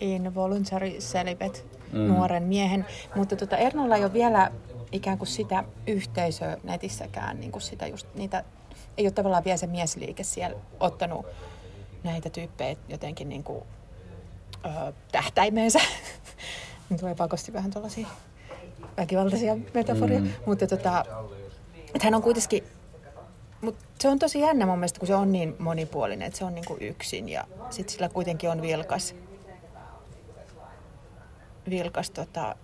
involuntary 0.01 0.91
celibate, 0.91 1.65
mm. 1.93 1.99
nuoren 1.99 2.43
miehen. 2.43 2.87
Mutta 3.15 3.37
tota, 3.37 3.57
Ernolla 3.57 3.97
ei 3.97 4.05
ole 4.05 4.13
vielä 4.13 4.51
ikään 4.93 5.19
kuin 5.19 5.29
sitä 5.29 5.65
yhteisöä 5.87 6.57
netissäkään, 6.63 7.41
niin 7.41 7.53
kuin 7.53 7.63
sitä 7.63 7.87
just, 7.87 8.07
niitä, 8.15 8.45
ei 8.99 9.05
ole 9.07 9.13
tavallaan 9.13 9.45
vielä 9.45 9.57
se 9.57 9.67
miesliike 9.67 10.23
siellä 10.23 10.57
ottanut 10.81 11.27
näitä 12.05 12.31
tyyppejä 12.31 12.77
jotenkin 12.89 13.29
niin 13.29 13.45
kuin, 13.45 13.65
ö, 14.65 14.93
tähtäimeensä. 15.13 15.81
Nyt 16.91 17.01
tulee 17.01 17.15
pakosti 17.15 17.53
vähän 17.53 17.71
tuollaisia 17.71 18.07
väkivaltaisia 18.97 19.57
metaforia. 19.75 20.21
Mm. 20.21 20.31
Mutta 20.47 20.67
tota, 20.67 21.05
että 21.95 22.05
hän 22.05 22.15
on 22.15 22.23
kuitenkin, 22.23 22.65
mutta 23.67 23.85
se 23.99 24.09
on 24.09 24.19
tosi 24.19 24.41
jännä 24.41 24.67
mun 24.67 24.79
mielestä, 24.79 24.99
kun 24.99 25.07
se 25.07 25.15
on 25.15 25.33
niin 25.33 25.57
monipuolinen, 25.59 26.27
että 26.27 26.39
se 26.39 26.45
on 26.45 26.55
niinku 26.55 26.77
yksin 26.81 27.29
ja 27.29 27.45
sitten 27.71 27.93
sillä 27.93 28.09
kuitenkin 28.09 28.51
on 28.51 28.63
vilkas, 28.63 29.15
vilkas 31.71 32.11
tota, 32.11 32.57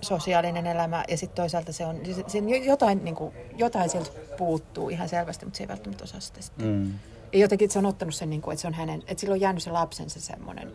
sosiaalinen 0.00 0.66
elämä 0.66 1.04
ja 1.08 1.16
sitten 1.16 1.36
toisaalta 1.36 1.72
se 1.72 1.86
on, 1.86 2.00
se, 2.06 2.24
se 2.26 2.38
jotain, 2.38 3.04
niin 3.04 3.14
kuin, 3.14 3.34
jotain 3.56 3.90
sieltä 3.90 4.10
puuttuu 4.36 4.88
ihan 4.88 5.08
selvästi, 5.08 5.46
mutta 5.46 5.56
se 5.56 5.64
ei 5.64 5.68
välttämättä 5.68 6.04
osaa 6.04 6.20
sitä 6.20 6.42
sitten. 6.42 6.66
Mm. 6.66 6.92
Ja 7.32 7.38
jotenkin 7.38 7.70
se 7.70 7.78
on 7.78 7.86
ottanut 7.86 8.14
sen, 8.14 8.30
niin 8.30 8.42
kuin, 8.42 8.52
että, 8.52 8.62
se 8.62 8.68
on 8.68 8.74
hänen, 8.74 9.02
että 9.06 9.20
sillä 9.20 9.32
on 9.32 9.40
jäänyt 9.40 9.62
se 9.62 9.70
lapsensa 9.70 10.20
semmoinen 10.20 10.72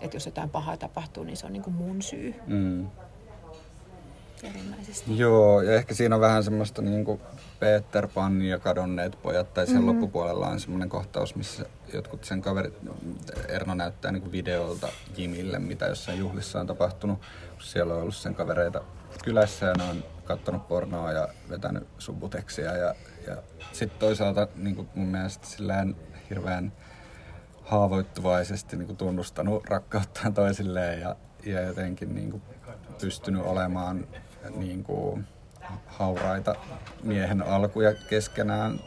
että 0.00 0.16
jos 0.16 0.26
jotain 0.26 0.50
pahaa 0.50 0.76
tapahtuu, 0.76 1.24
niin 1.24 1.36
se 1.36 1.46
on 1.46 1.52
niin 1.52 1.62
kuin 1.62 1.74
mun 1.74 2.02
syy. 2.02 2.34
Mm. 2.46 2.86
Joo, 5.16 5.62
ja 5.62 5.72
ehkä 5.74 5.94
siinä 5.94 6.14
on 6.14 6.20
vähän 6.20 6.44
semmoista 6.44 6.82
niin 6.82 7.04
kuin 7.04 7.20
Peter 7.60 8.08
Pan 8.08 8.42
ja 8.42 8.58
kadonneet 8.58 9.22
pojat, 9.22 9.54
tai 9.54 9.66
sen 9.66 9.74
mm-hmm. 9.74 9.88
loppupuolella 9.88 10.46
on 10.46 10.60
semmoinen 10.60 10.88
kohtaus, 10.88 11.34
missä 11.34 11.64
jotkut 11.92 12.24
sen 12.24 12.42
kaverit, 12.42 12.74
Erno 13.48 13.74
näyttää 13.74 14.12
niin 14.12 14.22
kuin 14.22 14.32
videolta 14.32 14.88
Jimille, 15.16 15.58
mitä 15.58 15.86
jossain 15.86 16.18
juhlissa 16.18 16.60
on 16.60 16.66
tapahtunut. 16.66 17.18
Siellä 17.58 17.94
on 17.94 18.00
ollut 18.00 18.16
sen 18.16 18.34
kavereita 18.34 18.80
kylässä 19.24 19.66
ja 19.66 19.74
ne 19.78 19.84
on 19.84 20.04
katsonut 20.24 20.68
pornoa 20.68 21.12
ja 21.12 21.28
vetänyt 21.50 21.88
subuteksia. 21.98 22.76
Ja, 22.76 22.94
ja 23.26 23.36
sitten 23.72 24.00
toisaalta 24.00 24.48
niin 24.56 24.76
kuin 24.76 24.88
mun 24.94 25.08
mielestä 25.08 25.46
sillään 25.46 25.96
hirveän 26.30 26.72
haavoittuvaisesti 27.62 28.76
niin 28.76 28.86
kuin 28.86 28.96
tunnustanut 28.96 29.64
rakkauttaan 29.64 30.34
toisilleen 30.34 31.00
ja, 31.00 31.16
ja 31.44 31.60
jotenkin 31.60 32.14
niin 32.14 32.30
kuin 32.30 32.42
pystynyt 33.00 33.42
olemaan 33.42 34.06
niin 34.56 34.84
kuin 34.84 35.26
hauraita 35.86 36.54
miehen 37.02 37.42
alkuja 37.42 37.94
keskenään 37.94 38.80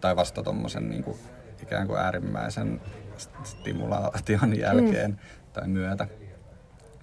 tai 0.00 0.16
vasta 0.16 0.42
tuommoisen 0.42 0.90
niin 0.90 1.04
kuin 1.04 1.18
ikään 1.62 1.86
kuin 1.86 2.00
äärimmäisen 2.00 2.80
stimulaation 3.44 4.58
jälkeen 4.58 5.10
mm. 5.10 5.16
tai 5.52 5.68
myötä. 5.68 6.08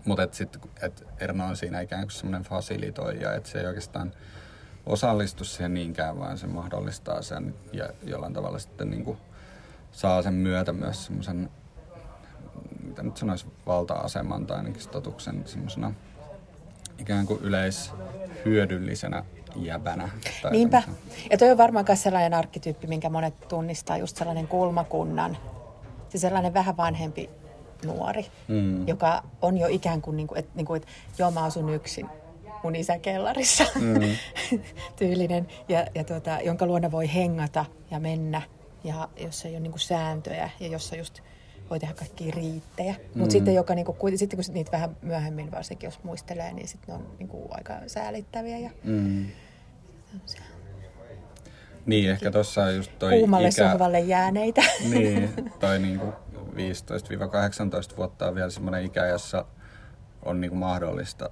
Mutta 0.06 0.24
et 0.24 0.34
sitten 0.34 0.62
et 0.82 1.08
Erno 1.20 1.46
on 1.46 1.58
siinä 1.58 1.82
ikään 1.82 2.04
kuin 2.04 2.12
semmoinen 2.12 2.44
fasilitoija, 2.44 3.36
että 3.36 3.50
se 3.50 3.60
ei 3.60 3.66
oikeastaan 3.66 4.14
osallistu 4.86 5.44
siihen 5.44 5.74
niinkään, 5.74 6.20
vaan 6.20 6.38
se 6.38 6.48
mahdollistaa 6.48 7.22
sen 7.22 7.56
ja 7.74 7.90
jollain 8.04 8.34
tavalla 8.34 8.60
sitten 8.60 8.90
niin 8.90 9.06
kuin 9.06 9.18
saa 9.92 10.22
sen 10.22 10.34
myötä 10.34 10.74
myös 10.74 11.06
semmoisen 11.06 11.50
mitä 12.84 13.04
nyt 13.04 13.18
sanoisi, 13.18 13.48
valta-aseman 13.66 14.48
tai 14.48 14.58
ainakin 14.58 14.82
statuksen 14.82 15.44
semmoisena 15.46 15.94
ikään 17.02 17.26
kuin 17.26 17.40
yleishyödyllisenä 17.42 19.24
jäbänä. 19.56 20.10
Niinpä. 20.52 20.82
Tämmösenä. 20.82 21.08
Ja 21.32 21.38
toi 21.38 21.52
on 21.52 21.58
varmaan 21.58 21.86
myös 21.88 22.04
sellainen 22.04 22.34
arkkityyppi, 22.34 22.88
minkä 22.88 23.10
monet 23.10 23.48
tunnistaa, 23.48 23.98
just 23.98 24.18
sellainen 24.18 24.48
kulmakunnan, 24.48 25.38
se 26.10 26.18
sellainen 26.18 26.54
vähän 26.54 26.78
vanhempi 26.78 27.30
nuori, 27.86 28.26
mm. 28.48 28.88
joka 28.88 29.24
on 29.42 29.58
jo 29.58 29.68
ikään 29.68 30.02
kuin, 30.02 30.18
niin 30.18 30.28
kuin 30.28 30.40
että, 30.40 30.52
niin 30.56 30.66
kuin, 30.66 30.78
että 30.78 30.92
joo 31.18 31.32
mä 31.32 31.44
asun 31.44 31.70
yksin 31.70 32.10
mun 32.64 32.76
isän 32.76 33.02
kellarissa 33.02 33.64
mm. 33.76 34.18
tyylinen, 35.00 35.48
ja, 35.70 35.86
ja 35.96 36.04
tuota, 36.04 36.40
jonka 36.44 36.66
luona 36.66 36.92
voi 36.92 37.14
hengata 37.14 37.66
ja 37.92 38.00
mennä, 38.00 38.42
ja 38.84 39.10
jossa 39.18 39.48
ei 39.48 39.54
ole 39.54 39.60
niin 39.60 39.72
kuin 39.72 39.82
sääntöjä, 39.82 40.50
ja 40.60 40.68
jossa 40.68 40.96
just 40.96 41.22
voi 41.72 41.80
tehdä 41.80 41.94
kaikkia 41.94 42.34
riittejä. 42.36 42.94
Mm. 42.94 43.20
Mutta 43.20 43.32
sitten, 43.32 43.56
joka, 43.56 43.76
niin 43.76 43.86
kuin, 43.86 44.18
sitten 44.18 44.38
kun 44.46 44.54
niitä 44.54 44.72
vähän 44.72 44.98
myöhemmin 45.02 45.52
varsinkin, 45.52 45.88
jos 45.88 46.04
muistelee, 46.04 46.54
niin 46.54 46.68
sitten 46.68 46.96
ne 46.96 47.02
on 47.02 47.16
niin 47.20 47.28
kuin, 47.28 47.44
aika 47.52 47.74
säälittäviä. 47.88 48.58
Ja, 48.58 48.70
mm. 48.84 49.26
Niin, 51.86 52.12
ehkä 52.12 52.32
tuossa 52.32 52.64
on 52.64 52.76
just 52.76 52.92
toi 53.00 53.12
Kuumalle 53.12 53.48
ikä... 53.48 53.70
sohvalle 53.70 54.00
jääneitä. 54.00 54.62
Niin, 54.90 55.52
tai 55.60 55.80
niin 55.80 56.00
kuin 56.00 56.14
15-18 57.94 57.98
vuotta 57.98 58.28
on 58.28 58.36
vielä 58.36 58.50
semmoinen 58.50 58.86
ikä, 58.86 59.06
jossa 59.06 59.46
on 60.26 60.42
niin 60.42 60.50
kuin 60.50 60.60
mahdollista 60.60 61.30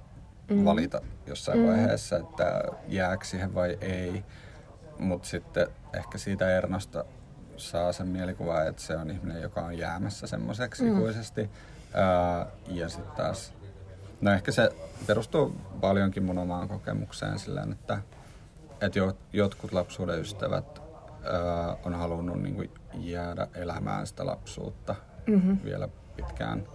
mm. 0.50 0.64
valita 0.64 1.00
jossain 1.26 1.58
mm. 1.58 1.66
vaiheessa, 1.66 2.16
että 2.16 2.62
jääkö 2.88 3.24
siihen 3.24 3.54
vai 3.54 3.78
ei. 3.80 4.24
Mutta 4.98 5.28
sitten 5.28 5.66
ehkä 5.92 6.18
siitä 6.18 6.56
Ernosta 6.56 7.04
saa 7.60 7.92
sen 7.92 8.06
mielikuva, 8.06 8.62
että 8.62 8.82
se 8.82 8.96
on 8.96 9.10
ihminen, 9.10 9.42
joka 9.42 9.60
on 9.60 9.78
jäämässä 9.78 10.26
semmoiseksi 10.26 10.82
mm. 10.82 10.96
ikuisesti. 10.96 11.50
Ää, 11.94 12.46
ja 12.68 12.88
sitten 12.88 13.16
taas, 13.16 13.52
no 14.20 14.32
ehkä 14.32 14.52
se 14.52 14.70
perustuu 15.06 15.56
paljonkin 15.80 16.22
mun 16.22 16.38
omaan 16.38 16.68
kokemukseen 16.68 17.38
silleen, 17.38 17.72
että, 17.72 17.98
että 18.80 18.98
jotkut 19.32 19.72
lapsuuden 19.72 20.20
ystävät 20.20 20.82
ää, 21.24 21.76
on 21.84 21.94
halunnut 21.94 22.42
niin 22.42 22.54
kuin 22.54 22.70
jäädä 22.94 23.48
elämään 23.54 24.06
sitä 24.06 24.26
lapsuutta 24.26 24.94
mm-hmm. 25.26 25.58
vielä 25.64 25.88
pitkään 26.16 26.66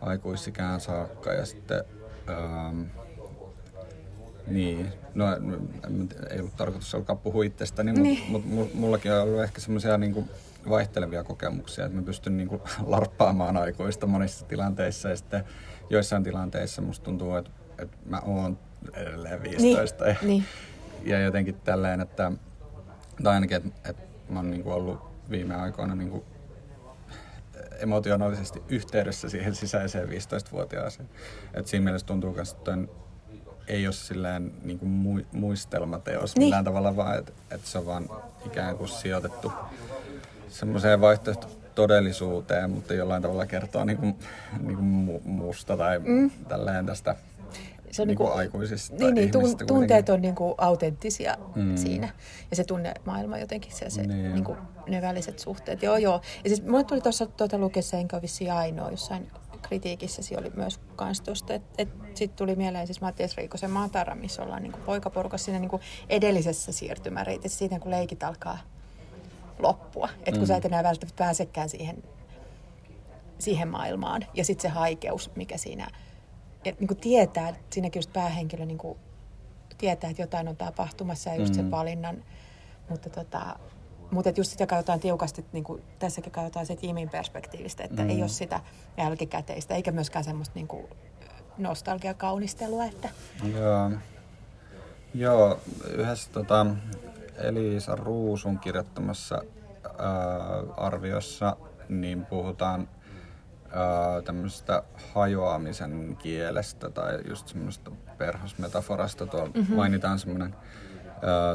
aikuisikään 0.00 0.80
saakka 0.80 1.32
ja 1.32 1.46
sitten 1.46 1.84
niin, 4.46 4.92
no 5.14 5.26
ei 6.30 6.40
ollut 6.40 6.56
tarkoitus 6.56 6.94
alkaa 6.94 7.16
puhua 7.16 7.44
itsestäni, 7.44 7.92
niin. 7.92 8.22
mutta 8.28 8.48
mut, 8.48 8.74
mullakin 8.74 9.12
on 9.12 9.22
ollut 9.22 9.42
ehkä 9.42 9.60
semmoisia 9.60 9.98
niin 9.98 10.30
vaihtelevia 10.68 11.24
kokemuksia, 11.24 11.84
että 11.84 11.96
mä 11.98 12.02
pystyn 12.02 12.36
niin 12.36 12.48
kuin, 12.48 12.62
larppaamaan 12.86 13.56
aikuista 13.56 14.06
monissa 14.06 14.46
tilanteissa 14.46 15.08
ja 15.08 15.16
sitten 15.16 15.44
joissain 15.90 16.24
tilanteissa 16.24 16.82
musta 16.82 17.04
tuntuu, 17.04 17.36
että, 17.36 17.50
että 17.78 17.96
mä 18.06 18.20
oon 18.26 18.58
edelleen 18.94 19.42
15 19.42 20.04
niin. 20.04 20.14
ja, 20.14 20.28
niin. 20.28 20.44
ja 21.04 21.20
jotenkin 21.20 21.54
tälleen, 21.54 22.00
että 22.00 22.32
tai 23.22 23.34
ainakin, 23.34 23.56
että, 23.56 23.90
että 23.90 24.02
mä 24.28 24.38
oon 24.38 24.50
niin 24.50 24.62
kuin 24.62 24.74
ollut 24.74 25.00
viime 25.30 25.54
aikoina 25.54 25.94
niin 25.94 26.10
kuin 26.10 26.24
emotionaalisesti 27.78 28.62
yhteydessä 28.68 29.28
siihen 29.28 29.54
sisäiseen 29.54 30.08
15-vuotiaaseen. 30.08 31.08
Et 31.54 31.66
siinä 31.66 31.84
mielessä 31.84 32.06
tuntuu 32.06 32.32
myös, 32.32 32.52
että 32.52 32.78
ei 33.68 33.86
ole 33.86 33.92
silleen 33.92 34.52
niin 34.62 34.78
kuin 34.78 34.90
muistelmateos 35.32 36.36
niin. 36.36 36.46
millään 36.46 36.64
tavalla, 36.64 36.96
vaan 36.96 37.18
että 37.18 37.32
et 37.50 37.64
se 37.64 37.78
on 37.78 37.86
vaan 37.86 38.10
ikään 38.46 38.76
kuin 38.76 38.88
sijoitettu 38.88 39.52
semmoiseen 40.48 41.00
vaihtoehto 41.00 41.46
todellisuuteen, 41.74 42.70
mutta 42.70 42.94
jollain 42.94 43.22
tavalla 43.22 43.46
kertoo 43.46 43.84
niin 43.84 43.98
kuin, 43.98 44.18
niin 44.60 44.76
kuin 44.76 45.22
musta 45.24 45.76
tai 45.76 45.98
mm. 45.98 46.30
tälleen 46.48 46.86
tästä 46.86 47.16
se 47.92 48.02
on 48.02 48.08
niin 48.08 48.16
kuin, 48.16 48.26
niinku- 48.26 48.38
aikuisista 48.38 48.96
niin, 48.96 49.14
niin, 49.14 49.30
tun, 49.30 49.56
tunteet 49.66 50.08
on 50.08 50.22
niin 50.22 50.34
kuin 50.34 50.54
autenttisia 50.58 51.36
mm. 51.54 51.76
siinä. 51.76 52.08
Ja 52.50 52.56
se 52.56 52.64
tunnemaailma 52.64 53.38
jotenkin, 53.38 53.72
se, 53.72 53.90
se 53.90 54.06
niin. 54.06 54.32
Niin 54.32 54.44
kuin, 54.44 54.58
ne 54.88 55.02
väliset 55.02 55.38
suhteet. 55.38 55.82
Joo, 55.82 55.96
joo. 55.96 56.20
Ja 56.44 56.50
siis 56.50 56.64
mulle 56.64 56.84
tuli 56.84 57.00
tuossa 57.00 57.26
tuota 57.26 57.58
lukessa, 57.58 57.96
enkä 57.96 58.22
vissiin 58.22 58.52
ainoa 58.52 58.90
jossain 58.90 59.30
kritiikissä 59.62 60.22
oli 60.38 60.50
myös 60.56 60.80
kans 60.96 61.20
tuosta, 61.20 61.54
että 61.54 61.68
et, 61.78 61.88
sitten 62.14 62.36
tuli 62.36 62.56
mieleen 62.56 62.86
siis 62.86 63.00
Mattias 63.00 63.36
Riikosen 63.36 63.70
Matara, 63.70 64.14
missä 64.14 64.42
ollaan 64.42 64.62
niin 64.62 64.72
poikaporukassa 64.86 65.44
siinä 65.44 65.58
niin 65.58 65.70
kuin 65.70 65.82
edellisessä 66.08 66.72
siirtymäreitissä, 66.72 67.58
siitä 67.58 67.78
kun 67.78 67.90
leikit 67.90 68.22
alkaa 68.22 68.58
loppua. 69.58 70.08
Että 70.18 70.30
kun 70.30 70.40
mm. 70.40 70.46
sä 70.46 70.56
et 70.56 70.64
enää 70.64 70.82
välttämättä 70.82 71.24
pääsekään 71.24 71.68
siihen, 71.68 72.02
siihen 73.38 73.68
maailmaan. 73.68 74.26
Ja 74.34 74.44
sitten 74.44 74.62
se 74.62 74.68
haikeus, 74.68 75.30
mikä 75.36 75.56
siinä 75.56 75.90
ja 76.64 76.72
niin 76.80 76.88
kuin 76.88 77.00
tietää, 77.00 77.48
että 77.48 77.62
siinäkin 77.70 77.98
just 77.98 78.12
päähenkilö 78.12 78.66
niin 78.66 78.78
kuin 78.78 78.98
tietää, 79.78 80.10
että 80.10 80.22
jotain 80.22 80.48
on 80.48 80.56
tapahtumassa 80.56 81.30
ja 81.30 81.36
just 81.36 81.52
mm. 81.52 81.56
sen 81.56 81.70
valinnan. 81.70 82.24
Mutta, 82.88 83.10
tota, 83.10 83.58
mutta 84.12 84.30
just 84.36 84.50
sitä 84.50 84.66
katsotaan 84.66 85.00
tiukasti, 85.00 85.44
niin 85.52 85.64
kuin 85.64 85.82
tässäkin 85.98 86.32
katsotaan 86.32 86.66
se 86.66 86.76
Jimin 86.82 87.08
perspektiivistä, 87.10 87.84
että 87.84 88.02
mm. 88.02 88.10
ei 88.10 88.20
ole 88.20 88.28
sitä 88.28 88.60
jälkikäteistä, 88.96 89.74
eikä 89.74 89.92
myöskään 89.92 90.24
semmoista 90.24 90.54
niin 90.54 90.68
kuin 90.68 90.86
nostalgiakaunistelua. 91.58 92.84
Että... 92.84 93.08
Joo. 93.54 93.90
Joo, 95.14 95.60
yhdessä 95.90 96.30
tota, 96.32 96.66
Elisa 97.38 97.96
Ruusun 97.96 98.58
kirjoittamassa 98.58 99.42
ää, 99.98 100.14
arviossa 100.76 101.56
niin 101.88 102.26
puhutaan 102.26 102.88
tämmöisestä 104.24 104.82
hajoamisen 105.14 106.16
kielestä 106.16 106.90
tai 106.90 107.18
just 107.28 107.48
semmoista 107.48 107.90
perhosmetaforasta. 108.18 109.26
Tuolla 109.26 109.50
mm-hmm. 109.54 109.76
mainitaan 109.76 110.18
semmoinen 110.18 110.54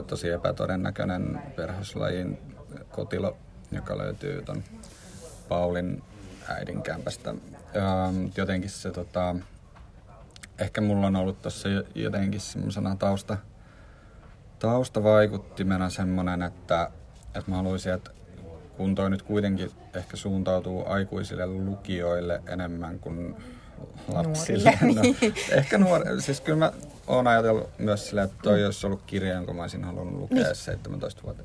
tosi 0.08 0.30
epätodennäköinen 0.30 1.41
perhoslajin 1.56 2.39
kotilo, 2.91 3.38
joka 3.71 3.97
löytyy 3.97 4.41
ton 4.41 4.63
Paulin 5.49 6.03
äidin 6.47 6.82
kämpästä. 6.82 7.34
Jotenkin 8.38 8.69
se 8.69 8.91
tota, 8.91 9.36
ehkä 10.60 10.82
mulla 10.82 11.08
on 11.08 11.15
ollut 11.15 11.41
tuossa 11.41 11.69
jotenkin 11.95 12.39
semmoisena 12.39 12.95
tausta, 12.95 13.38
taustavaikuttimena 14.60 15.89
semmoinen, 15.89 16.41
että, 16.41 16.91
että 17.36 17.51
mä 17.51 17.58
haluaisin, 17.58 17.93
että 17.93 18.12
kun 18.77 18.95
toi 18.95 19.10
nyt 19.10 19.21
kuitenkin 19.21 19.71
ehkä 19.93 20.17
suuntautuu 20.17 20.84
aikuisille 20.88 21.47
lukijoille 21.47 22.41
enemmän 22.47 22.99
kuin 22.99 23.36
lapsille. 24.08 24.80
No, 24.82 25.01
ehkä 25.51 25.77
nuori, 25.77 26.21
siis 26.21 26.41
kyllä 26.41 26.58
mä 26.58 26.71
oon 27.08 27.28
ajatellut 27.28 27.70
myös 27.80 28.10
sillä, 28.10 28.24
että 28.24 28.38
toi 28.43 28.60
mm. 28.60 28.65
olisi 28.65 28.86
ollut 28.88 29.02
kirja, 29.06 29.34
jonka 29.34 29.54
mä 29.54 29.62
olisin 29.62 29.84
halunnut 29.84 30.20
lukea 30.20 30.38
niin. 30.38 30.56
17 30.56 31.24
vuotta. 31.24 31.43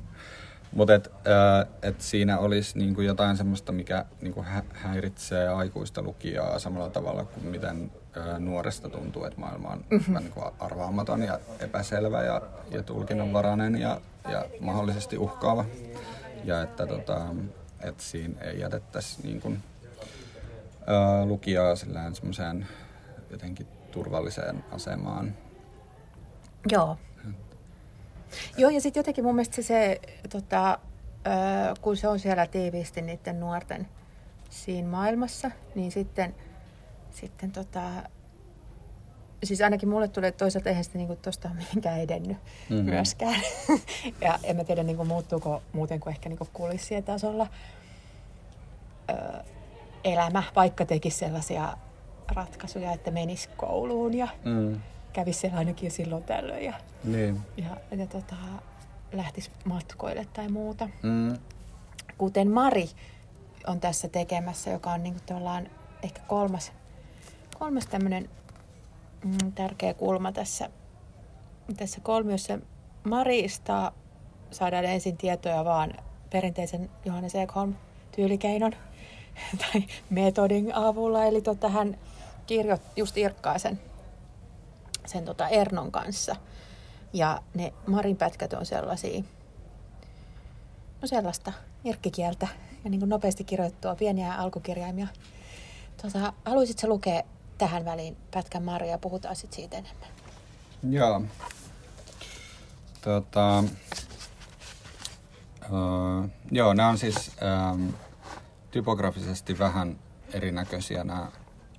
Mutta 0.71 0.95
et, 0.95 1.07
äh, 1.07 1.73
et 1.81 2.01
siinä 2.01 2.37
olisi 2.37 2.79
niinku 2.79 3.01
jotain 3.01 3.37
semmoista, 3.37 3.71
mikä 3.71 4.05
niinku 4.21 4.43
hä- 4.43 4.63
häiritsee 4.73 5.47
aikuista 5.47 6.01
lukijaa 6.01 6.59
samalla 6.59 6.89
tavalla 6.89 7.25
kuin 7.25 7.45
miten 7.45 7.91
äh, 8.17 8.39
nuoresta 8.39 8.89
tuntuu, 8.89 9.25
että 9.25 9.39
maailma 9.39 9.69
on 9.69 9.85
mm-hmm. 9.89 10.17
niinku 10.17 10.41
arvaamaton 10.59 11.23
ja 11.23 11.39
epäselvä 11.59 12.23
ja, 12.23 12.41
ja 12.71 12.83
tulkinnanvarainen 12.83 13.81
ja, 13.81 14.01
ja 14.29 14.45
mahdollisesti 14.59 15.17
uhkaava 15.17 15.65
ja 16.43 16.61
että, 16.61 16.87
tota, 16.87 17.21
että 17.79 18.03
siinä 18.03 18.41
ei 18.41 18.59
jätettäisi 18.59 19.23
niin 19.23 19.41
kuin, 19.41 19.63
ää, 20.87 21.25
lukijaa 21.25 21.75
semmoiseen 21.75 22.67
jotenkin 23.29 23.67
turvalliseen 23.91 24.63
asemaan. 24.71 25.33
Joo. 26.71 26.97
Joo, 28.57 28.69
ja 28.69 28.81
sitten 28.81 28.99
jotenkin 28.99 29.23
mun 29.23 29.35
mielestä 29.35 29.55
se, 29.55 29.63
se 29.63 29.99
tota, 30.29 30.79
ää, 31.25 31.73
kun 31.81 31.97
se 31.97 32.07
on 32.07 32.19
siellä 32.19 32.47
tiiviisti 32.47 33.01
niiden 33.01 33.39
nuorten 33.39 33.87
siinä 34.49 34.87
maailmassa, 34.87 35.51
niin 35.75 35.91
sitten, 35.91 36.35
sitten 37.11 37.51
tota, 37.51 37.81
siis 39.43 39.61
ainakin 39.61 39.89
mulle 39.89 40.07
tulee 40.07 40.31
toisaalta 40.31 40.69
eihän 40.69 40.83
sitä 40.83 40.97
niinku 40.97 41.15
tuosta 41.15 41.47
ole 41.47 41.57
mihinkään 41.57 41.99
edennyt 41.99 42.37
mm-hmm. 42.69 42.85
myöskään. 42.85 43.41
ja 44.25 44.39
en 44.43 44.55
mä 44.55 44.63
tiedä 44.63 44.83
niinku 44.83 45.05
muuttuuko 45.05 45.61
muuten 45.73 45.99
kuin 45.99 46.11
ehkä 46.11 46.29
niinku 46.29 46.47
kulissien 46.53 47.03
tasolla 47.03 47.47
ö, 49.09 49.43
elämä, 50.03 50.43
vaikka 50.55 50.85
tekisi 50.85 51.17
sellaisia 51.17 51.77
ratkaisuja, 52.35 52.91
että 52.91 53.11
menisi 53.11 53.49
kouluun 53.57 54.13
ja 54.13 54.27
mm. 54.45 54.79
Kävisi 55.13 55.39
siellä 55.39 55.57
ainakin 55.57 55.91
silloin 55.91 56.23
tällöin 56.23 56.65
ja, 56.65 56.73
niin. 57.03 57.41
ja, 57.57 57.97
ja 57.97 58.07
tota, 58.07 58.35
lähtisi 59.11 59.51
matkoille 59.65 60.27
tai 60.33 60.49
muuta. 60.49 60.89
Mm. 61.03 61.37
Kuten 62.17 62.51
Mari 62.51 62.89
on 63.67 63.79
tässä 63.79 64.07
tekemässä, 64.07 64.69
joka 64.69 64.91
on 64.91 65.03
niinku 65.03 65.19
ehkä 66.03 66.21
kolmas, 66.27 66.71
kolmas 67.59 67.87
tämmöinen 67.87 68.29
mm, 69.25 69.51
tärkeä 69.51 69.93
kulma 69.93 70.31
tässä, 70.31 70.69
tässä 71.77 72.01
kolmiossa. 72.01 72.59
Marista 73.03 73.91
saadaan 74.51 74.85
ensin 74.85 75.17
tietoja 75.17 75.65
vaan 75.65 75.93
perinteisen 76.29 76.89
Johannes 77.05 77.35
Ekholm 77.35 77.73
tyylikeinon 78.15 78.71
tai 79.61 79.83
metodin 80.09 80.75
avulla. 80.75 81.25
Eli 81.25 81.41
tota, 81.41 81.69
hän 81.69 81.97
kirjoitti 82.47 82.89
just 82.95 83.17
Irkkaa 83.17 83.57
sen, 85.05 85.25
tota 85.25 85.47
Ernon 85.47 85.91
kanssa. 85.91 86.35
Ja 87.13 87.41
ne 87.53 87.73
Marin 87.87 88.17
pätkät 88.17 88.53
on 88.53 88.65
sellaisia, 88.65 89.23
no 91.01 91.07
sellaista 91.07 91.53
irkkikieltä 91.83 92.47
ja 92.83 92.89
niin 92.89 92.99
kuin 92.99 93.09
nopeasti 93.09 93.43
kirjoittua 93.43 93.95
pieniä 93.95 94.33
alkukirjaimia. 94.33 95.07
Tota, 96.01 96.33
haluaisitko 96.45 96.87
lukea 96.87 97.23
tähän 97.57 97.85
väliin 97.85 98.17
pätkän 98.31 98.63
Maria 98.63 98.91
ja 98.91 98.97
puhutaan 98.97 99.35
sitten 99.35 99.55
siitä 99.55 99.77
enemmän? 99.77 100.07
Joo. 100.89 101.21
Tota, 103.01 103.63
uh, 105.69 106.29
joo, 106.51 106.73
nämä 106.73 106.89
on 106.89 106.97
siis 106.97 107.31
um, 107.71 107.93
typografisesti 108.71 109.59
vähän 109.59 109.99
erinäköisiä 110.33 111.03
nämä 111.03 111.31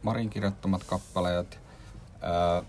Marin 0.03 0.31
kirjoittamat 0.31 0.85
kappaleet. 0.85 1.61
Uh, 2.15 2.67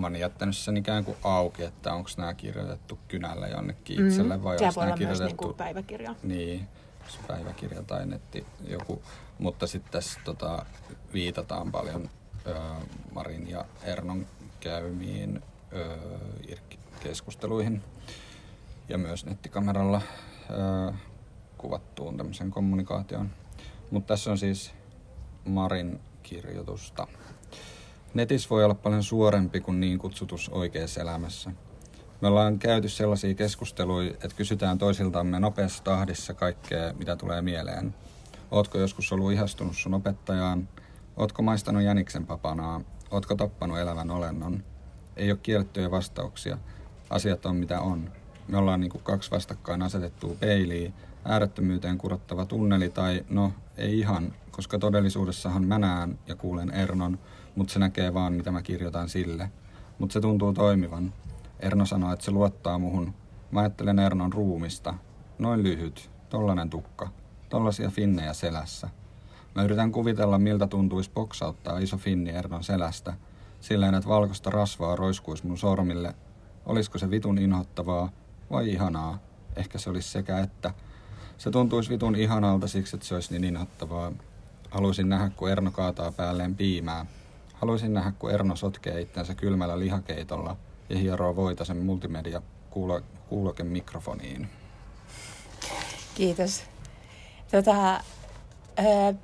mä 0.00 0.06
oon 0.06 0.16
jättänyt 0.16 0.56
sen 0.56 0.76
ikään 0.76 1.04
kuin 1.04 1.16
auki, 1.24 1.62
että 1.62 1.94
onko 1.94 2.10
nämä 2.16 2.34
kirjoitettu 2.34 2.98
kynällä 3.08 3.48
jonnekin 3.48 3.96
mm-hmm. 3.96 4.08
itselle 4.08 4.42
vai 4.42 4.56
onko 4.60 4.80
nämä 4.80 4.96
kirjoitettu... 4.96 5.44
Myös 5.44 5.48
niin 5.48 5.56
päiväkirja. 5.56 6.14
Niin, 6.22 6.68
päiväkirja 7.26 7.82
tai 7.82 8.06
netti 8.06 8.46
joku. 8.68 9.02
Mutta 9.38 9.66
sitten 9.66 9.92
tässä 9.92 10.20
tota, 10.24 10.66
viitataan 11.12 11.72
paljon 11.72 12.10
ö, 12.46 12.54
Marin 13.14 13.50
ja 13.50 13.64
Ernon 13.82 14.26
käymiin 14.60 15.42
ö, 15.72 15.96
keskusteluihin 17.02 17.82
ja 18.88 18.98
myös 18.98 19.26
nettikameralla 19.26 20.02
ö, 20.50 20.92
kuvattuun 21.58 22.16
tämmöisen 22.16 22.50
kommunikaation. 22.50 23.30
Mutta 23.90 24.14
tässä 24.14 24.30
on 24.30 24.38
siis 24.38 24.74
Marin 25.44 26.00
kirjoitusta. 26.22 27.06
Netissä 28.14 28.50
voi 28.50 28.64
olla 28.64 28.74
paljon 28.74 29.02
suorempi 29.02 29.60
kuin 29.60 29.80
niin 29.80 29.98
kutsutus 29.98 30.48
oikeassa 30.48 31.00
elämässä. 31.00 31.50
Me 32.20 32.28
ollaan 32.28 32.58
käyty 32.58 32.88
sellaisia 32.88 33.34
keskusteluja, 33.34 34.10
että 34.10 34.36
kysytään 34.36 34.78
toisiltamme 34.78 35.40
nopeassa 35.40 35.84
tahdissa 35.84 36.34
kaikkea, 36.34 36.92
mitä 36.92 37.16
tulee 37.16 37.42
mieleen. 37.42 37.94
Ootko 38.50 38.78
joskus 38.78 39.12
ollut 39.12 39.32
ihastunut 39.32 39.76
sun 39.76 39.94
opettajaan? 39.94 40.68
Ootko 41.16 41.42
maistanut 41.42 41.82
jäniksen 41.82 42.26
papanaa? 42.26 42.80
Ootko 43.10 43.34
tappanut 43.34 43.78
elävän 43.78 44.10
olennon? 44.10 44.64
Ei 45.16 45.30
ole 45.30 45.38
kiellettyjä 45.42 45.90
vastauksia. 45.90 46.58
Asiat 47.10 47.46
on 47.46 47.56
mitä 47.56 47.80
on. 47.80 48.10
Me 48.48 48.58
ollaan 48.58 48.80
niin 48.80 48.90
kuin 48.90 49.04
kaksi 49.04 49.30
vastakkain 49.30 49.82
asetettua 49.82 50.34
peiliä, 50.40 50.92
äärettömyyteen 51.24 51.98
kurottava 51.98 52.44
tunneli 52.44 52.88
tai 52.88 53.24
no 53.30 53.52
ei 53.76 53.98
ihan, 53.98 54.34
koska 54.50 54.78
todellisuudessahan 54.78 55.64
mä 55.64 55.78
näen 55.78 56.18
ja 56.26 56.34
kuulen 56.34 56.70
Ernon, 56.70 57.18
mutta 57.58 57.72
se 57.72 57.78
näkee 57.78 58.14
vaan 58.14 58.32
mitä 58.32 58.50
mä 58.50 58.62
kirjoitan 58.62 59.08
sille. 59.08 59.50
Mutta 59.98 60.12
se 60.12 60.20
tuntuu 60.20 60.52
toimivan. 60.52 61.12
Erno 61.60 61.86
sanoo, 61.86 62.12
että 62.12 62.24
se 62.24 62.30
luottaa 62.30 62.78
muhun. 62.78 63.14
Mä 63.50 63.60
ajattelen 63.60 63.98
Ernon 63.98 64.32
ruumista. 64.32 64.94
Noin 65.38 65.62
lyhyt, 65.62 66.10
tollanen 66.28 66.70
tukka, 66.70 67.08
tollasia 67.48 67.90
finnejä 67.90 68.32
selässä. 68.32 68.88
Mä 69.54 69.62
yritän 69.62 69.92
kuvitella, 69.92 70.38
miltä 70.38 70.66
tuntuisi 70.66 71.10
poksauttaa 71.10 71.78
iso 71.78 71.96
finni 71.96 72.30
Ernon 72.30 72.64
selästä, 72.64 73.14
silleen, 73.60 73.94
että 73.94 74.08
valkoista 74.08 74.50
rasvaa 74.50 74.96
roiskuisi 74.96 75.46
mun 75.46 75.58
sormille. 75.58 76.14
Olisiko 76.66 76.98
se 76.98 77.10
vitun 77.10 77.38
inhottavaa 77.38 78.10
vai 78.50 78.68
ihanaa? 78.68 79.18
Ehkä 79.56 79.78
se 79.78 79.90
olisi 79.90 80.08
sekä 80.08 80.38
että. 80.38 80.74
Se 81.38 81.50
tuntuisi 81.50 81.90
vitun 81.90 82.16
ihanalta 82.16 82.68
siksi, 82.68 82.96
että 82.96 83.06
se 83.06 83.14
olisi 83.14 83.32
niin 83.32 83.44
inhottavaa. 83.44 84.12
Haluaisin 84.70 85.08
nähdä, 85.08 85.30
kun 85.36 85.50
Erno 85.50 85.70
kaataa 85.70 86.12
päälleen 86.12 86.56
piimää. 86.56 87.06
Haluaisin 87.60 87.94
nähdä, 87.94 88.12
kun 88.18 88.30
Erno 88.30 88.56
sotkee 88.56 89.00
itsensä 89.00 89.34
kylmällä 89.34 89.78
lihakeitolla 89.78 90.56
ja 90.88 90.98
hieroo 90.98 91.36
voita 91.36 91.64
sen 91.64 91.76
multimedia 91.76 92.42
kuuloken 93.28 93.66
mikrofoniin. 93.66 94.48
Kiitos. 96.14 96.62
Tota, 97.50 98.00
ää, 98.76 99.14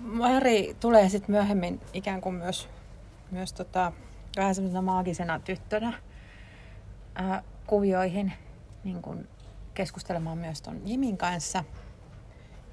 Mari 0.00 0.76
tulee 0.80 1.08
sitten 1.08 1.30
myöhemmin 1.30 1.80
ikään 1.92 2.20
kuin 2.20 2.34
myös, 2.34 2.68
myös 3.30 3.52
tota, 3.52 3.92
vähän 4.36 4.54
semmoisena 4.54 4.82
maagisena 4.82 5.40
tyttönä 5.40 5.92
ää, 7.14 7.42
kuvioihin 7.66 8.32
niin 8.84 9.02
kun 9.02 9.28
keskustelemaan 9.74 10.38
myös 10.38 10.62
ton 10.62 10.80
Jimin 10.84 11.16
kanssa. 11.16 11.64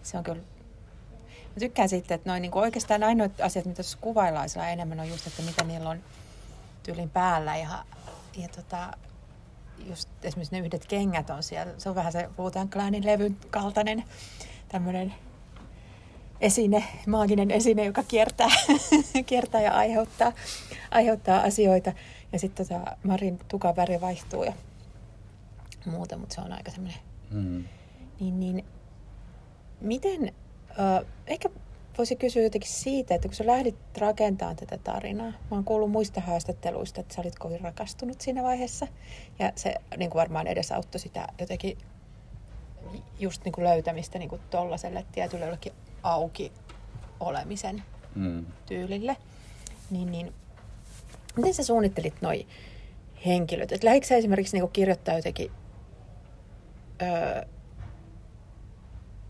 Se 0.04 0.18
on 0.18 0.24
kyllä 0.24 0.44
Mä 1.58 1.60
tykkään 1.60 1.90
sitten, 1.90 2.16
että 2.16 2.30
noin, 2.30 2.42
niin 2.42 2.52
kuin 2.52 2.64
oikeastaan 2.64 3.04
ainoat 3.04 3.42
asiat, 3.42 3.66
mitä 3.66 3.76
tuossa 3.76 3.98
kuvaillaan 4.02 4.50
enemmän, 4.72 5.00
on 5.00 5.10
just, 5.10 5.28
että 5.28 5.42
mitä 5.42 5.64
niillä 5.64 5.90
on 5.90 6.04
tyylin 6.84 7.10
päällä. 7.10 7.58
Ja, 7.58 7.86
ja 8.38 8.48
tota, 8.48 8.92
just 9.86 10.10
esimerkiksi 10.24 10.56
ne 10.56 10.66
yhdet 10.66 10.86
kengät 10.86 11.30
on 11.30 11.44
siellä. 11.44 11.74
Se 11.78 11.90
on 11.90 11.96
vähän 11.96 12.12
se 12.12 12.30
Wu-Tang 12.38 12.70
Clanin 12.70 13.06
levyn 13.06 13.38
kaltainen 13.50 14.04
tämmöinen 14.70 15.14
esine, 16.42 16.84
maaginen 17.08 17.52
esine, 17.52 17.86
joka 17.86 18.04
kiertää, 18.04 18.50
kiertää 19.26 19.62
ja 19.62 19.74
aiheuttaa, 19.74 20.32
aiheuttaa 20.92 21.40
asioita. 21.40 21.94
Ja 22.34 22.40
sitten 22.40 22.68
tota, 22.68 22.98
Marin 23.04 23.40
tukan 23.48 23.76
väri 23.76 24.02
vaihtuu 24.02 24.44
ja 24.44 24.54
muuta, 25.86 26.18
mutta 26.18 26.36
se 26.36 26.42
on 26.42 26.54
aika 26.54 26.72
semmoinen. 26.72 27.00
Mm. 27.32 27.64
Niin, 28.20 28.40
niin, 28.40 28.66
miten, 29.82 30.34
äh, 30.80 31.06
ehkä 31.28 31.50
voisi 31.98 32.16
kysyä 32.16 32.44
jotenkin 32.44 32.72
siitä, 32.72 33.16
että 33.16 33.28
kun 33.28 33.36
sä 33.36 33.46
lähdit 33.46 33.76
rakentamaan 33.98 34.56
tätä 34.56 34.78
tarinaa, 34.78 35.32
mä 35.32 35.38
oon 35.52 35.64
kuullut 35.64 35.92
muista 35.92 36.22
haastatteluista, 36.22 37.02
että 37.02 37.16
sä 37.16 37.22
olit 37.22 37.40
kovin 37.40 37.62
rakastunut 37.62 38.22
siinä 38.22 38.44
vaiheessa. 38.44 38.88
Ja 39.40 39.52
se 39.56 39.76
niin 39.98 40.10
kuin 40.10 40.20
varmaan 40.20 40.48
edesauttoi 40.48 41.00
sitä 41.00 41.28
jotenkin 41.40 41.78
just 43.20 43.46
niin 43.46 43.54
kuin 43.54 43.66
löytämistä 43.66 44.20
niin 44.20 44.30
kuin 44.30 44.42
tollaselle 44.50 45.06
tietylle 45.12 45.46
jollekin 45.46 45.74
auki 46.04 46.52
olemisen 47.20 47.84
mm. 48.16 48.46
tyylille. 48.66 49.18
Niin, 49.92 50.12
niin, 50.12 50.34
miten 51.36 51.54
sä 51.54 51.64
suunnittelit 51.64 52.22
noi 52.22 52.48
henkilöt? 53.26 53.72
Et 53.72 53.84
lähdikö 53.84 54.08
sä 54.08 54.16
esimerkiksi 54.16 54.56
niin 54.56 54.62
kuin 54.62 54.72
kirjoittaa 54.72 55.16
jotenkin 55.16 55.52
öö, 57.02 57.46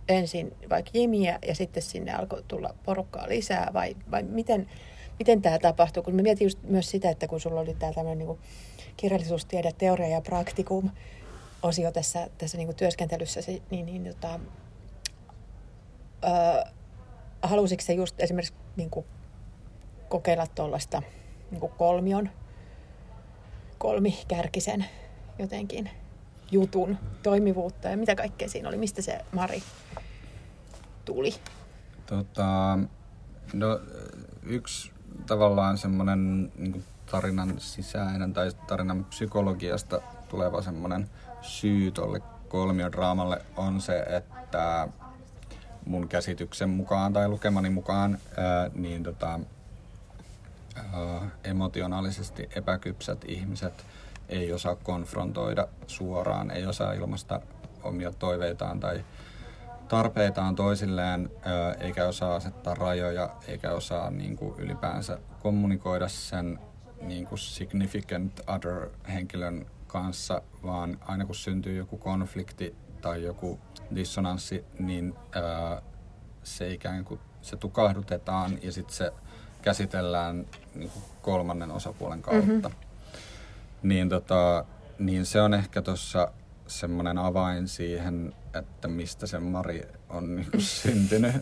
ensin 0.08 0.56
vaikka 0.70 0.92
Jimiä 0.94 1.40
ja 1.48 1.56
sitten 1.56 1.84
sinne 1.84 2.14
alkoi 2.14 2.44
tulla 2.48 2.76
porukkaa 2.84 3.30
lisää 3.30 3.70
vai, 3.74 3.96
vai 4.12 4.24
miten, 4.24 4.70
miten 5.20 5.42
tämä 5.42 5.60
tapahtui? 5.60 6.04
Kun 6.04 6.16
mä 6.16 6.22
mietin 6.22 6.46
just 6.46 6.60
myös 6.64 6.90
sitä, 6.90 7.10
että 7.10 7.28
kun 7.28 7.40
sulla 7.40 7.60
oli 7.60 7.74
täällä 7.74 7.96
tämmöinen 7.96 8.28
niin 8.28 8.40
kirjallisuustiede, 8.98 9.72
teoria 9.78 10.08
ja 10.08 10.22
praktikum 10.22 10.90
osio 11.64 11.92
tässä, 11.92 12.30
tässä 12.38 12.58
niin 12.58 12.76
työskentelyssä, 12.76 13.40
niin, 13.70 13.86
niin 13.86 14.04
tota, 14.04 14.40
ö, 16.24 16.64
halusitko 17.42 17.86
se 17.86 17.94
just 17.94 18.16
esimerkiksi 18.20 18.54
niin 18.76 18.90
kuin 18.90 19.06
kokeilla 20.10 20.48
tuollaista 20.48 21.02
niin 21.52 21.72
kolmion, 21.78 22.30
kolmikärkisen 23.78 24.86
jotenkin 25.40 25.90
jutun 26.52 26.98
toimivuutta 27.24 27.88
ja 27.88 27.98
mitä 27.98 28.16
kaikkea 28.16 28.50
siinä 28.50 28.70
oli? 28.70 28.78
Mistä 28.78 29.02
se 29.02 29.20
Mari 29.32 29.64
tuli? 31.06 31.34
Tota, 32.06 32.80
no, 33.54 33.80
yksi 34.44 34.92
tavallaan 35.26 35.78
semmoinen 35.78 36.52
niin 36.58 36.84
tarinan 37.12 37.60
sisäinen 37.60 38.34
tai 38.34 38.52
tarinan 38.68 39.06
psykologiasta 39.06 40.02
tuleva 40.30 40.62
semmoinen 40.62 41.10
syy 41.42 41.92
tuolle 41.92 42.22
kolmiodraamalle 42.48 43.46
on 43.58 43.82
se, 43.82 44.00
että 44.00 44.88
mun 45.86 46.08
käsityksen 46.08 46.70
mukaan 46.70 47.14
tai 47.14 47.28
lukemani 47.28 47.70
mukaan 47.70 48.18
ää, 48.38 48.70
niin 48.74 49.04
tota, 49.04 49.40
ää, 50.76 51.30
emotionaalisesti 51.44 52.50
epäkypsät 52.56 53.26
ihmiset 53.28 53.86
ei 54.30 54.54
osaa 54.54 54.76
konfrontoida 54.76 55.68
suoraan, 55.88 56.52
ei 56.52 56.66
osaa 56.66 56.94
ilmaista 56.94 57.42
omia 57.84 58.12
toiveitaan 58.12 58.80
tai 58.80 59.04
tarpeitaan 59.88 60.56
toisilleen, 60.56 61.30
eikä 61.80 62.08
osaa 62.08 62.36
asettaa 62.36 62.76
rajoja, 62.76 63.36
eikä 63.48 63.72
osaa 63.72 64.12
niin 64.12 64.36
kuin 64.36 64.60
ylipäänsä 64.60 65.20
kommunikoida 65.40 66.08
sen 66.08 66.60
niin 67.02 67.28
kuin 67.28 67.40
significant 67.40 68.40
other 68.48 68.90
henkilön 69.14 69.66
kanssa, 69.88 70.42
vaan 70.64 70.98
aina 71.02 71.26
kun 71.26 71.36
syntyy 71.36 71.78
joku 71.78 71.98
konflikti 71.98 72.76
tai 73.02 73.24
joku 73.24 73.60
dissonanssi, 73.96 74.66
niin 74.80 75.14
se 76.44 76.70
ikään 76.70 77.06
kuin 77.06 77.20
se 77.42 77.58
tukahdutetaan 77.58 78.58
ja 78.64 78.72
sitten 78.72 78.96
se 78.96 79.12
käsitellään 79.62 80.46
niin 80.76 80.90
kuin 80.90 81.04
kolmannen 81.22 81.72
osapuolen 81.72 82.22
kautta. 82.22 82.70
Mm-hmm. 82.70 82.87
Niin, 83.84 84.10
tota, 84.10 84.66
niin 85.00 85.26
se 85.26 85.42
on 85.42 85.54
ehkä 85.54 85.82
tuossa 85.82 86.32
semmoinen 86.68 87.18
avain 87.18 87.68
siihen, 87.68 88.34
että 88.54 88.88
mistä 88.88 89.28
se 89.28 89.40
Mari 89.40 89.82
on 90.10 90.24
niin 90.36 90.52
kuin 90.52 90.62
syntynyt. 90.62 91.36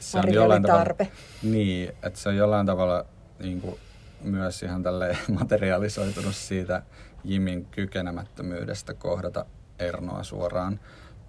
se 0.00 0.18
Mari 0.18 0.28
on 0.30 0.34
jollain 0.34 0.62
oli 0.70 0.78
tarpe. 0.78 1.04
Tavalla, 1.04 1.20
niin, 1.42 1.88
että 1.88 2.18
se 2.18 2.28
on 2.28 2.36
jollain 2.36 2.66
tavalla 2.66 3.04
niin 3.38 3.60
kuin 3.60 3.78
myös 4.20 4.62
ihan 4.62 4.82
tälle 4.82 5.18
materialisoitunut 5.40 6.34
siitä 6.34 6.82
Jimin 7.24 7.66
kykenemättömyydestä 7.66 8.94
kohdata 8.94 9.46
Ernoa 9.78 10.22
suoraan 10.22 10.80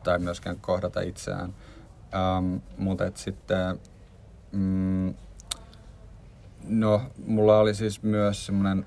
tai 0.04 0.20
myöskään 0.20 0.60
kohdata 0.60 1.02
itseään. 1.02 1.54
Ähm, 2.16 2.56
mutta 2.78 3.06
et 3.06 3.18
sitten, 3.18 3.80
mm, 4.52 5.14
no 6.64 7.02
mulla 7.26 7.60
oli 7.60 7.74
siis 7.76 8.04
myös 8.04 8.46
semmoinen 8.46 8.86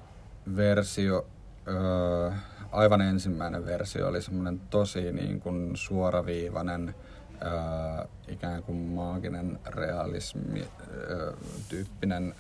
versio, 0.57 1.27
öö, 1.69 2.33
aivan 2.73 3.01
ensimmäinen 3.01 3.67
versio 3.67 4.09
oli 4.09 4.23
semmoinen 4.23 4.61
tosi 4.61 5.13
niin 5.13 5.41
kuin 5.41 5.77
suoraviivainen, 5.77 6.95
öö, 7.43 8.07
ikään 8.29 8.63
kuin 8.63 8.79
maaginen 8.79 9.59
realismi 9.67 10.69
öö, 10.91 11.33
tyyppinen 11.69 12.35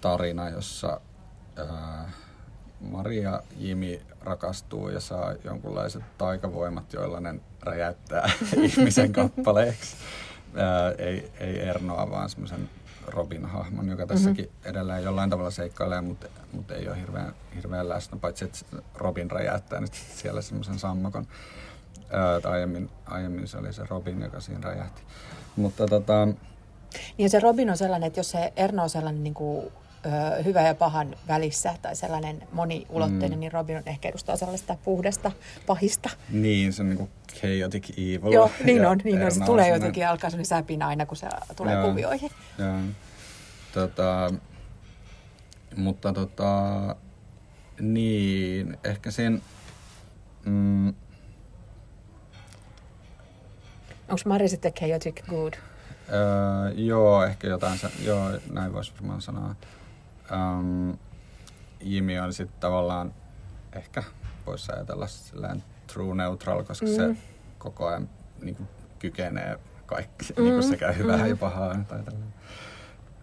tarina, 0.00 0.48
jossa 0.48 1.00
öö, 1.58 1.66
Maria 2.80 3.42
Jimi 3.56 4.02
rakastuu 4.20 4.88
ja 4.88 5.00
saa 5.00 5.34
jonkunlaiset 5.44 6.02
taikavoimat, 6.18 6.92
joilla 6.92 7.20
ne 7.20 7.34
räjäyttää 7.62 8.30
ihmisen 8.62 9.12
kappaleeksi. 9.22 9.96
Ää, 10.56 10.90
ei, 10.98 11.32
ei 11.40 11.60
Ernoa, 11.60 12.10
vaan 12.10 12.30
semmoisen 12.30 12.70
Robin-hahmon, 13.10 13.88
joka 13.88 14.06
tässäkin 14.06 14.44
mm-hmm. 14.44 14.70
edelleen 14.70 15.04
jollain 15.04 15.30
tavalla 15.30 15.50
seikkailee, 15.50 16.00
mutta, 16.00 16.26
mutta 16.52 16.74
ei 16.74 16.88
ole 16.88 17.00
hirveän, 17.00 17.34
hirveän 17.56 17.88
läsnä, 17.88 18.18
paitsi 18.18 18.44
että 18.44 18.58
Robin 18.94 19.30
räjäyttää 19.30 19.80
nyt 19.80 19.94
siellä 19.94 20.42
semmoisen 20.42 20.78
sammakon. 20.78 21.26
Ää, 22.10 22.50
aiemmin, 22.52 22.90
aiemmin 23.06 23.48
se 23.48 23.58
oli 23.58 23.72
se 23.72 23.82
Robin, 23.90 24.22
joka 24.22 24.40
siinä 24.40 24.60
räjähti. 24.60 25.02
Mutta 25.56 25.86
tota... 25.86 26.28
Niin 27.18 27.30
se 27.30 27.40
Robin 27.40 27.70
on 27.70 27.76
sellainen, 27.76 28.06
että 28.06 28.20
jos 28.20 28.30
se 28.30 28.52
Erno 28.56 28.82
on 28.82 28.90
sellainen 28.90 29.24
niin 29.24 29.34
kuin 29.34 29.72
ö, 30.06 30.42
hyvä 30.42 30.62
ja 30.62 30.74
pahan 30.74 31.16
välissä 31.28 31.74
tai 31.82 31.96
sellainen 31.96 32.42
moniulotteinen, 32.52 33.38
mm. 33.38 33.40
niin 33.40 33.52
Robin 33.52 33.76
on 33.76 33.82
ehkä 33.86 34.08
edustaa 34.08 34.36
sellaista 34.36 34.76
puhdasta, 34.84 35.32
pahista. 35.66 36.10
Niin, 36.30 36.72
se 36.72 36.82
on 36.82 36.88
niin 36.88 36.98
kuin 36.98 37.10
chaotic 37.40 37.90
evil. 37.90 38.32
Joo, 38.32 38.50
niin 38.64 38.86
on, 38.86 39.00
niin 39.04 39.22
on. 39.22 39.32
Se 39.32 39.44
tulee 39.44 39.68
jotenkin, 39.68 40.08
alkaa 40.08 40.30
sellainen 40.30 40.46
säpinä 40.46 40.86
aina, 40.86 41.06
kun 41.06 41.16
se 41.16 41.28
tulee 41.56 41.74
ja, 41.74 41.82
kuvioihin. 41.82 42.30
Ja, 42.58 42.74
tota, 43.72 44.34
mutta 45.76 46.12
tota, 46.12 46.96
niin, 47.80 48.76
ehkä 48.84 49.10
sen... 49.10 49.42
Mm, 50.44 50.88
Onko 54.08 54.22
Mari 54.24 54.48
sitten 54.48 54.72
chaotic 54.72 55.26
good? 55.26 55.54
Öö, 56.12 56.72
joo, 56.74 57.24
ehkä 57.24 57.48
jotain, 57.48 57.80
joo, 58.04 58.30
näin 58.52 58.72
voisi 58.72 58.92
varmaan 58.94 59.22
sanoa 59.22 59.54
um, 60.32 60.98
Jimmy 61.80 62.18
on 62.18 62.32
sitten 62.32 62.60
tavallaan 62.60 63.14
ehkä 63.72 64.02
voisi 64.46 64.72
ajatella 64.72 65.06
sellainen 65.06 65.64
true 65.86 66.14
neutral, 66.14 66.64
koska 66.64 66.86
mm. 66.86 66.92
se 66.92 67.16
koko 67.58 67.86
ajan 67.86 68.08
niin 68.42 68.56
kuin, 68.56 68.68
kykenee 68.98 69.58
kaikki, 69.86 70.26
mm. 70.36 70.42
niin 70.42 70.54
kuin 70.54 70.68
sekä 70.68 70.92
hyvää 70.92 71.16
mm. 71.16 71.26
ja 71.26 71.36
pahaa. 71.36 71.76
Tai 71.88 72.02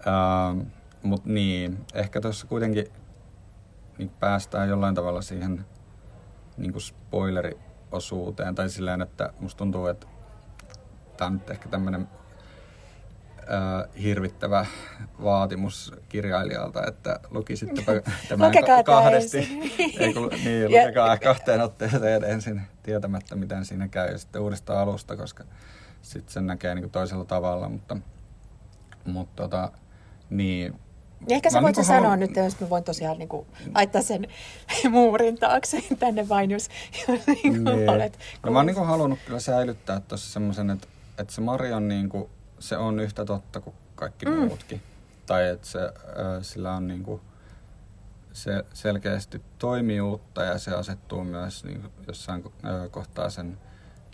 um, 0.06 0.66
Mutta 1.03 1.30
niin, 1.30 1.86
ehkä 1.93 2.22
tuossa 2.22 2.47
kuitenkin 2.47 2.86
niin 3.97 4.10
päästään 4.10 4.70
jollain 4.70 4.95
tavalla 4.95 5.22
siihen 5.22 5.66
niin 6.58 6.72
kuin 6.72 6.82
spoileriosuuteen, 6.82 8.56
tai 8.56 8.70
silleen, 8.70 9.01
että 9.01 9.34
musta 9.39 9.58
tuntuu, 9.58 9.88
että 9.88 10.08
tämä 11.18 11.28
on 11.28 11.34
nyt 11.34 11.49
ehkä 11.49 11.70
tämmöinen 11.70 12.08
äh, 13.53 14.03
hirvittävä 14.03 14.65
vaatimus 15.23 15.93
kirjailijalta, 16.09 16.87
että 16.87 17.19
lukisittepä 17.29 17.91
tämän 18.29 18.51
ka- 18.51 18.83
kahdesti. 18.83 19.37
Ei, 19.99 20.13
kun, 20.13 20.29
niin, 20.43 20.71
lukekaa 20.71 21.17
kahteen 21.17 21.61
otteeseen 21.61 22.23
ensin 22.23 22.61
tietämättä, 22.83 23.35
miten 23.35 23.65
siinä 23.65 23.87
käy, 23.87 24.11
ja 24.11 24.17
sitten 24.17 24.41
uudestaan 24.41 24.79
alusta, 24.79 25.17
koska 25.17 25.43
sitten 26.01 26.33
sen 26.33 26.47
näkee 26.47 26.75
niin 26.75 26.83
kuin 26.83 26.91
toisella 26.91 27.25
tavalla, 27.25 27.69
mutta, 27.69 27.97
mutta 29.05 29.43
tota, 29.43 29.71
niin, 30.29 30.79
Ehkä 31.29 31.49
sä 31.49 31.61
voit 31.61 31.75
niin 31.75 31.85
sanoa 31.85 32.09
halu... 32.09 32.19
nyt, 32.19 32.35
jos 32.35 32.59
mä 32.59 32.69
voin 32.69 32.83
tosiaan 32.83 33.17
niin 33.17 33.29
kuin, 33.29 33.47
laittaa 33.75 34.01
sen 34.01 34.27
muurin 34.91 35.37
taakse 35.37 35.83
tänne 35.99 36.29
vain, 36.29 36.51
jos, 36.51 36.69
jos 37.07 37.27
niin 37.27 37.63
kuin 37.63 37.63
niin. 37.63 37.89
olet. 37.89 38.19
No, 38.43 38.51
mä 38.51 38.59
oon 38.59 38.65
niin 38.65 38.75
kuin, 38.75 38.87
halunnut 38.87 39.19
kyllä 39.25 39.39
säilyttää 39.39 39.99
tuossa 39.99 40.33
semmoisen, 40.33 40.69
että, 40.69 40.87
että 41.17 41.33
se 41.33 41.41
Mari 41.41 41.73
on 41.73 41.87
niin 41.87 42.09
kuin, 42.09 42.29
se 42.66 42.78
on 42.78 42.99
yhtä 42.99 43.26
totta 43.26 43.61
kuin 43.61 43.76
kaikki 43.95 44.26
mm. 44.26 44.38
muutkin. 44.38 44.82
Tai 45.26 45.47
että 45.47 45.68
se, 45.68 45.80
sillä 46.41 46.74
on 46.74 46.88
niinku, 46.88 47.22
se 48.34 48.66
selkeästi 48.74 49.41
toimijuutta 49.57 50.43
ja 50.43 50.59
se 50.59 50.72
asettuu 50.72 51.24
myös 51.24 51.63
niinku 51.63 51.88
jossain 52.07 52.43
kohtaa 52.91 53.30
sen 53.30 53.57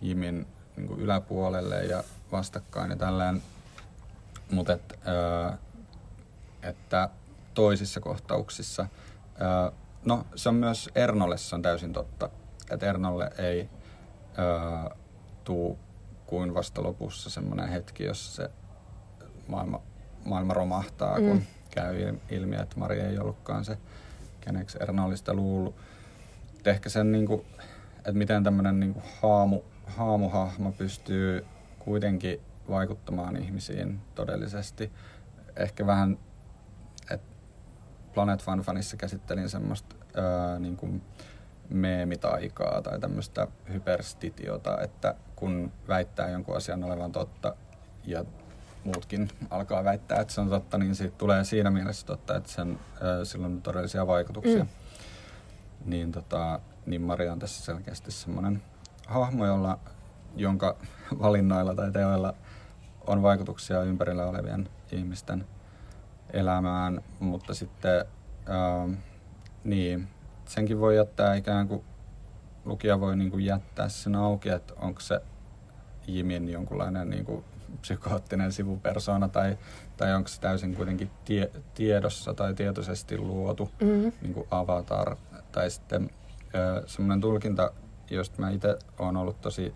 Jimin 0.01 0.47
niinku 0.75 0.95
yläpuolelle 0.95 1.83
ja 1.83 2.03
vastakkain 2.31 2.91
ja 2.91 2.95
tällään. 2.95 3.41
Mutta 4.51 4.73
et, 4.73 4.99
että 6.63 7.09
toisissa 7.53 7.99
kohtauksissa, 7.99 8.85
no 10.05 10.25
se 10.35 10.49
on 10.49 10.55
myös 10.55 10.89
Ernolle 10.95 11.37
se 11.37 11.55
on 11.55 11.61
täysin 11.61 11.93
totta, 11.93 12.29
että 12.71 12.89
Ernolle 12.89 13.31
ei 13.37 13.69
tuu 15.43 15.79
kuin 16.31 16.53
vasta 16.53 16.83
lopussa 16.83 17.29
semmoinen 17.29 17.69
hetki, 17.69 18.03
jossa 18.03 18.35
se 18.35 18.49
maailma, 19.47 19.81
maailma 20.25 20.53
romahtaa, 20.53 21.19
mm. 21.19 21.27
kun 21.27 21.43
käy 21.71 22.17
ilmi, 22.29 22.55
että 22.55 22.79
Mari 22.79 22.99
ei 22.99 23.19
ollutkaan 23.19 23.65
se, 23.65 23.77
keneksi 24.41 24.77
Erna 24.81 25.05
oli 25.05 25.17
sitä 25.17 25.33
luullut. 25.33 25.75
Et 26.59 26.67
ehkä 26.67 26.89
sen, 26.89 27.11
niin 27.11 27.25
kuin, 27.27 27.45
että 27.97 28.11
miten 28.11 28.43
tämmöinen 28.43 28.79
niin 28.79 28.95
haamu, 29.21 29.61
haamuhahmo 29.85 30.71
pystyy 30.71 31.45
kuitenkin 31.79 32.41
vaikuttamaan 32.69 33.37
ihmisiin 33.37 33.99
todellisesti. 34.15 34.91
Ehkä 35.55 35.85
vähän, 35.85 36.17
että 37.11 37.27
Planet 38.13 38.43
Fun 38.43 38.59
Funissa 38.59 38.97
käsittelin 38.97 39.49
semmoista 39.49 39.95
ää, 40.15 40.59
niin 40.59 40.77
kuin 40.77 41.01
meemitaikaa 41.69 42.81
tai 42.81 42.99
tämmöistä 42.99 43.47
hyperstitiota, 43.73 44.81
että 44.81 45.15
kun 45.41 45.71
väittää 45.87 46.29
jonkun 46.29 46.57
asian 46.57 46.83
olevan 46.83 47.11
totta 47.11 47.55
ja 48.05 48.25
muutkin 48.83 49.29
alkaa 49.49 49.83
väittää, 49.83 50.21
että 50.21 50.33
se 50.33 50.41
on 50.41 50.49
totta, 50.49 50.77
niin 50.77 50.95
siitä 50.95 51.17
tulee 51.17 51.43
siinä 51.43 51.71
mielessä 51.71 52.05
totta, 52.05 52.35
että 52.35 52.51
sen, 52.51 52.79
äh, 52.93 53.07
sillä 53.23 53.45
on 53.45 53.61
todellisia 53.61 54.07
vaikutuksia. 54.07 54.63
Mm. 54.63 54.69
Niin, 55.85 56.11
tota, 56.11 56.59
niin 56.85 57.01
Maria 57.01 57.31
on 57.31 57.39
tässä 57.39 57.63
selkeästi 57.63 58.11
semmoinen 58.11 58.61
hahmo, 59.07 59.45
jolla, 59.45 59.79
jonka 60.35 60.77
valinnoilla 61.21 61.75
tai 61.75 61.91
teoilla 61.91 62.33
on 63.07 63.21
vaikutuksia 63.21 63.83
ympärillä 63.83 64.25
olevien 64.25 64.69
ihmisten 64.91 65.45
elämään, 66.33 67.01
mutta 67.19 67.53
sitten 67.53 68.05
äh, 68.49 68.97
niin, 69.63 70.07
senkin 70.45 70.79
voi 70.79 70.97
jättää 70.97 71.35
ikään 71.35 71.67
kuin, 71.67 71.83
lukija 72.65 72.99
voi 72.99 73.15
niin 73.15 73.31
kuin 73.31 73.45
jättää 73.45 73.89
sen 73.89 74.15
auki, 74.15 74.49
että 74.49 74.73
onko 74.77 74.99
se 74.99 75.21
Jimin 76.07 76.49
jonkunlainen 76.49 77.09
niin 77.09 77.25
kuin 77.25 77.43
psykoottinen 77.81 78.51
sivupersona 78.51 79.27
tai, 79.27 79.57
tai 79.97 80.15
onko 80.15 80.27
se 80.27 80.41
täysin 80.41 80.75
kuitenkin 80.75 81.09
tie, 81.25 81.51
tiedossa 81.73 82.33
tai 82.33 82.53
tietoisesti 82.53 83.17
luotu 83.17 83.71
mm-hmm. 83.81 84.11
niin 84.21 84.33
kuin 84.33 84.47
avatar. 84.51 85.15
Tai 85.51 85.69
sitten 85.71 86.09
semmoinen 86.85 87.21
tulkinta, 87.21 87.71
josta 88.09 88.41
mä 88.41 88.49
itse 88.49 88.77
olen 88.99 89.17
ollut 89.17 89.41
tosi 89.41 89.73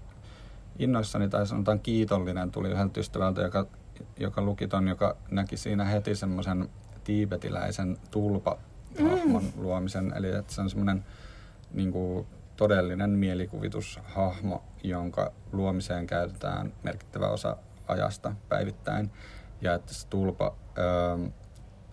innoissani 0.80 1.30
tai 1.30 1.48
sanotaan 1.48 1.80
kiitollinen, 1.80 2.52
tuli 2.52 2.72
yhdeltä 2.72 3.00
ystävältä, 3.00 3.42
joka, 3.42 3.68
joka 4.18 4.42
luki 4.42 4.68
ton, 4.68 4.88
joka 4.88 5.18
näki 5.32 5.58
siinä 5.58 5.86
heti 5.86 6.16
semmoisen 6.16 6.70
tiibetiläisen 7.04 7.98
tulpa 8.12 8.58
mm. 9.00 9.42
luomisen. 9.58 10.14
Eli 10.16 10.36
että 10.36 10.54
se 10.54 10.62
on 10.62 10.70
semmoinen 10.70 11.06
niin 11.74 11.92
kuin, 11.92 12.28
todellinen 12.58 13.10
mielikuvitushahmo, 13.10 14.64
jonka 14.84 15.32
luomiseen 15.52 16.08
käytetään 16.08 16.74
merkittävä 16.84 17.28
osa 17.28 17.58
ajasta 17.88 18.36
päivittäin. 18.50 19.12
Ja 19.62 19.74
että 19.74 19.94
se 19.94 20.08
tulpa, 20.08 20.56
öö, 20.78 21.30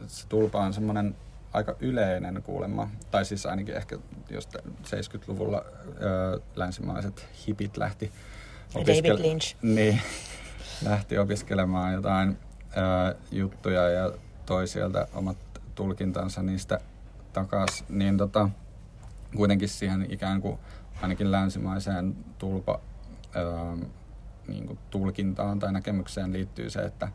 se 0.06 0.28
tulpa 0.28 0.58
on 0.58 0.72
semmoinen 0.72 1.16
aika 1.52 1.76
yleinen 1.80 2.42
kuulemma, 2.42 2.90
tai 3.10 3.24
siis 3.24 3.46
ainakin 3.46 3.76
ehkä 3.76 3.98
jos 4.30 4.48
70-luvulla 4.84 5.64
öö, 6.02 6.38
länsimaiset 6.56 7.26
hipit 7.46 7.76
lähti 7.76 8.12
David 8.74 9.18
Lynch. 9.18 9.56
Niin, 9.62 10.00
lähti 10.88 11.18
opiskelemaan 11.18 11.92
jotain 11.92 12.38
öö, 12.76 13.14
juttuja 13.30 13.88
ja 13.88 14.12
toi 14.46 14.68
sieltä 14.68 15.08
omat 15.14 15.36
tulkintansa 15.74 16.42
niistä 16.42 16.80
takas, 17.32 17.84
niin 17.88 18.16
tota, 18.16 18.48
kuitenkin 19.36 19.68
siihen 19.68 20.06
ikään 20.10 20.40
kuin 20.40 20.58
ainakin 21.02 21.32
länsimaiseen 21.32 22.16
tulpa 22.38 22.80
ää, 23.34 23.76
niin 24.48 24.66
kuin 24.66 24.78
tulkintaan 24.90 25.58
tai 25.58 25.72
näkemykseen 25.72 26.32
liittyy 26.32 26.70
se, 26.70 26.80
että, 26.80 27.08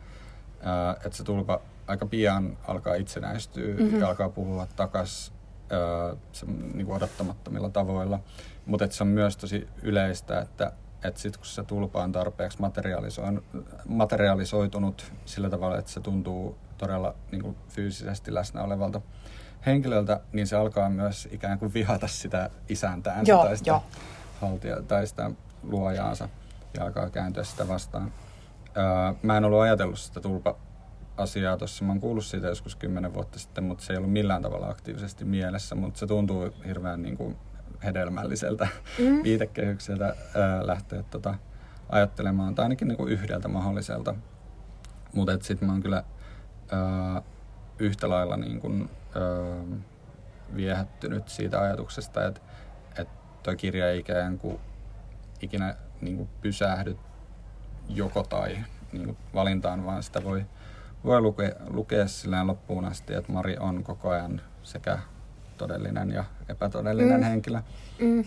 ää, 0.62 0.92
että 0.92 1.16
se 1.16 1.24
tulpa 1.24 1.60
aika 1.86 2.06
pian 2.06 2.56
alkaa 2.68 2.94
itsenäistyä 2.94 3.74
mm-hmm. 3.74 4.00
ja 4.00 4.08
alkaa 4.08 4.28
puhua 4.28 4.66
takaisin 4.76 5.34
niin 6.74 6.90
odottamattomilla 6.90 7.70
tavoilla. 7.70 8.20
Mutta 8.66 8.86
se 8.90 9.04
on 9.04 9.08
myös 9.08 9.36
tosi 9.36 9.68
yleistä, 9.82 10.40
että 10.40 10.72
että 11.04 11.20
sitten 11.20 11.38
kun 11.38 11.46
se 11.46 11.64
tulpa 11.64 12.02
on 12.02 12.12
tarpeeksi 12.12 12.58
materialisoitunut 13.86 15.12
sillä 15.24 15.50
tavalla, 15.50 15.78
että 15.78 15.90
se 15.90 16.00
tuntuu 16.00 16.58
todella 16.78 17.14
niin 17.32 17.42
kuin 17.42 17.56
fyysisesti 17.68 18.34
läsnä 18.34 18.62
olevalta 18.62 19.00
henkilöltä, 19.66 20.20
niin 20.32 20.46
se 20.46 20.56
alkaa 20.56 20.90
myös 20.90 21.28
ikään 21.30 21.58
kuin 21.58 21.74
vihata 21.74 22.06
sitä 22.06 22.50
isäntäänsä 22.68 23.32
joo, 23.32 23.44
tai, 23.44 23.56
sitä 23.56 23.70
jo. 23.70 23.82
haltia, 24.40 24.82
tai 24.82 25.06
sitä 25.06 25.30
luojaansa 25.62 26.28
ja 26.74 26.84
alkaa 26.84 27.10
kääntyä 27.10 27.44
sitä 27.44 27.68
vastaan. 27.68 28.12
Öö, 28.76 28.84
mä 29.22 29.36
en 29.36 29.44
ollut 29.44 29.60
ajatellut 29.60 29.98
sitä 29.98 30.20
tulpa-asiaa 30.20 31.56
tuossa. 31.56 31.84
Mä 31.84 31.92
oon 31.92 32.00
kuullut 32.00 32.24
siitä 32.24 32.46
joskus 32.46 32.76
kymmenen 32.76 33.14
vuotta 33.14 33.38
sitten, 33.38 33.64
mutta 33.64 33.84
se 33.84 33.92
ei 33.92 33.96
ollut 33.96 34.12
millään 34.12 34.42
tavalla 34.42 34.68
aktiivisesti 34.68 35.24
mielessä, 35.24 35.74
mutta 35.74 35.98
se 35.98 36.06
tuntuu 36.06 36.54
hirveän 36.66 37.02
niin 37.02 37.16
kuin 37.16 37.36
hedelmälliseltä 37.84 38.68
mm. 38.98 39.22
viitekehykseltä 39.22 40.04
ää, 40.34 40.66
lähteä 40.66 41.02
tota, 41.02 41.34
ajattelemaan, 41.88 42.54
tai 42.54 42.62
ainakin 42.62 42.88
niin 42.88 42.96
kuin 42.96 43.12
yhdeltä 43.12 43.48
mahdolliselta. 43.48 44.14
Mutta 45.12 45.32
sitten 45.42 45.68
mä 45.68 45.72
oon 45.72 45.82
kyllä 45.82 46.04
ää, 46.70 47.22
yhtä 47.78 48.08
lailla 48.08 48.36
niin 48.36 48.60
kuin, 48.60 48.90
ää, 49.14 49.78
viehättynyt 50.56 51.28
siitä 51.28 51.60
ajatuksesta, 51.60 52.26
että 52.26 52.40
et 52.98 53.08
toi 53.42 53.56
kirja 53.56 53.90
ei 53.90 53.98
ikään 53.98 54.38
kuin 54.38 54.60
ikinä 55.40 55.74
niin 56.00 56.16
kuin 56.16 56.28
pysähdy 56.40 56.96
joko 57.88 58.22
tai 58.22 58.58
niin 58.92 59.04
kuin 59.04 59.16
valintaan, 59.34 59.84
vaan 59.84 60.02
sitä 60.02 60.24
voi, 60.24 60.44
voi 61.04 61.20
lukea, 61.20 61.50
lukea 61.66 62.06
silleen 62.06 62.46
loppuun 62.46 62.84
asti, 62.84 63.14
että 63.14 63.32
Mari 63.32 63.56
on 63.60 63.84
koko 63.84 64.08
ajan 64.08 64.40
sekä 64.62 64.98
todellinen 65.56 66.10
ja 66.10 66.24
epätodellinen 66.48 67.20
mm. 67.20 67.26
henkilö. 67.26 67.62
Mm. 67.98 68.24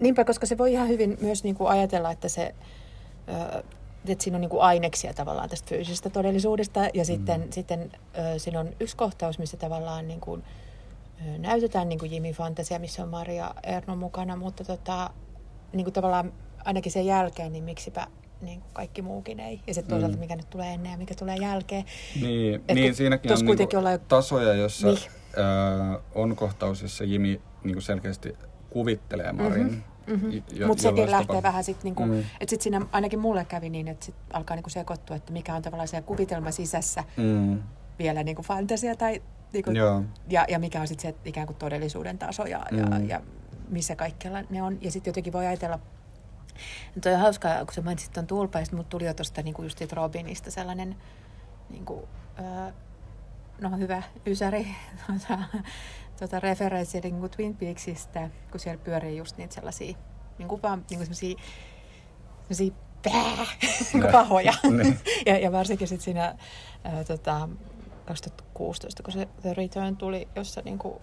Niinpä, 0.00 0.24
koska 0.24 0.46
se 0.46 0.58
voi 0.58 0.72
ihan 0.72 0.88
hyvin 0.88 1.18
myös 1.20 1.44
niin 1.44 1.54
kuin 1.54 1.70
ajatella, 1.70 2.10
että 2.10 2.28
se... 2.28 2.54
että 4.08 4.24
siinä 4.24 4.36
on 4.36 4.40
niin 4.40 4.50
kuin 4.50 4.62
aineksia 4.62 5.14
tavallaan 5.14 5.48
tästä 5.48 5.68
fyysisestä 5.68 6.10
todellisuudesta 6.10 6.80
ja 6.94 7.04
sitten, 7.04 7.40
mm. 7.40 7.46
sitten 7.50 7.90
siinä 8.36 8.60
on 8.60 8.70
yksi 8.80 8.96
kohtaus, 8.96 9.38
missä 9.38 9.56
tavallaan 9.56 10.08
niin 10.08 10.20
kuin, 10.20 10.44
näytetään 11.38 11.88
niin 11.88 11.98
kuin 11.98 12.12
Jimmy 12.12 12.32
Fantasia, 12.32 12.78
missä 12.78 13.02
on 13.02 13.08
Maria 13.08 13.54
Erno 13.62 13.96
mukana, 13.96 14.36
mutta 14.36 14.64
tota, 14.64 15.10
niin 15.72 15.84
kuin 15.84 15.94
tavallaan 15.94 16.32
ainakin 16.64 16.92
sen 16.92 17.06
jälkeen, 17.06 17.52
niin 17.52 17.64
miksipä 17.64 18.06
niin 18.40 18.60
kuin 18.60 18.72
kaikki 18.72 19.02
muukin 19.02 19.40
ei. 19.40 19.60
Ja 19.66 19.74
sitten 19.74 19.90
toisaalta, 19.90 20.16
mm. 20.16 20.20
mikä 20.20 20.36
nyt 20.36 20.50
tulee 20.50 20.74
ennen 20.74 20.92
ja 20.92 20.98
mikä 20.98 21.14
tulee 21.14 21.36
jälkeen. 21.36 21.84
Niin, 22.20 22.64
niin 22.74 22.94
siinäkin 22.94 23.32
on 23.32 23.56
niinku 23.56 23.76
olla... 23.76 23.98
tasoja, 23.98 24.54
jossa 24.54 24.86
niin. 24.86 24.98
ö, 25.94 26.00
on 26.14 26.36
kohtaus, 26.36 26.82
jossa 26.82 27.04
Jimi 27.04 27.40
niin 27.64 27.74
kuin 27.74 27.82
selkeästi 27.82 28.36
kuvittelee 28.70 29.32
Marin. 29.32 29.62
Mm-hmm. 29.62 29.82
Mm-hmm. 30.12 30.66
Mutta 30.66 30.82
sekin 30.82 31.10
lähtee 31.10 31.26
tapa... 31.26 31.42
vähän 31.42 31.64
sitten, 31.64 31.84
niinku, 31.84 32.02
mm. 32.02 32.18
että 32.18 32.50
sitten 32.50 32.62
siinä 32.62 32.86
ainakin 32.92 33.18
mulle 33.18 33.44
kävi 33.44 33.70
niin, 33.70 33.88
että 33.88 34.06
sit 34.06 34.14
alkaa 34.32 34.56
niinku 34.56 34.70
sekoittua, 34.70 35.16
että 35.16 35.32
mikä 35.32 35.54
on 35.54 35.62
tavallaan 35.62 35.88
se 35.88 36.02
kuvitelma 36.02 36.50
sisässä 36.50 37.04
mm. 37.16 37.62
vielä 37.98 38.22
niinku 38.22 38.42
fantasia 38.42 38.96
tai 38.96 39.22
niinku, 39.52 39.70
ja, 40.28 40.44
ja 40.48 40.58
mikä 40.58 40.80
on 40.80 40.88
sitten 40.88 41.12
se 41.12 41.18
ikään 41.24 41.46
kuin 41.46 41.56
todellisuuden 41.56 42.18
taso 42.18 42.46
ja, 42.46 42.66
mm. 42.70 42.78
ja, 42.78 42.98
ja 42.98 43.20
missä 43.68 43.96
kaikkialla 43.96 44.42
ne 44.50 44.62
on. 44.62 44.78
Ja 44.80 44.90
sitten 44.90 45.10
jotenkin 45.10 45.32
voi 45.32 45.46
ajatella 45.46 45.78
Tuo 47.02 47.12
on 47.12 47.18
hauskaa, 47.18 47.64
kun 47.64 47.74
sä 47.74 47.82
mainitsit 47.82 48.12
tuon 48.12 48.26
tulpaista, 48.26 48.76
mutta 48.76 48.90
tuli 48.90 49.04
jo 49.04 49.14
tuosta 49.14 49.42
niin 49.42 49.54
just 49.62 49.92
Robinista 49.92 50.50
sellainen 50.50 50.96
niin 51.70 51.84
kuin, 51.84 52.02
öö, 52.38 52.72
no 53.60 53.76
hyvä 53.78 54.02
ysäri 54.26 54.66
tuota, 55.06 55.44
tuota 56.28 56.40
referenssi 56.40 57.00
niin 57.00 57.20
kuin 57.20 57.30
Twin 57.30 57.56
Peaksista, 57.56 58.20
kun 58.50 58.60
siellä 58.60 58.82
pyörii 58.84 59.16
just 59.16 59.36
niitä 59.36 59.54
sellaisia, 59.54 59.96
niin 60.38 60.48
kuin 60.48 60.62
vaan 60.62 60.84
niin 60.90 60.98
kuin 60.98 61.06
sellaisia, 61.06 61.36
sellaisia 62.42 62.74
pää, 63.02 64.12
pahoja. 64.12 64.52
Niin. 64.82 64.98
ja, 65.26 65.38
ja 65.38 65.52
varsinkin 65.52 65.88
sitten 65.88 66.04
siinä 66.04 66.34
ää, 66.84 67.04
tota, 67.04 67.48
2016, 68.06 69.02
kun 69.02 69.12
se 69.12 69.28
The 69.40 69.54
Return 69.54 69.96
tuli, 69.96 70.28
jossa 70.36 70.62
niin 70.64 70.78
kuin 70.78 70.94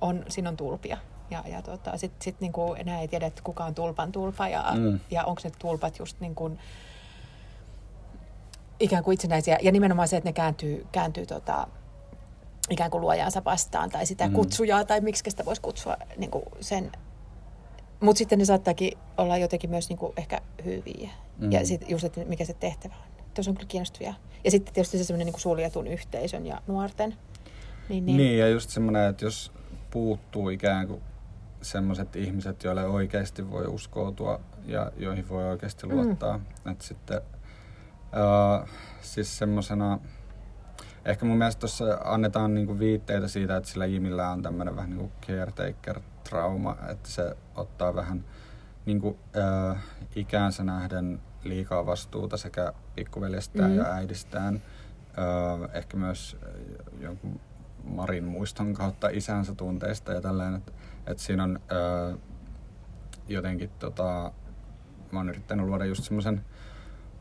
on, 0.00 0.24
siinä 0.28 0.48
on 0.48 0.56
tulpia. 0.56 0.98
Ja, 1.30 1.44
ja 1.46 1.62
tota, 1.62 1.96
sitten 1.96 2.24
sit 2.24 2.40
niinku 2.40 2.74
enää 2.74 3.00
ei 3.00 3.08
tiedä, 3.08 3.26
että 3.26 3.42
kuka 3.42 3.64
on 3.64 3.74
tulpan 3.74 4.12
tulpa 4.12 4.48
ja, 4.48 4.72
mm. 4.74 5.00
ja 5.10 5.24
onko 5.24 5.40
ne 5.44 5.50
tulpat 5.58 5.98
just 5.98 6.20
niin 6.20 6.34
kuin, 6.34 6.58
ikään 8.80 9.04
kuin 9.04 9.14
itsenäisiä. 9.14 9.58
Ja 9.62 9.72
nimenomaan 9.72 10.08
se, 10.08 10.16
että 10.16 10.28
ne 10.28 10.32
kääntyy, 10.32 10.86
kääntyy 10.92 11.26
tota, 11.26 11.66
ikään 12.70 12.90
kuin 12.90 13.00
luojaansa 13.00 13.44
vastaan 13.44 13.90
tai 13.90 14.06
sitä 14.06 14.28
mm. 14.28 14.34
kutsujaa 14.34 14.84
tai 14.84 15.00
miksi 15.00 15.30
sitä 15.30 15.44
voisi 15.44 15.62
kutsua 15.62 15.96
niin 16.16 16.30
kuin 16.30 16.44
sen. 16.60 16.92
Mutta 18.00 18.18
sitten 18.18 18.38
ne 18.38 18.44
saattaakin 18.44 18.92
olla 19.18 19.38
jotenkin 19.38 19.70
myös 19.70 19.88
niin 19.88 19.98
kuin 19.98 20.12
ehkä 20.16 20.40
hyviä. 20.64 21.10
Mm. 21.38 21.52
Ja 21.52 21.66
sitten 21.66 21.90
just, 21.90 22.04
että 22.04 22.24
mikä 22.24 22.44
se 22.44 22.54
tehtävä 22.54 22.94
on. 22.94 23.24
Tuossa 23.34 23.50
on 23.50 23.54
kyllä 23.54 23.68
kiinnostavia. 23.68 24.14
Ja 24.44 24.50
sitten 24.50 24.74
tietysti 24.74 24.98
se 24.98 25.04
semmoinen 25.04 25.26
niin 25.26 25.40
suljetun 25.40 25.86
yhteisön 25.86 26.46
ja 26.46 26.62
nuorten. 26.66 27.16
Niin, 27.88 28.06
niin. 28.06 28.16
niin 28.16 28.38
ja 28.38 28.48
just 28.48 28.70
semmoinen, 28.70 29.08
että 29.08 29.24
jos 29.24 29.52
puuttuu 29.90 30.48
ikään 30.48 30.86
kuin 30.86 31.02
semmoiset 31.62 32.16
ihmiset, 32.16 32.64
joille 32.64 32.86
oikeasti 32.86 33.50
voi 33.50 33.66
uskoutua 33.66 34.40
ja 34.66 34.92
joihin 34.96 35.28
voi 35.28 35.44
oikeasti 35.44 35.86
mm. 35.86 35.92
luottaa. 35.92 36.38
Mm. 36.38 36.72
Että 36.72 36.84
sitten 36.84 37.20
uh, 37.20 38.68
siis 39.02 39.38
semmoisena, 39.38 39.98
ehkä 41.04 41.24
mun 41.26 41.38
mielestä 41.38 41.60
tuossa 41.60 41.98
annetaan 42.04 42.54
niinku 42.54 42.78
viitteitä 42.78 43.28
siitä, 43.28 43.56
että 43.56 43.70
sillä 43.70 43.86
Jimillä 43.86 44.30
on 44.30 44.42
tämmöinen 44.42 44.76
vähän 44.76 44.90
niinku 44.90 45.12
caretaker-trauma, 45.26 46.76
että 46.90 47.08
se 47.08 47.36
ottaa 47.54 47.94
vähän 47.94 48.24
niinku, 48.86 49.08
uh, 49.08 49.76
ikäänsä 50.16 50.64
nähden 50.64 51.20
liikaa 51.44 51.86
vastuuta 51.86 52.36
sekä 52.36 52.72
pikkuveljestään 52.94 53.70
mm. 53.70 53.76
ja 53.76 53.84
äidistään. 53.84 54.54
Uh, 54.54 55.68
ehkä 55.72 55.96
myös 55.96 56.36
jonkun 57.00 57.40
Marin 57.84 58.24
muiston 58.24 58.74
kautta 58.74 59.08
isänsä 59.08 59.54
tunteista 59.54 60.12
ja 60.12 60.20
tällainen, 60.20 60.54
että 60.54 60.72
et 61.06 61.18
siinä 61.18 61.44
on 61.44 61.60
öö, 61.72 62.16
jotenkin, 63.28 63.70
tota, 63.78 64.32
mä 65.12 65.18
oon 65.18 65.28
yrittänyt 65.28 65.66
luoda 65.66 65.84
just 65.84 66.04
semmoisen 66.04 66.44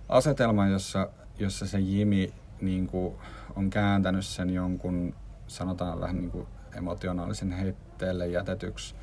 asetelman, 0.10 0.72
jossa, 0.72 1.10
jossa 1.40 1.68
se 1.68 1.80
Jimi 1.80 2.34
niin 2.62 2.88
kuin, 2.88 3.16
on 3.56 3.70
kääntänyt 3.70 4.26
sen 4.26 4.50
jonkun, 4.50 5.16
sanotaan 5.48 6.00
vähän 6.00 6.18
niin 6.18 6.32
kuin 6.32 6.48
emotionaalisen 6.78 7.52
heitteelle 7.52 8.28
jätetyksi 8.28 8.96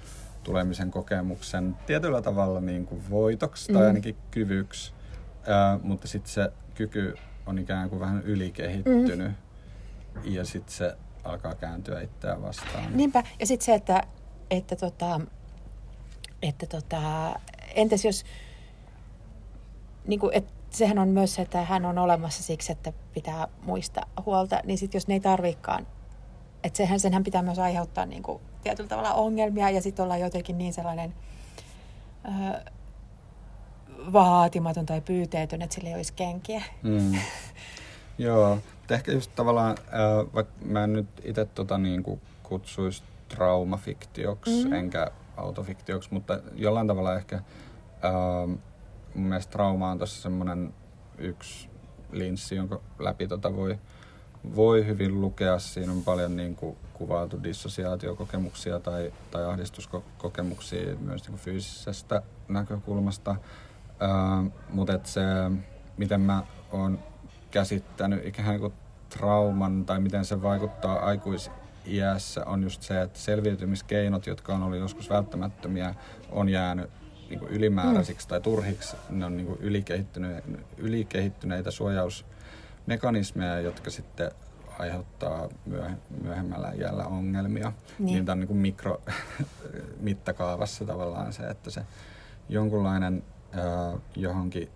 tulemisen 0.43 0.91
kokemuksen 0.91 1.77
tietyllä 1.87 2.23
tavalla 2.23 2.61
niin 2.61 2.87
kuin 2.87 3.11
voitoksi 3.11 3.73
tai 3.73 3.83
mm. 3.83 3.89
ainakin 3.89 4.17
kyvyksi, 4.31 4.93
öö, 5.49 5.55
mutta 5.83 6.09
sitten 6.09 6.33
se 6.33 6.53
kyky 6.75 7.15
on 7.47 7.59
ikään 7.59 7.91
kuin 7.91 8.01
vähän 8.01 8.23
ylikehittynyt 8.23 9.33
mm. 10.15 10.23
ja 10.25 10.45
sitten 10.45 10.75
se 10.75 10.97
alkaa 11.25 11.55
kääntyä 11.55 12.01
itseään 12.01 12.43
vastaan. 12.43 12.97
Niinpä, 12.97 13.23
ja 13.41 13.47
sitten 13.47 13.67
se, 13.67 13.75
että 13.75 14.03
että, 14.51 14.77
tota, 14.77 15.21
että 16.43 16.67
tota, 16.67 17.01
entäs 17.75 18.05
jos, 18.05 18.25
niin 20.07 20.21
kuin, 20.21 20.35
että 20.35 20.53
sehän 20.71 20.99
on 20.99 21.09
myös 21.09 21.35
se, 21.35 21.43
että 21.43 21.63
hän 21.63 21.85
on 21.85 21.99
olemassa 21.99 22.43
siksi, 22.43 22.73
että 22.73 22.93
pitää 23.15 23.49
muista 23.63 24.01
huolta, 24.27 24.61
niin 24.65 24.79
sitten 24.79 24.99
jos 24.99 25.09
ne 25.09 25.15
ei 25.15 25.21
tarvikaan, 25.21 25.87
että 26.65 26.77
sehän, 26.77 27.01
senhän 27.01 27.25
pitää 27.25 27.43
myös 27.43 27.59
aiheuttaa 27.59 28.07
niin 28.07 28.23
kuin, 28.23 28.41
tietyllä 28.63 28.89
tavalla 28.89 29.15
ongelmia 29.15 29.71
ja 29.71 29.83
sitten 29.83 30.03
olla 30.03 30.17
jotenkin 30.17 30.59
niin 30.59 30.73
sellainen 30.73 31.15
öö, 32.25 32.61
vaatimaton 34.13 34.87
tai 34.87 35.01
pyyteetön, 35.01 35.63
että 35.63 35.75
sillä 35.75 35.89
ei 35.89 35.95
olisi 35.95 36.13
kenkiä. 36.13 36.63
Mm. 36.83 37.13
Joo, 38.19 38.59
ehkä 38.91 39.13
just 39.13 39.31
tavallaan, 39.35 39.77
äh, 39.87 40.35
vaikka 40.35 40.53
mä 40.65 40.85
en 40.85 40.93
nyt 40.93 41.09
itse 41.25 41.45
tota, 41.45 41.79
niin 41.79 42.03
kuin 42.03 42.21
kutsuisi 42.43 43.03
traumafiktioksi, 43.29 44.65
mm. 44.65 44.73
enkä 44.73 45.11
autofiktioksi, 45.37 46.09
mutta 46.13 46.41
jollain 46.55 46.87
tavalla 46.87 47.17
ehkä 47.17 47.37
ähm, 47.37 48.53
mun 49.19 49.29
mielestä 49.29 49.53
trauma 49.53 49.91
on 49.91 49.99
tuossa 49.99 50.23
semmoinen 50.23 50.75
yksi 51.19 51.69
linssi, 52.13 52.57
jonka 52.57 52.81
läpi 52.99 53.27
tota 53.27 53.57
voi, 53.57 53.79
voi 54.57 54.87
hyvin 54.87 55.21
lukea. 55.21 55.59
Siinä 55.59 55.93
on 55.93 56.03
paljon 56.03 56.37
niin 56.37 56.57
kuin, 56.57 56.77
kuvailtu 56.95 57.43
dissosiaatiokokemuksia 57.43 58.81
tai, 58.81 59.13
tai 59.31 59.45
ahdistuskokemuksia 59.45 60.97
myös 60.97 61.23
niin 61.23 61.31
kuin 61.31 61.41
fyysisestä 61.41 62.23
näkökulmasta. 62.49 63.37
Ähm, 64.03 64.47
mutta 64.71 65.01
se, 65.05 65.21
miten 65.97 66.21
mä 66.21 66.43
oon 66.73 66.99
käsittänyt 67.51 68.27
ikään 68.27 68.61
kuin 68.61 68.73
trauman 69.09 69.85
tai 69.85 70.01
miten 70.01 70.25
se 70.25 70.43
vaikuttaa 70.43 70.99
aikuis 70.99 71.51
iässä 71.87 72.45
on 72.45 72.63
just 72.63 72.83
se, 72.83 73.03
että 73.03 73.19
selviytymiskeinot, 73.19 74.27
jotka 74.27 74.55
on 74.55 74.63
ollut 74.63 74.79
joskus 74.79 75.11
välttämättömiä, 75.11 75.95
on 76.31 76.49
jäänyt 76.49 76.91
niin 77.29 77.39
kuin 77.39 77.53
ylimääräisiksi 77.53 78.27
mm. 78.27 78.29
tai 78.29 78.41
turhiksi. 78.41 78.97
Ne 79.11 79.25
on 79.25 79.37
niin 79.37 79.47
kuin 79.47 79.59
ylikehittyneitä, 79.61 80.49
ylikehittyneitä 80.79 81.71
suojausmekanismeja, 81.71 83.61
jotka 83.61 83.91
sitten 83.91 84.31
aiheuttaa 84.79 85.49
myöhemmällä 86.23 86.73
iällä 86.79 87.05
ongelmia. 87.05 87.73
Niin, 87.99 88.07
niin 88.07 88.25
tämä 88.25 88.33
on 88.33 88.41
niin 88.41 88.49
kuin 88.49 88.59
mikromittakaavassa 88.59 90.85
tavallaan 90.93 91.33
se, 91.33 91.43
että 91.43 91.71
se 91.71 91.83
jonkunlainen 92.49 93.23
äh, 93.59 93.95
johonkin 94.17 94.71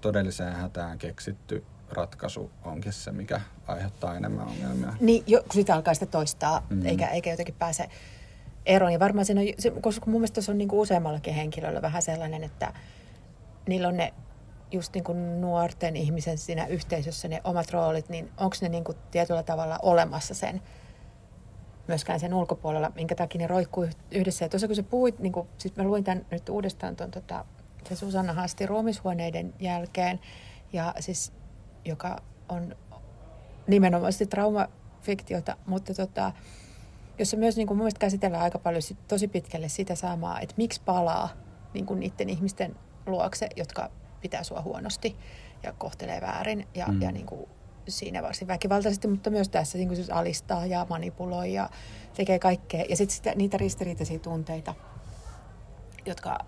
todelliseen 0.00 0.54
hätään 0.54 0.98
keksitty 0.98 1.64
ratkaisu 1.90 2.50
onkin 2.64 2.92
se, 2.92 3.12
mikä 3.12 3.40
aiheuttaa 3.66 4.16
enemmän 4.16 4.46
ongelmia. 4.46 4.92
Niin, 5.00 5.24
jo, 5.26 5.42
kun 5.42 5.52
sitä 5.52 5.74
alkaa 5.74 5.94
sitä 5.94 6.06
toistaa, 6.06 6.66
mm. 6.70 6.86
eikä, 6.86 7.06
eikä 7.06 7.30
jotenkin 7.30 7.54
pääse 7.58 7.88
eroon. 8.66 8.92
Ja 8.92 9.00
varmaan 9.00 9.24
siinä 9.24 9.40
on, 9.40 9.46
se, 9.58 9.70
koska 9.70 10.06
mun 10.06 10.20
mielestä 10.20 10.40
se 10.40 10.50
on 10.50 10.58
niin 10.58 10.68
kuin 10.68 10.80
useammallakin 10.80 11.34
henkilöllä 11.34 11.82
vähän 11.82 12.02
sellainen, 12.02 12.44
että 12.44 12.72
niillä 13.68 13.88
on 13.88 13.96
ne 13.96 14.14
just 14.72 14.94
niin 14.94 15.04
kuin 15.04 15.40
nuorten 15.40 15.96
ihmisen 15.96 16.38
siinä 16.38 16.66
yhteisössä 16.66 17.28
ne 17.28 17.40
omat 17.44 17.70
roolit, 17.70 18.08
niin 18.08 18.30
onko 18.36 18.56
ne 18.60 18.68
niin 18.68 18.84
kuin 18.84 18.98
tietyllä 19.10 19.42
tavalla 19.42 19.78
olemassa 19.82 20.34
sen 20.34 20.62
myöskään 21.88 22.20
sen 22.20 22.34
ulkopuolella, 22.34 22.92
minkä 22.94 23.14
takia 23.14 23.38
ne 23.38 23.46
roikkuu 23.46 23.86
yhdessä. 24.10 24.44
Ja 24.44 24.48
tuossa 24.48 24.66
kun 24.66 24.76
sä 24.76 24.82
puhuit, 24.82 25.18
niin 25.18 25.32
kuin, 25.32 25.48
siis 25.58 25.76
mä 25.76 25.84
luin 25.84 26.04
tämän 26.04 26.26
nyt 26.30 26.48
uudestaan 26.48 26.96
tuon, 26.96 27.10
tota, 27.10 27.44
se 27.88 27.96
Susanna 27.96 28.32
Hasti 28.32 28.66
ruomishuoneiden 28.66 29.54
jälkeen, 29.60 30.20
ja 30.72 30.94
siis, 31.00 31.32
joka 31.84 32.22
on 32.48 32.76
nimenomaan 33.66 34.12
traumafiktiota, 34.30 35.56
mutta 35.66 35.94
tota, 35.94 36.32
jossa 37.18 37.36
myös 37.36 37.56
niin 37.56 37.66
kuin 37.66 37.78
mun 37.78 37.90
käsitellään 37.98 38.42
aika 38.42 38.58
paljon 38.58 38.82
sit, 38.82 39.08
tosi 39.08 39.28
pitkälle 39.28 39.68
sitä 39.68 39.94
samaa, 39.94 40.40
että 40.40 40.54
miksi 40.56 40.80
palaa 40.84 41.28
niin 41.74 41.86
kuin 41.86 42.00
niiden 42.00 42.28
ihmisten 42.30 42.76
luokse, 43.06 43.48
jotka 43.56 43.90
pitää 44.20 44.44
sua 44.44 44.62
huonosti 44.62 45.16
ja 45.62 45.72
kohtelee 45.72 46.20
väärin 46.20 46.68
ja, 46.74 46.86
mm. 46.86 47.02
ja 47.02 47.12
niin 47.12 47.26
kuin 47.26 47.48
siinä 47.88 48.22
varsin 48.22 48.48
väkivaltaisesti, 48.48 49.08
mutta 49.08 49.30
myös 49.30 49.48
tässä 49.48 49.78
niin 49.78 49.88
kuin 49.88 49.96
siis 49.96 50.10
alistaa 50.10 50.66
ja 50.66 50.86
manipuloi 50.90 51.52
ja 51.52 51.70
tekee 52.16 52.38
kaikkea. 52.38 52.84
Ja 52.88 52.96
sitten 52.96 53.38
niitä 53.38 53.56
ristiriitaisia 53.56 54.18
tunteita, 54.18 54.74
jotka, 56.06 56.38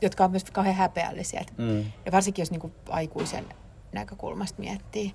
jotka 0.00 0.24
on 0.24 0.30
myös 0.30 0.44
kauhean 0.44 0.76
häpeällisiä. 0.76 1.44
Mm. 1.58 1.84
Ja 2.06 2.12
varsinkin 2.12 2.42
jos 2.42 2.50
niin 2.50 2.60
kuin 2.60 2.72
aikuisen 2.88 3.44
näkökulmasta 3.92 4.60
miettii, 4.60 5.12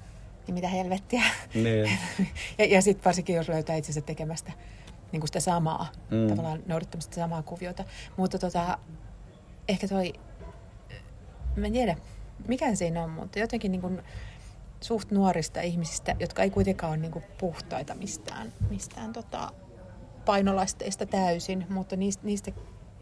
niin 0.48 0.54
mitä 0.54 0.68
helvettiä. 0.68 1.24
Niin. 1.54 1.92
ja 2.58 2.66
ja 2.66 2.82
sitten 2.82 3.06
varsinkin 3.06 3.36
jos 3.36 3.50
löytää 3.50 3.76
itsensä 3.76 4.02
tekemästä 4.02 4.52
niin 5.12 5.20
kuin 5.20 5.28
sitä 5.28 5.40
samaa, 5.40 5.88
mm. 6.12 6.28
tavallaan 6.28 6.64
noudattamasta 6.68 7.16
samaa 7.16 7.44
kuviota. 7.44 7.84
Mutta 8.18 8.40
tota, 8.40 8.78
ehkä 9.68 9.88
toi 9.88 10.14
mä 11.56 11.66
en 11.66 11.74
tiedä, 11.74 11.98
mikä 12.48 12.76
siinä 12.76 13.04
on, 13.04 13.10
mutta 13.10 13.40
jotenkin 13.40 13.72
niin 13.72 13.82
kuin 13.82 14.02
suht 14.82 15.12
nuorista 15.12 15.62
ihmisistä, 15.62 16.16
jotka 16.20 16.44
ei 16.44 16.50
kuitenkaan 16.50 16.90
ole 16.90 16.98
niin 16.98 17.12
kuin 17.12 17.26
puhtaita 17.38 17.96
mistään, 17.96 18.54
mistään 18.70 19.14
tota 19.14 19.52
painolasteista 20.26 21.06
täysin, 21.06 21.66
mutta 21.70 21.96
niistä, 21.96 22.26
niistä, 22.26 22.52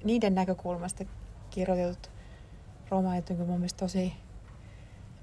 niiden 0.03 0.35
näkökulmasta 0.35 1.05
kirjoitetut 1.49 2.11
romaanit 2.89 3.29
on 3.29 3.37
mun 3.37 3.47
mielestä 3.47 3.79
tosi, 3.79 4.13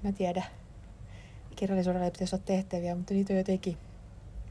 mä 0.03 0.11
tiedä, 0.11 0.43
kirjallisuudella 1.57 2.05
ei 2.05 2.11
pitäisi 2.11 2.35
olla 2.35 2.45
tehtäviä, 2.45 2.95
mutta 2.95 3.13
niitä 3.13 3.33
on 3.33 3.37
jotenkin, 3.37 3.77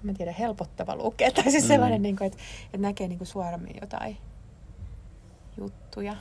mä 0.02 0.12
tiedä, 0.12 0.32
helpottava 0.32 0.96
lukea. 0.96 1.30
Tai 1.30 1.50
siis 1.50 1.64
mm. 1.64 1.68
sellainen, 1.68 2.02
niin 2.02 2.16
kuin, 2.16 2.26
että, 2.26 2.38
että 2.64 2.78
näkee 2.78 3.08
niin 3.08 3.18
kuin 3.18 3.28
suorammin 3.28 3.76
jotain 3.80 4.16
juttuja. 5.58 6.16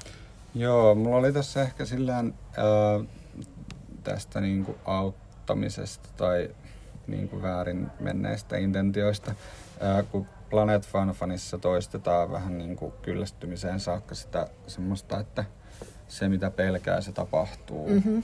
Joo, 0.56 0.96
mulla 0.96 1.18
oli 1.18 1.34
tässä 1.34 1.62
ehkä 1.62 1.86
sillään 1.86 2.34
ää, 2.58 2.66
tästä 4.04 4.42
niin 4.42 4.66
kuin 4.66 4.78
auttamisesta 4.86 6.10
tai 6.18 6.50
niin 7.08 7.30
kuin 7.30 7.42
väärin 7.42 7.88
menneistä 8.00 8.58
intentioista, 8.58 9.36
ää, 9.82 10.04
kun 10.04 10.28
Planet 10.50 10.88
Fanfanissa 10.88 11.58
toistetaan 11.58 12.32
vähän 12.32 12.58
niin 12.58 12.76
kuin 12.76 12.94
kyllästymiseen 13.02 13.80
saakka 13.80 14.16
sitä 14.16 14.48
semmoista, 14.68 15.20
että 15.20 15.46
se 16.08 16.30
mitä 16.30 16.52
pelkää 16.52 17.02
se 17.02 17.12
tapahtuu. 17.12 17.90
Mm-hmm. 17.90 18.24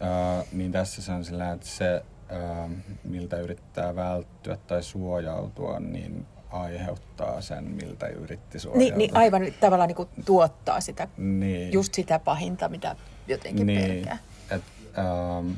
Ää, 0.00 0.44
niin 0.52 0.72
tässä 0.72 1.02
se 1.02 1.12
on 1.12 1.24
sillä, 1.24 1.52
että 1.52 1.66
se 1.66 2.02
ää, 2.28 2.68
miltä 3.04 3.36
yrittää 3.36 3.96
välttyä 3.96 4.56
tai 4.66 4.82
suojautua, 4.82 5.80
niin 5.80 6.26
aiheuttaa 6.50 7.40
sen, 7.40 7.64
miltä 7.64 8.06
yritti 8.06 8.58
suojautua. 8.58 8.88
Niin, 8.88 8.98
niin 8.98 9.16
aivan 9.16 9.42
tavallaan 9.60 9.88
niin 9.88 9.96
kuin 9.96 10.08
tuottaa 10.24 10.80
sitä, 10.80 11.08
niin. 11.16 11.72
just 11.72 11.94
sitä 11.94 12.18
pahinta, 12.18 12.68
mitä 12.68 12.96
jotenkin 13.28 13.66
niin. 13.66 13.80
pelkää. 13.80 14.18
Et, 14.50 14.62
ähm, 14.98 15.52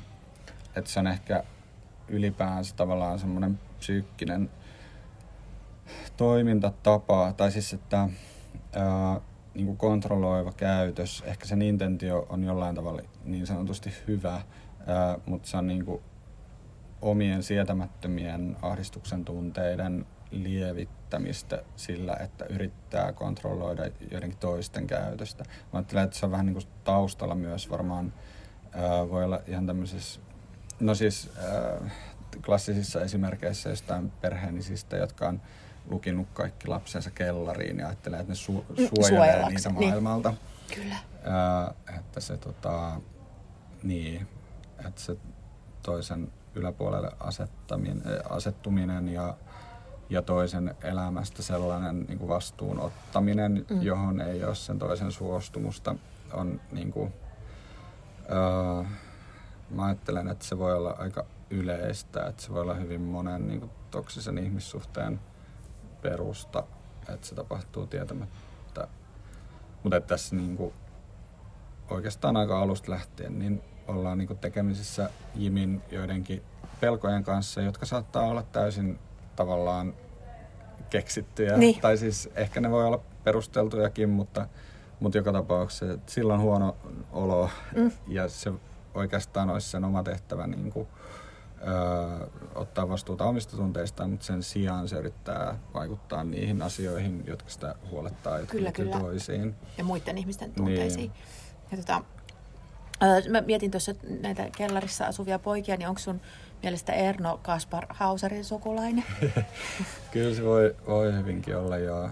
et 0.76 0.86
se 0.86 1.00
on 1.00 1.06
ehkä 1.06 1.44
ylipäänsä 2.08 2.74
tavallaan 2.76 3.18
semmoinen 3.18 3.60
psyykkinen 3.78 4.50
toimintatapa, 6.16 7.32
tai 7.36 7.52
siis 7.52 7.72
että 7.72 8.00
äh, 8.76 9.22
niin 9.58 9.66
kuin 9.66 9.78
kontrolloiva 9.78 10.52
käytös, 10.52 11.24
ehkä 11.26 11.46
sen 11.46 11.62
intentio 11.62 12.26
on 12.28 12.44
jollain 12.44 12.74
tavalla 12.74 13.02
niin 13.24 13.46
sanotusti 13.46 13.92
hyvä, 14.06 14.34
äh, 14.34 14.44
mutta 15.26 15.48
se 15.48 15.56
on 15.56 15.66
niin 15.66 15.84
kuin 15.84 16.02
omien 17.02 17.42
sietämättömien 17.42 18.56
ahdistuksen 18.62 19.24
tunteiden 19.24 20.06
lievittämistä 20.30 21.62
sillä, 21.76 22.16
että 22.20 22.44
yrittää 22.44 23.12
kontrolloida 23.12 23.82
joidenkin 24.10 24.38
toisten 24.38 24.86
käytöstä. 24.86 25.44
Mä 25.44 25.50
ajattelen, 25.72 26.04
että 26.04 26.18
se 26.18 26.26
on 26.26 26.32
vähän 26.32 26.46
niin 26.46 26.54
kuin 26.54 26.66
taustalla 26.84 27.34
myös 27.34 27.70
varmaan, 27.70 28.12
ää, 28.72 29.08
voi 29.08 29.24
olla 29.24 29.40
ihan 29.46 29.66
tämmöisessä, 29.66 30.20
no 30.80 30.94
siis 30.94 31.30
ää, 31.38 31.90
klassisissa 32.44 33.00
esimerkkeissä 33.00 33.70
jostain 33.70 34.10
perheenisistä, 34.10 34.96
jotka 34.96 35.28
on 35.28 35.40
lukinut 35.90 36.28
kaikki 36.32 36.68
lapsensa 36.68 37.10
kellariin 37.10 37.78
ja 37.78 37.86
ajattelee, 37.86 38.20
että 38.20 38.32
ne 38.32 38.36
su- 38.36 39.06
suojelee 39.08 39.48
niitä 39.48 39.68
niin. 39.68 39.88
maailmalta. 39.88 40.28
Niin. 40.28 40.38
Kyllä. 40.74 40.96
Ää, 41.24 41.74
että 41.98 42.20
se 42.20 42.36
tota, 42.36 43.00
niin, 43.82 44.28
että 44.86 45.00
se 45.00 45.16
toisen 45.82 46.32
yläpuolelle 46.54 47.10
asettaminen, 47.20 48.02
asettuminen 48.30 49.08
ja 49.08 49.36
ja 50.10 50.22
toisen 50.22 50.74
elämästä 50.82 51.42
sellainen 51.42 52.00
niin 52.08 52.18
kuin 52.18 52.28
vastuun 52.28 52.80
ottaminen, 52.80 53.66
mm. 53.70 53.82
johon 53.82 54.20
ei 54.20 54.44
ole 54.44 54.54
sen 54.54 54.78
toisen 54.78 55.12
suostumusta, 55.12 55.94
on 56.32 56.60
niin 56.72 56.92
kuin, 56.92 57.12
öö, 58.30 58.84
mä 59.70 59.84
ajattelen, 59.84 60.28
että 60.28 60.44
se 60.44 60.58
voi 60.58 60.76
olla 60.76 60.90
aika 60.90 61.26
yleistä, 61.50 62.26
että 62.26 62.42
se 62.42 62.52
voi 62.52 62.60
olla 62.60 62.74
hyvin 62.74 63.00
monen 63.00 63.48
niin 63.48 63.60
kuin, 63.60 63.70
toksisen 63.90 64.38
ihmissuhteen 64.38 65.20
perusta, 66.10 66.64
että 67.08 67.26
se 67.26 67.34
tapahtuu 67.34 67.86
tietämättä. 67.86 68.88
Mutta 69.82 70.00
tässä 70.00 70.36
niin 70.36 70.56
kuin, 70.56 70.74
oikeastaan 71.90 72.36
aika 72.36 72.62
alusta 72.62 72.92
lähtien 72.92 73.38
niin 73.38 73.62
ollaan 73.88 74.18
niin 74.18 74.28
kuin, 74.28 74.38
tekemisissä 74.38 75.10
Jimin 75.34 75.82
joidenkin 75.90 76.42
pelkojen 76.80 77.24
kanssa, 77.24 77.60
jotka 77.60 77.86
saattaa 77.86 78.22
olla 78.22 78.42
täysin 78.42 78.98
tavallaan 79.36 79.94
keksittyjä. 80.90 81.56
Niin. 81.56 81.80
Tai 81.80 81.96
siis 81.96 82.30
ehkä 82.34 82.60
ne 82.60 82.70
voi 82.70 82.84
olla 82.84 83.00
perusteltujakin, 83.24 84.10
mutta, 84.10 84.48
mutta 85.00 85.18
joka 85.18 85.32
tapauksessa 85.32 85.98
sillä 86.06 86.34
on 86.34 86.40
huono 86.40 86.76
olo 87.12 87.50
mm. 87.76 87.90
ja 88.06 88.28
se 88.28 88.52
oikeastaan 88.94 89.50
olisi 89.50 89.68
sen 89.68 89.84
oma 89.84 90.02
tehtävä 90.02 90.46
niin 90.46 90.72
kuin, 90.72 90.88
ottaa 92.54 92.88
vastuuta 92.88 93.24
omista 93.24 93.56
tunteistaan, 93.56 94.10
mutta 94.10 94.26
sen 94.26 94.42
sijaan 94.42 94.88
se 94.88 94.96
yrittää 94.96 95.58
vaikuttaa 95.74 96.24
niihin 96.24 96.62
asioihin, 96.62 97.24
jotka 97.26 97.50
sitä 97.50 97.74
huolettaa, 97.90 98.38
jotka 98.38 98.52
kyllä, 98.52 98.72
kyllä. 98.72 98.98
toisiin. 99.00 99.54
Ja 99.78 99.84
muiden 99.84 100.18
ihmisten 100.18 100.52
tunteisiin. 100.52 101.10
Niin. 101.10 101.12
Ja 101.70 101.76
tota, 101.76 102.02
mä 103.30 103.40
mietin 103.40 103.70
tuossa 103.70 103.94
näitä 104.20 104.48
kellarissa 104.56 105.06
asuvia 105.06 105.38
poikia, 105.38 105.76
niin 105.76 105.88
onko 105.88 105.98
sun 105.98 106.20
mielestä 106.62 106.92
Erno 106.92 107.40
Kaspar 107.42 107.86
Hauserin 107.88 108.44
sukulainen? 108.44 109.04
Kyllä 110.12 110.34
se 110.34 110.44
voi, 110.44 110.76
voi 110.86 111.12
hyvinkin 111.12 111.56
olla, 111.56 111.78
joo. 111.78 112.10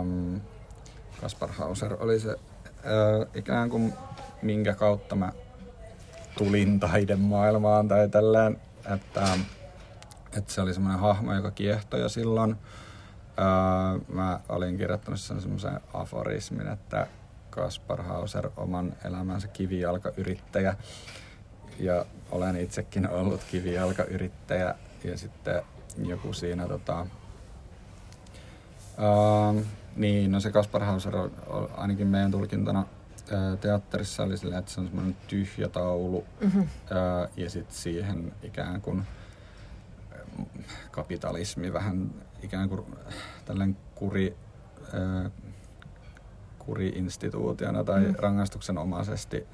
Um, 0.00 0.40
Kaspar 1.20 1.52
Hauser 1.52 1.96
oli 2.00 2.20
se 2.20 2.32
uh, 2.32 3.26
ikään 3.34 3.70
kuin 3.70 3.92
minkä 4.42 4.74
kautta 4.74 5.16
mä 5.16 5.32
tulin 6.38 6.80
taidemaailmaan 6.80 7.88
tai 7.88 8.08
tällään, 8.08 8.56
että, 8.94 9.28
että 10.36 10.52
se 10.52 10.60
oli 10.60 10.74
semmoinen 10.74 11.00
hahmo, 11.00 11.34
joka 11.34 11.50
kiehtoi 11.50 12.00
jo 12.00 12.08
silloin. 12.08 12.50
Uh, 12.50 14.14
mä 14.14 14.40
olin 14.48 14.78
kirjoittanut 14.78 15.20
sen 15.20 15.40
semmoisen 15.40 15.80
aforismin, 15.94 16.68
että 16.68 17.06
Kaspar 17.50 18.02
Hauser 18.02 18.50
oman 18.56 18.92
elämänsä 19.04 19.48
kivijalkayrittäjä 19.48 20.76
ja 21.78 22.04
olen 22.30 22.56
itsekin 22.56 23.10
ollut 23.10 23.44
kivijalkayrittäjä 23.50 24.74
ja 25.04 25.18
sitten 25.18 25.62
joku 25.98 26.32
siinä 26.32 26.68
tota, 26.68 27.06
Uh, 28.98 29.64
niin, 29.96 30.32
no 30.32 30.40
se 30.40 30.50
Kaspar 30.50 30.84
Hauser 30.84 31.16
on, 31.16 31.32
on 31.46 31.68
ainakin 31.76 32.06
meidän 32.06 32.30
tulkintana 32.30 32.86
teatterissa 33.60 34.22
oli 34.22 34.38
silleen, 34.38 34.58
että 34.58 34.70
se 34.70 34.80
on 34.80 34.86
semmoinen 34.86 35.16
tyhjä 35.26 35.68
taulu 35.68 36.24
mm-hmm. 36.40 36.68
ja 37.36 37.50
sitten 37.50 37.76
siihen 37.76 38.32
ikään 38.42 38.80
kuin 38.80 39.02
kapitalismi 40.90 41.72
vähän 41.72 42.10
ikään 42.42 42.68
kuin 42.68 42.84
tällainen 43.44 43.76
kuri, 43.94 44.36
kuri-instituutiona 46.58 47.84
tai 47.84 48.00
mm. 48.00 48.14
rangaistuksenomaisesti 48.18 49.46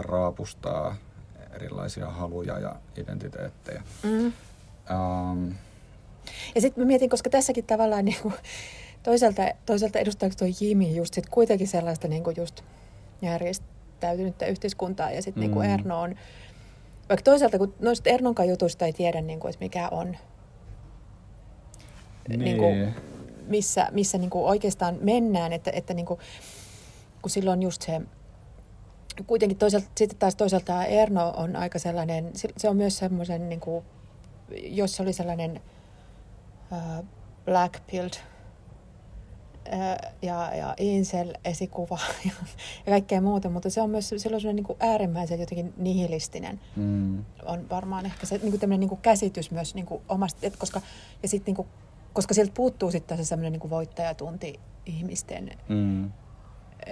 raapustaa 0.00 0.96
erilaisia 1.52 2.10
haluja 2.10 2.58
ja 2.58 2.76
identiteettejä. 2.96 3.82
Mm. 4.02 4.32
Um, 4.90 5.54
ja 6.54 6.60
sitten 6.60 6.84
mä 6.84 6.86
mietin, 6.86 7.10
koska 7.10 7.30
tässäkin 7.30 7.64
tavallaan 7.64 8.04
niin 8.04 8.20
kuin, 8.22 8.34
toisaalta, 9.02 9.42
toisaalta 9.66 9.98
edustaako 9.98 10.34
tuo 10.38 10.48
Jimi 10.60 10.96
just 10.96 11.14
sit 11.14 11.28
kuitenkin 11.28 11.68
sellaista 11.68 12.08
niin 12.08 12.24
kuin 12.24 12.36
just 12.36 12.62
järjestäytynyttä 13.22 14.46
yhteiskuntaa 14.46 15.10
ja 15.10 15.22
sitten 15.22 15.40
niinku 15.40 15.58
mm. 15.58 15.62
niin 15.62 15.74
Erno 15.80 16.00
on, 16.00 16.14
vaikka 17.08 17.24
toisaalta 17.24 17.58
kun 17.58 17.74
noista 17.80 18.10
Ernonkaan 18.10 18.48
jutuista 18.48 18.84
ei 18.84 18.92
tiedä, 18.92 19.20
niin 19.20 19.40
kuin, 19.40 19.50
että 19.50 19.64
mikä 19.64 19.88
on, 19.88 20.16
niin. 22.28 22.40
Niin 22.40 22.58
kuin, 22.58 22.94
missä, 23.46 23.88
missä 23.92 24.18
niin 24.18 24.30
kuin 24.30 24.44
oikeastaan 24.44 24.98
mennään, 25.00 25.52
että, 25.52 25.70
että 25.74 25.94
niin 25.94 26.06
kuin, 26.06 26.20
kun 27.22 27.30
silloin 27.30 27.62
just 27.62 27.82
se, 27.82 28.00
kuitenkin 29.26 29.58
toisaalta, 29.58 29.88
sitten 29.96 30.18
taas 30.18 30.36
toisaalta 30.36 30.84
Erno 30.84 31.34
on 31.36 31.56
aika 31.56 31.78
sellainen, 31.78 32.30
se 32.56 32.68
on 32.68 32.76
myös 32.76 32.98
semmoisen, 32.98 33.48
niin 33.48 33.60
kuin, 33.60 33.84
jos 34.62 34.96
se 34.96 35.02
oli 35.02 35.12
sellainen 35.12 35.60
uh, 36.72 37.04
black 37.44 37.86
pilled 37.90 38.12
ja, 40.22 40.56
ja 40.56 40.74
Incel-esikuva 40.78 41.98
ja, 42.24 42.32
ja 42.86 42.90
kaikkea 42.90 43.20
muuta, 43.20 43.48
mutta 43.48 43.70
se 43.70 43.82
on 43.82 43.90
myös 43.90 44.14
sellainen 44.16 44.56
niin 44.56 44.64
kuin 44.64 44.76
äärimmäisen 44.80 45.40
jotenkin 45.40 45.74
nihilistinen. 45.76 46.60
Mm. 46.76 47.24
On 47.46 47.70
varmaan 47.70 48.06
ehkä 48.06 48.26
se 48.26 48.38
niin 48.38 48.50
kuin 48.50 48.60
tämmöinen 48.60 48.80
niin 48.80 48.88
kuin 48.88 49.00
käsitys 49.00 49.50
myös 49.50 49.74
niin 49.74 49.86
kuin 49.86 50.02
omasta, 50.08 50.46
että 50.46 50.58
koska, 50.58 50.80
ja 51.22 51.28
sit, 51.28 51.46
niin 51.46 51.56
kuin, 51.56 51.68
koska 52.12 52.34
sieltä 52.34 52.52
puuttuu 52.54 52.90
sitten 52.90 53.18
se 53.18 53.24
sellainen 53.24 53.52
niin 53.52 53.60
kuin 53.60 53.70
voittajatunti 53.70 54.60
ihmisten 54.86 55.50
mm. 55.68 56.10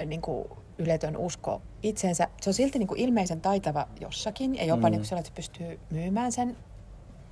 niin 0.07 0.21
kuin 0.21 0.49
yletön 0.79 1.17
usko 1.17 1.63
itseensä. 1.83 2.29
Se 2.41 2.51
on 2.51 2.55
silti 2.55 2.79
niin 2.79 2.87
kuin 2.87 3.01
ilmeisen 3.01 3.41
taitava 3.41 3.89
jossakin 4.01 4.55
ja 4.55 4.65
jopa 4.65 4.87
mm. 4.87 4.91
niin 4.91 5.01
kuin 5.01 5.07
sellainen, 5.07 5.29
että 5.29 5.43
se 5.43 5.51
pystyy 5.51 5.81
myymään 5.91 6.33
sen 6.33 6.57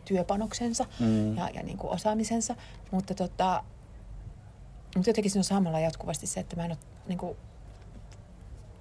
työpanoksensa 0.04 0.86
mm. 1.00 1.36
ja, 1.36 1.48
ja 1.54 1.62
niin 1.62 1.78
kuin 1.78 1.92
osaamisensa, 1.92 2.54
mutta 2.90 3.14
tota, 3.14 3.64
mutta 4.96 5.10
jotenkin 5.10 5.30
siinä 5.30 5.40
on 5.40 5.44
samalla 5.44 5.80
jatkuvasti 5.80 6.26
se, 6.26 6.40
että 6.40 6.56
mä 6.56 6.64
en 6.64 6.70
ole, 6.70 6.78
niin 7.08 7.18
kuin, 7.18 7.36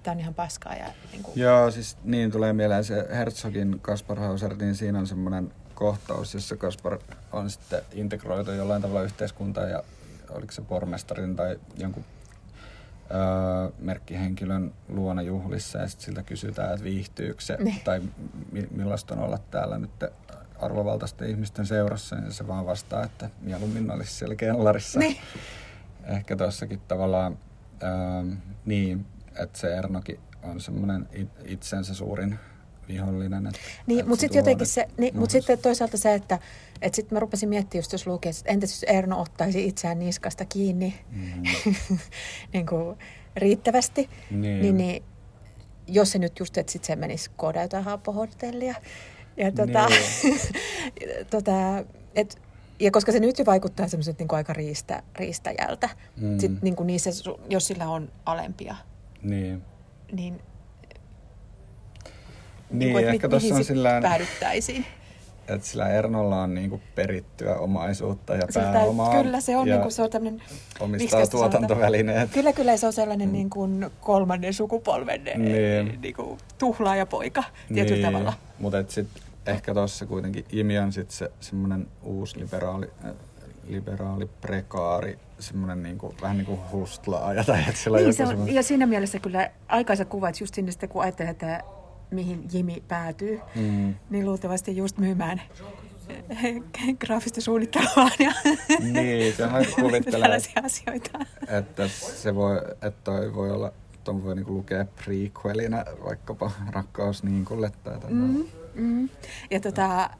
tää 0.02 0.12
on 0.12 0.20
ihan 0.20 0.34
paskaa. 0.34 0.74
Ja, 0.74 0.86
niin 1.12 1.22
kuin... 1.22 1.40
Joo, 1.40 1.70
siis 1.70 1.96
niin 2.04 2.30
tulee 2.30 2.52
mieleen 2.52 2.84
se 2.84 3.06
Herzogin 3.10 3.78
Kaspar 3.82 4.18
Hauser, 4.18 4.56
niin 4.56 4.74
siinä 4.74 4.98
on 4.98 5.06
semmoinen 5.06 5.52
kohtaus, 5.74 6.34
jossa 6.34 6.56
Kaspar 6.56 6.98
on 7.32 7.50
sitten 7.50 7.82
integroitu 7.92 8.50
jollain 8.50 8.82
tavalla 8.82 9.02
yhteiskuntaan 9.02 9.70
ja 9.70 9.82
oliko 10.30 10.52
se 10.52 10.62
pormestarin 10.62 11.36
tai 11.36 11.56
jonkun 11.78 12.04
öö, 13.10 13.70
merkkihenkilön 13.78 14.72
luona 14.88 15.22
juhlissa 15.22 15.78
ja 15.78 15.88
sitten 15.88 16.04
siltä 16.04 16.22
kysytään, 16.22 16.72
että 16.72 16.84
viihtyykö 16.84 17.40
se 17.40 17.56
ne. 17.60 17.80
tai 17.84 18.02
mi- 18.52 18.68
millaista 18.70 19.14
on 19.14 19.20
olla 19.20 19.38
täällä 19.50 19.78
nyt 19.78 20.04
arvovaltaisten 20.60 21.30
ihmisten 21.30 21.66
seurassa, 21.66 22.16
niin 22.16 22.32
se 22.32 22.46
vaan 22.46 22.66
vastaa, 22.66 23.04
että 23.04 23.30
mieluummin 23.40 23.90
olisi 23.90 24.12
siellä 24.14 24.34
kellarissa. 24.34 24.98
Ne 24.98 25.16
ehkä 26.06 26.36
tuossakin 26.36 26.80
tavallaan 26.88 27.38
ähm, 27.82 28.32
niin, 28.64 29.06
että 29.42 29.58
se 29.58 29.74
Ernokin 29.74 30.20
on 30.42 30.60
semmoinen 30.60 31.08
itsensä 31.44 31.94
suurin 31.94 32.38
vihollinen. 32.88 33.46
Että, 33.46 33.60
niin, 33.86 34.08
mutta 34.08 34.20
sitten 34.20 34.38
jotenkin 34.38 34.66
se, 34.66 34.88
niin, 34.98 35.18
mut 35.18 35.30
sitten 35.30 35.58
toisaalta 35.58 35.96
se, 35.96 36.14
että 36.14 36.38
et 36.82 36.94
sitten 36.94 37.16
mä 37.16 37.20
rupesin 37.20 37.48
miettimään 37.48 37.78
just 37.78 37.92
jos 37.92 38.06
lukee, 38.06 38.30
että 38.30 38.52
entäs 38.52 38.70
jos 38.70 38.82
Erno 38.82 39.20
ottaisi 39.20 39.66
itseään 39.66 39.98
niskasta 39.98 40.44
kiinni 40.44 40.94
mm. 41.10 41.42
niin 42.52 42.66
kuin 42.66 42.98
riittävästi, 43.36 44.10
niin. 44.30 44.62
Niin, 44.62 44.76
niin 44.76 45.02
jos 45.86 46.12
se 46.12 46.18
nyt 46.18 46.38
just, 46.38 46.58
että 46.58 46.72
sitten 46.72 46.86
se 46.86 46.96
menisi 46.96 47.30
kooda 47.36 47.62
jotain 47.62 47.84
haappohotellia. 47.84 48.74
Ja 49.36 49.52
tota, 49.52 49.86
niin. 49.86 50.40
tota, 51.30 51.84
et, 52.14 52.42
ja 52.80 52.90
koska 52.90 53.12
se 53.12 53.20
nyt 53.20 53.38
jo 53.38 53.46
vaikuttaa 53.46 53.88
semmoiselta 53.88 54.24
niin 54.24 54.34
aika 54.34 54.52
riistä, 54.52 55.02
riistäjältä, 55.16 55.88
mm. 56.16 56.38
sit, 56.38 56.62
niin 56.62 56.76
kuin 56.76 56.86
niissä, 56.86 57.10
jos 57.50 57.66
sillä 57.66 57.88
on 57.88 58.12
alempia, 58.26 58.76
niin, 59.22 59.62
niin, 60.12 60.34
niin, 60.34 60.40
niin 62.70 62.92
kuin, 62.92 63.08
ehkä 63.08 63.28
tuossa 63.28 63.54
on 63.54 63.64
sillä 63.64 64.00
päädyttäisiin. 64.02 64.86
Että 65.48 65.66
sillä 65.66 65.88
Ernolla 65.88 66.42
on 66.42 66.54
niinku 66.54 66.80
perittyä 66.94 67.54
omaisuutta 67.54 68.34
ja 68.34 68.46
Siltä, 68.50 68.72
pääomaa. 68.72 69.22
Kyllä 69.22 69.40
se 69.40 69.56
on, 69.56 69.68
niinku, 69.68 69.90
se 69.90 70.02
on 70.02 70.10
tämmöinen... 70.10 70.42
Omistaa 70.80 71.26
tuotantovälineet. 71.26 72.30
Kyllä, 72.30 72.52
kyllä 72.52 72.76
se 72.76 72.86
on 72.86 72.92
sellainen 72.92 73.28
mm. 73.28 73.32
niin 73.32 73.50
kuin 73.50 73.90
kolmannen 74.00 74.54
sukupolven 74.54 75.24
niin. 75.24 75.98
Niin 76.02 76.14
kuin, 76.14 76.38
tuhlaajapoika 76.58 77.44
tietyllä 77.74 77.96
niin. 77.96 78.06
tavalla. 78.06 78.32
Mutta 78.58 78.84
sitten 78.88 79.22
ehkä 79.46 79.74
tuossa 79.74 80.06
kuitenkin 80.06 80.44
Imi 80.52 80.78
on 80.78 80.92
sitten 80.92 81.16
se 81.16 81.30
semmoinen 81.40 81.88
uusi 82.02 82.40
liberaali, 82.40 82.90
äh, 83.04 83.12
liberaali 83.66 84.26
prekaari, 84.40 85.18
semmoinen 85.38 85.82
niinku, 85.82 86.14
vähän 86.22 86.36
niin 86.36 86.46
kuin 86.46 86.60
hustlaaja. 86.72 87.44
Tai 87.44 87.60
että 87.60 87.80
sillä 87.80 87.98
niin, 87.98 88.14
se 88.14 88.22
on, 88.22 88.28
semmoinen... 88.28 88.54
ja 88.54 88.62
siinä 88.62 88.86
mielessä 88.86 89.18
kyllä 89.18 89.50
aikaisa 89.68 90.04
kuva, 90.04 90.28
että 90.28 90.42
just 90.42 90.54
sinne 90.54 90.70
sitten 90.72 90.88
kun 90.88 91.02
ajattelee, 91.02 91.30
että 91.30 91.62
mihin 92.10 92.48
Jimi 92.52 92.82
päätyy, 92.88 93.40
mm. 93.54 93.94
niin 94.10 94.26
luultavasti 94.26 94.76
just 94.76 94.98
myymään 94.98 95.42
graafista 97.06 97.40
suunnittelua 97.40 98.10
ja 98.18 98.32
niin, 98.80 99.34
sehän 99.34 99.66
kuvittelee, 99.80 100.20
tällaisia 100.28 100.62
asioita. 100.64 101.18
Että 101.48 101.88
se 101.88 102.34
voi, 102.34 102.56
että 102.82 103.00
toi 103.04 103.34
voi 103.34 103.50
olla, 103.50 103.72
tuon 104.04 104.24
voi 104.24 104.34
niinku 104.34 104.52
lukea 104.52 104.86
prequelina 105.04 105.84
vaikkapa 106.04 106.50
Rakkaus 106.70 107.22
Niinkulle 107.22 107.72
tai 107.84 107.98
mm. 108.08 108.44
Mm. 108.76 109.08
Ja, 109.50 109.60
tota, 109.60 110.10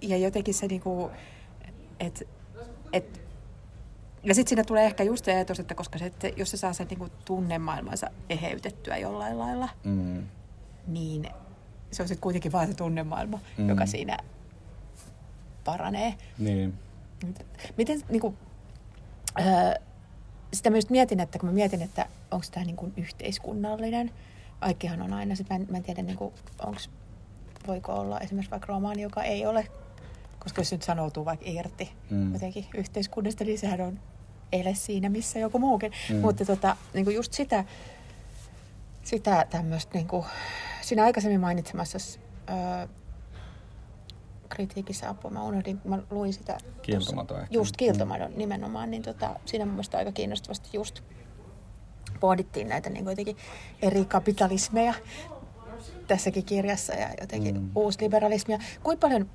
ja 0.00 0.16
jotenkin 0.16 0.54
se 0.54 0.66
niinku, 0.66 1.10
että 2.00 2.24
et, 2.92 3.20
ja 4.22 4.34
sitten 4.34 4.48
siinä 4.48 4.64
tulee 4.64 4.86
ehkä 4.86 5.02
just 5.02 5.24
se 5.24 5.32
ajatus, 5.32 5.60
että 5.60 5.74
koska 5.74 5.98
se, 5.98 6.06
että 6.06 6.28
jos 6.36 6.50
se 6.50 6.56
saa 6.56 6.72
sen 6.72 6.86
niinku 6.86 7.08
tunnemaailmansa 7.24 8.10
eheytettyä 8.30 8.96
jollain 8.96 9.38
lailla, 9.38 9.68
mm. 9.84 10.26
niin 10.86 11.26
se 11.90 12.02
on 12.02 12.08
sitten 12.08 12.22
kuitenkin 12.22 12.52
vaan 12.52 12.68
se 12.68 12.74
tunnemaailma, 12.74 13.40
mm. 13.58 13.68
joka 13.68 13.86
siinä 13.86 14.16
paranee. 15.64 16.14
Niin. 16.38 16.74
Miten 17.76 18.00
niinku, 18.08 18.34
äh, 19.40 19.74
sitä 20.52 20.70
myös 20.70 20.90
mietin, 20.90 21.20
että 21.20 21.38
kun 21.38 21.48
mä 21.48 21.52
mietin, 21.52 21.82
että 21.82 22.06
onko 22.30 22.46
tämä 22.50 22.66
niinku 22.66 22.92
yhteiskunnallinen, 22.96 24.10
kaikkihan 24.60 25.02
on 25.02 25.12
aina, 25.12 25.34
sit 25.34 25.48
mä 25.50 25.56
en, 25.56 25.66
mä 25.70 25.76
en 25.76 25.82
tiedä, 25.82 26.02
niinku, 26.02 26.32
onko 26.66 26.80
voiko 27.66 27.92
olla 27.92 28.20
esimerkiksi 28.20 28.50
vaikka 28.50 28.66
romaani, 28.66 29.02
joka 29.02 29.22
ei 29.22 29.46
ole, 29.46 29.66
koska 30.38 30.60
jos 30.60 30.72
nyt 30.72 30.82
sanoutuu 30.82 31.24
vaikka 31.24 31.46
irti 31.48 31.92
mm. 32.10 32.32
jotenkin 32.32 32.66
yhteiskunnasta, 32.74 33.44
niin 33.44 33.58
sehän 33.58 33.80
on 33.80 34.00
ele 34.52 34.74
siinä, 34.74 35.08
missä 35.08 35.38
joku 35.38 35.58
muukin. 35.58 35.92
Mm. 36.10 36.16
Mutta 36.16 36.44
tota, 36.44 36.76
niin 36.94 37.04
kuin 37.04 37.16
just 37.16 37.32
sitä, 37.32 37.64
sitä 39.02 39.46
tämmöistä, 39.50 39.94
niin 39.94 40.08
kuin, 40.08 40.24
siinä 40.80 41.04
aikaisemmin 41.04 41.40
mainitsemassa 41.40 41.98
öö, 42.50 42.86
kritiikissä 44.48 45.08
apua, 45.08 45.30
mä 45.30 45.42
unohdin, 45.42 45.80
mä 45.84 45.98
luin 46.10 46.32
sitä. 46.32 46.58
Kieltomaton 46.82 47.40
ehkä. 47.40 47.54
Just 47.54 47.76
kieltomaton 47.76 48.30
mm. 48.30 48.38
nimenomaan, 48.38 48.90
niin 48.90 49.02
tota, 49.02 49.36
siinä 49.44 49.64
mun 49.64 49.74
mielestä 49.74 49.98
aika 49.98 50.12
kiinnostavasti 50.12 50.68
just 50.72 51.00
pohdittiin 52.20 52.68
näitä 52.68 52.90
niin 52.90 53.04
jotenkin 53.04 53.36
eri 53.82 54.04
kapitalismeja 54.04 54.94
tässäkin 56.10 56.44
kirjassa 56.44 56.94
ja 56.94 57.08
jotenkin 57.20 57.60
mm. 57.60 57.70
uusliberalismia. 57.74 58.58
Kuinka 58.82 59.00
paljon, 59.00 59.30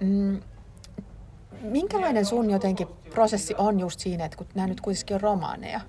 mm, 0.00 0.40
minkälainen 1.60 2.26
sun 2.26 2.50
jotenkin 2.50 2.88
prosessi 3.10 3.54
on 3.58 3.80
just 3.80 4.00
siinä, 4.00 4.24
että 4.24 4.36
kun 4.36 4.46
nämä 4.54 4.68
nyt 4.68 4.80
kuitenkin 4.80 5.14
on 5.14 5.20
romaaneja 5.20 5.80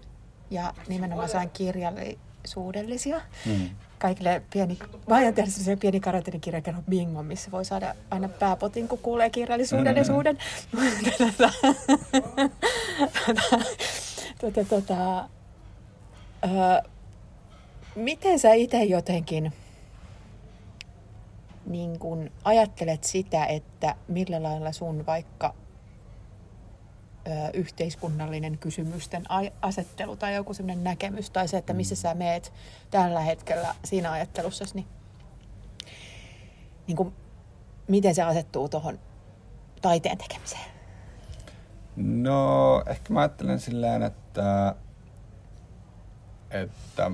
ja 0.51 0.73
nimenomaan 0.87 1.29
sain 1.29 1.49
kirjallisuudellisia, 1.49 3.21
mm. 3.45 3.69
kaikille 3.99 4.41
pieni, 4.53 4.79
mä 5.07 5.15
aion 5.15 5.33
tehdä 5.33 5.51
sellaisen 5.51 5.79
pieni 5.79 5.99
karanteenikirjakerho 5.99 6.81
bingo, 6.89 7.23
missä 7.23 7.51
voi 7.51 7.65
saada 7.65 7.95
aina 8.11 8.29
pääpotin, 8.29 8.87
kun 8.87 8.99
kuulee 8.99 9.29
kirjallisuudellisuuden. 9.29 10.37
Mm. 10.71 10.79
tota, 11.17 11.51
tota, 14.41 14.65
tota, 14.69 15.29
Miten 17.95 18.39
sä 18.39 18.53
itse 18.53 18.83
jotenkin 18.83 19.53
niin 21.65 21.99
kun 21.99 22.31
ajattelet 22.43 23.03
sitä, 23.03 23.45
että 23.45 23.95
millä 24.07 24.43
lailla 24.43 24.71
sun 24.71 25.05
vaikka 25.05 25.53
yhteiskunnallinen 27.53 28.57
kysymysten 28.57 29.23
asettelu 29.61 30.15
tai 30.15 30.35
joku 30.35 30.53
sellainen 30.53 30.83
näkemys 30.83 31.29
tai 31.29 31.47
se, 31.47 31.57
että 31.57 31.73
missä 31.73 31.95
mm. 31.95 31.99
sä 31.99 32.13
meet 32.13 32.53
tällä 32.91 33.19
hetkellä 33.19 33.75
siinä 33.85 34.11
ajattelussa, 34.11 34.65
niin, 34.73 34.87
niin 36.87 36.95
kuin, 36.95 37.13
miten 37.87 38.15
se 38.15 38.23
asettuu 38.23 38.69
tuohon 38.69 38.99
taiteen 39.81 40.17
tekemiseen? 40.17 40.71
No, 41.95 42.83
ehkä 42.87 43.13
mä 43.13 43.19
ajattelen 43.19 43.59
silleen, 43.59 44.03
että, 44.03 44.75
että 46.51 47.11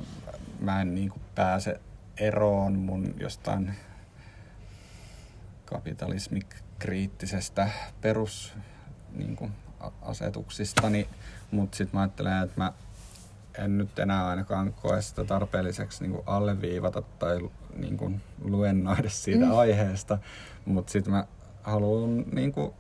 mä 0.60 0.82
en 0.82 0.96
niin 0.96 1.10
kuin 1.10 1.22
pääse 1.36 1.82
eroon 2.18 2.80
mun 2.80 3.14
jostain 3.18 3.76
kapitalismikriittisestä 5.66 7.70
perus 8.02 8.54
niin 9.16 9.36
kuin, 9.36 9.52
asetuksistani, 10.02 11.10
mutta 11.52 11.78
sitten 11.78 11.98
mä 11.98 12.02
ajattelen, 12.02 12.44
että 12.44 12.62
mä 12.62 12.74
en 13.58 13.78
nyt 13.78 14.00
enää 14.00 14.28
ainakaan 14.28 14.74
koe 14.74 15.02
sitä 15.02 15.24
tarpeelliseksi 15.24 16.04
niin 16.04 16.12
kuin 16.12 16.24
alleviivata 16.26 17.02
tai 17.02 17.40
niin 17.76 17.98
kuin 17.98 18.22
luennoida 18.42 19.10
siitä 19.10 19.46
mm. 19.46 19.58
aiheesta, 19.58 20.18
mutta 20.66 20.92
sitten 20.92 21.14
mä 21.14 21.26
haluan, 21.64 22.26
niin 22.32 22.52
kuin, 22.52 22.74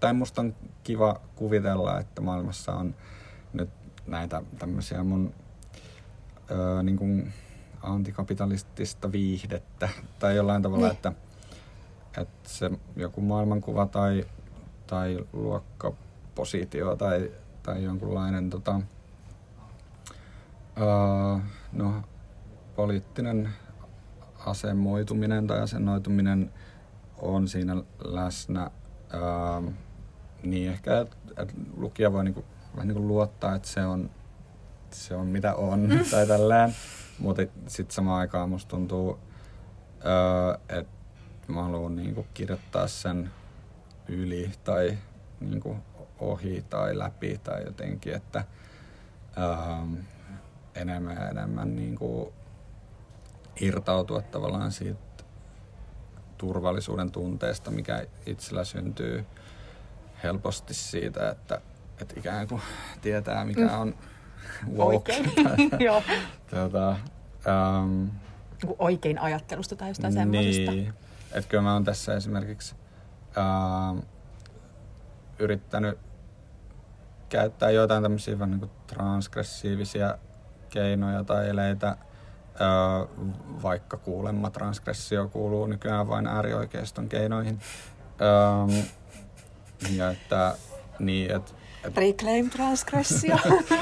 tai 0.00 0.12
musta 0.12 0.40
on 0.40 0.54
kiva 0.84 1.20
kuvitella, 1.36 2.00
että 2.00 2.20
maailmassa 2.20 2.72
on 2.72 2.94
nyt 3.52 3.70
näitä 4.06 4.42
tämmöisiä 4.58 5.02
mun 5.02 5.34
öö, 6.50 6.82
niin 6.82 6.96
kuin 6.96 7.32
antikapitalistista 7.82 9.12
viihdettä 9.12 9.88
tai 10.18 10.36
jollain 10.36 10.62
tavalla, 10.62 10.86
niin. 10.86 10.96
että, 10.96 11.12
että 12.18 12.48
se 12.48 12.70
joku 12.96 13.20
maailmankuva 13.20 13.86
tai, 13.86 14.24
tai 14.86 15.26
luokkapositio 15.32 16.96
tai, 16.96 17.30
tai 17.62 17.84
jonkunlainen 17.84 18.50
tota, 18.50 18.80
öö, 20.80 21.38
no, 21.72 22.02
poliittinen 22.76 23.48
asemoituminen 24.46 25.46
tai 25.46 25.60
asennoituminen 25.60 26.52
on 27.18 27.48
siinä 27.48 27.76
läsnä. 28.04 28.70
Öö, 29.14 29.72
niin 30.42 30.70
ehkä, 30.70 31.00
että 31.00 31.16
et 31.36 31.54
lukija 31.76 32.12
voi 32.12 32.24
niinku, 32.24 32.44
vähän 32.76 32.88
niinku 32.88 33.08
luottaa, 33.08 33.54
että 33.54 33.68
se 33.68 33.86
on, 33.86 34.10
se 34.92 35.14
on 35.14 35.26
mitä 35.26 35.54
on 35.54 35.80
mm. 35.80 35.98
tai 36.10 36.26
tällään. 36.26 36.74
Mutta 37.18 37.42
sitten 37.66 37.94
samaan 37.94 38.20
aikaan 38.20 38.48
musta 38.48 38.68
tuntuu, 38.68 39.18
öö, 40.04 40.78
että 40.78 41.52
mä 41.52 41.62
haluan 41.62 41.96
niinku 41.96 42.26
kirjoittaa 42.34 42.88
sen 42.88 43.30
yli 44.08 44.52
tai 44.64 44.98
niinku 45.40 45.76
ohi 46.18 46.64
tai 46.70 46.98
läpi 46.98 47.40
tai 47.44 47.64
jotenkin, 47.64 48.14
että 48.14 48.44
öö, 49.38 50.02
enemmän 50.74 51.16
ja 51.16 51.28
enemmän 51.28 51.76
niinku 51.76 52.32
irtautua 53.60 54.22
tavallaan 54.22 54.72
siitä 54.72 55.24
turvallisuuden 56.38 57.10
tunteesta, 57.10 57.70
mikä 57.70 58.06
itsellä 58.26 58.64
syntyy 58.64 59.24
helposti 60.22 60.74
siitä, 60.74 61.30
että, 61.30 61.60
että 62.00 62.14
ikään 62.18 62.48
kuin 62.48 62.62
tietää, 63.02 63.44
mikä 63.44 63.66
mm. 63.66 63.80
on 63.80 63.94
Oikein. 64.78 65.32
Joo. 65.86 66.02
tuota, 66.50 66.96
um, 67.82 68.10
oikein 68.78 69.18
ajattelusta 69.18 69.76
tai 69.76 69.88
jostain 69.88 70.14
niin, 70.14 70.44
semmoisesta. 70.44 71.02
Että 71.32 71.48
kyllä 71.48 71.62
mä 71.62 71.72
oon 71.72 71.84
tässä 71.84 72.14
esimerkiksi 72.14 72.74
uh, 73.94 74.04
yrittänyt 75.38 75.98
käyttää 77.28 77.70
jotain 77.70 78.02
tämmöisiä 78.02 78.38
vähän 78.38 78.60
niin 78.60 78.70
transgressiivisia 78.86 80.18
keinoja 80.68 81.24
tai 81.24 81.48
eleitä, 81.48 81.96
uh, 82.52 83.08
vaikka 83.62 83.96
kuulemma 83.96 84.50
transgressio 84.50 85.28
kuuluu 85.28 85.66
nykyään 85.66 86.08
vain 86.08 86.26
äärioikeiston 86.26 87.08
keinoihin. 87.08 87.60
Um, 88.22 88.84
ja 89.96 90.10
että, 90.10 90.56
niin, 90.98 91.30
et, 91.30 91.36
et, 91.36 91.54
Reclaim 91.96 92.50
transgressio. 92.50 93.36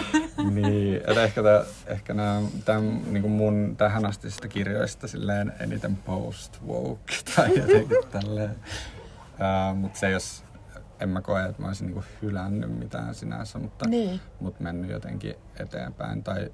niin, 0.50 0.96
että 0.96 1.24
ehkä, 1.24 1.42
tää, 1.42 1.64
ehkä 1.86 2.14
nämä, 2.14 2.42
tämän, 2.64 3.02
niin 3.12 3.30
mun 3.30 3.74
tähän 3.78 4.06
asti 4.06 4.30
sitä 4.30 4.48
kirjoista 4.48 5.08
silleen 5.08 5.52
eniten 5.60 5.96
post-woke 5.96 7.14
tai 7.36 7.58
jotenkin 7.58 7.98
tälleen. 8.10 8.50
Uh, 8.50 9.76
mutta 9.76 9.98
se 9.98 10.10
jos, 10.10 10.44
en 11.00 11.08
mä 11.08 11.20
koe, 11.20 11.44
että 11.44 11.62
mä 11.62 11.68
olisin 11.68 11.86
niinku 11.86 12.04
hylännyt 12.22 12.78
mitään 12.78 13.14
sinänsä, 13.14 13.58
mutta, 13.58 13.88
niin. 13.88 14.20
mutta 14.40 14.62
mennyt 14.62 14.90
jotenkin 14.90 15.34
eteenpäin 15.60 16.24
tai 16.24 16.50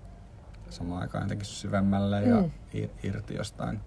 samaan 0.70 1.02
aikaan 1.02 1.24
jotenkin 1.24 1.46
syvemmälle 1.46 2.20
mm. 2.20 2.50
ja 2.74 2.88
irti 3.02 3.34
jostain 3.34 3.80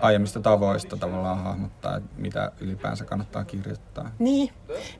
aiemmista 0.00 0.40
tavoista 0.40 0.96
tavallaan 0.96 1.38
hahmottaa, 1.38 1.96
että 1.96 2.10
mitä 2.16 2.52
ylipäänsä 2.60 3.04
kannattaa 3.04 3.44
kirjoittaa. 3.44 4.10
Niin, 4.18 4.52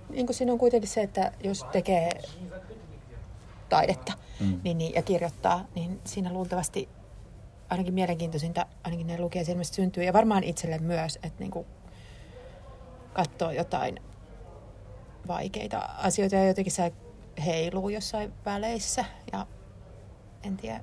niin 0.09 0.27
kuin 0.27 0.37
siinä 0.37 0.53
on 0.53 0.59
kuitenkin 0.59 0.91
se, 0.91 1.03
että 1.03 1.33
jos 1.45 1.65
tekee 1.73 2.11
taidetta 3.69 4.13
mm. 4.41 4.61
niin, 4.65 4.79
niin, 4.79 4.95
ja 4.95 5.03
kirjoittaa, 5.03 5.67
niin 5.75 6.01
siinä 6.05 6.33
luultavasti 6.33 6.89
ainakin 7.69 7.95
mielenkiintoisinta, 7.95 8.67
ainakin 8.85 9.07
ne 9.07 9.19
lukee 9.19 9.45
ilmeisesti 9.49 9.77
syntyy, 9.77 10.05
ja 10.05 10.13
varmaan 10.13 10.45
itselle 10.45 10.79
myös, 10.79 11.19
että 11.23 11.41
niin 11.41 11.51
kuin 11.51 11.67
katsoo 13.13 13.51
jotain 13.51 14.01
vaikeita 15.29 15.79
asioita 15.79 16.37
ja 16.37 16.47
jotenkin 16.47 16.73
se 16.73 16.93
heiluu 17.45 17.89
jossain 17.89 18.33
väleissä 18.45 19.05
ja 19.33 19.47
en 20.43 20.57
tiedä. 20.57 20.81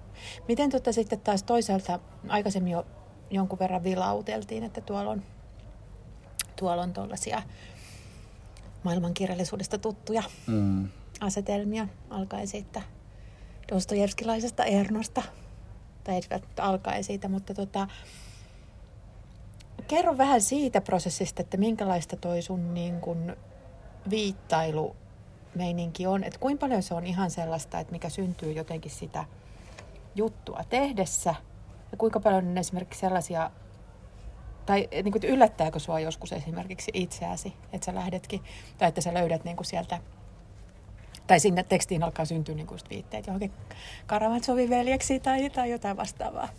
Miten 0.47 0.69
tota 0.69 0.91
sitten 0.91 1.19
taas 1.19 1.43
toisaalta 1.43 1.99
aikaisemmin 2.27 2.71
jo 2.71 2.85
jonkun 3.31 3.59
verran 3.59 3.83
vilauteltiin, 3.83 4.63
että 4.63 4.81
tuolla 4.81 5.11
on, 5.11 5.21
tuolla 6.55 6.81
on 6.81 6.93
tuollaisia 6.93 7.41
maailmankirjallisuudesta 8.83 9.77
tuttuja 9.77 10.23
mm. 10.47 10.89
asetelmia. 11.19 11.87
Alkaen 12.09 12.47
siitä 12.47 12.81
Dostojevskilaisesta 13.71 14.63
Ernosta, 14.63 15.21
tai 16.03 16.15
ei 16.15 16.21
alkaen 16.59 17.03
siitä, 17.03 17.27
mutta 17.27 17.53
tota, 17.53 17.87
kerro 19.87 20.17
vähän 20.17 20.41
siitä 20.41 20.81
prosessista, 20.81 21.41
että 21.41 21.57
minkälaista 21.57 22.15
toi 22.15 22.41
sun 22.41 22.73
niin 22.73 23.01
kun, 23.01 23.35
viittailu 24.09 24.95
meininki 25.55 26.07
on, 26.07 26.23
että 26.23 26.39
kuinka 26.39 26.59
paljon 26.59 26.83
se 26.83 26.93
on 26.93 27.05
ihan 27.05 27.31
sellaista, 27.31 27.79
että 27.79 27.91
mikä 27.91 28.09
syntyy 28.09 28.51
jotenkin 28.51 28.91
sitä 28.91 29.25
juttua 30.15 30.63
tehdessä– 30.69 31.35
ja 31.91 31.97
kuinka 31.97 32.19
paljon 32.19 32.47
on 32.47 32.57
esimerkiksi 32.57 32.99
sellaisia, 32.99 33.51
tai 34.65 34.87
niin 34.91 35.11
kuin, 35.11 35.23
yllättääkö 35.23 35.79
sua 35.79 35.99
joskus 35.99 36.33
esimerkiksi 36.33 36.91
itseäsi, 36.93 37.53
että 37.73 37.85
sä 37.85 37.95
lähdetkin, 37.95 38.41
tai 38.77 38.87
että 38.89 39.01
sä 39.01 39.13
löydät 39.13 39.43
niin 39.43 39.55
kuin 39.55 39.65
sieltä, 39.65 39.99
tai 41.27 41.39
sinne 41.39 41.63
tekstiin 41.63 42.03
alkaa 42.03 42.25
syntyä 42.25 42.55
niin 42.55 42.67
kuin 42.67 42.79
viitteet 42.89 43.27
johonkin 43.27 43.51
Karamatsovin 44.07 44.69
veljeksi 44.69 45.19
tai, 45.19 45.49
tai 45.49 45.71
jotain 45.71 45.97
vastaavaa. 45.97 46.49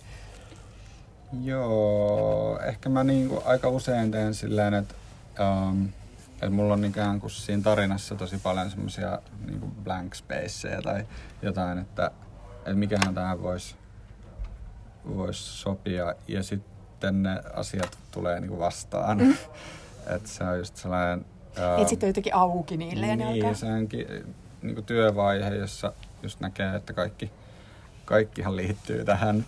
Joo, 1.43 2.61
ehkä 2.64 2.89
mä 2.89 3.05
niin 3.05 3.28
kuin 3.28 3.41
aika 3.45 3.68
usein 3.68 4.11
teen 4.11 4.35
silleen, 4.35 4.74
että, 4.74 4.95
um, 5.41 5.89
että 6.33 6.51
mulla 6.51 6.74
on 6.74 6.85
ikään 6.85 7.20
kuin 7.20 7.30
siinä 7.30 7.62
tarinassa 7.62 8.14
tosi 8.14 8.39
paljon 8.39 8.70
semmoisia 8.70 9.18
niin 9.47 9.61
blank 9.61 10.14
spaceja 10.14 10.83
tai 10.83 11.07
jotain, 11.43 11.78
että, 11.78 12.11
että 12.59 12.74
mikähän 12.74 13.14
tähän 13.14 13.43
voisi 13.43 13.74
voisi 15.17 15.43
sopia 15.43 16.15
ja 16.29 16.43
sitten 16.43 17.23
ne 17.23 17.41
asiat 17.55 17.99
tulee 18.11 18.41
niinku 18.41 18.59
vastaan. 18.59 19.19
Mm. 19.19 19.37
että 20.17 20.29
se 20.29 20.45
on 20.45 20.59
just 20.59 20.77
sellainen... 20.77 21.25
Ää, 21.59 21.89
sitten 21.89 22.07
jotenkin 22.07 22.35
auki 22.35 22.77
niille 22.77 23.07
niin, 23.07 23.21
ja 23.21 23.27
ne 23.27 23.33
alkaa... 23.33 23.55
se 23.55 23.67
onkin 23.67 24.07
niinku 24.63 24.83
työvaihe, 24.83 25.55
jossa 25.55 25.93
just 26.23 26.41
näkee, 26.41 26.75
että 26.75 26.93
kaikki, 26.93 27.31
kaikkihan 28.05 28.57
liittyy 28.57 29.05
tähän. 29.05 29.45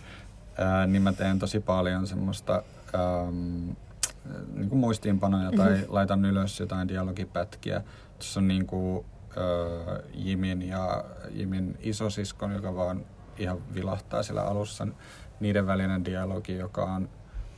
Ää, 0.57 0.87
niin 0.87 1.01
mä 1.01 1.13
teen 1.13 1.39
tosi 1.39 1.59
paljon 1.59 2.07
semmoista 2.07 2.63
äm, 2.95 3.75
niin 4.53 4.69
kuin 4.69 4.79
muistiinpanoja 4.79 5.51
tai 5.51 5.69
mm-hmm. 5.69 5.85
laitan 5.87 6.25
ylös 6.25 6.59
jotain 6.59 6.87
dialogipätkiä. 6.87 7.83
Tuossa 8.17 8.39
on 8.39 8.47
niin 8.47 8.67
kuin, 8.67 9.05
äh, 9.37 10.03
Jimin 10.13 10.61
ja 10.61 11.03
Jimin 11.31 11.77
isosiskon, 11.79 12.51
joka 12.51 12.75
vaan 12.75 13.05
ihan 13.37 13.57
vilahtaa 13.73 14.23
siellä 14.23 14.43
alussa 14.43 14.87
niiden 15.39 15.67
välinen 15.67 16.05
dialogi, 16.05 16.57
joka 16.57 16.83
on, 16.83 17.09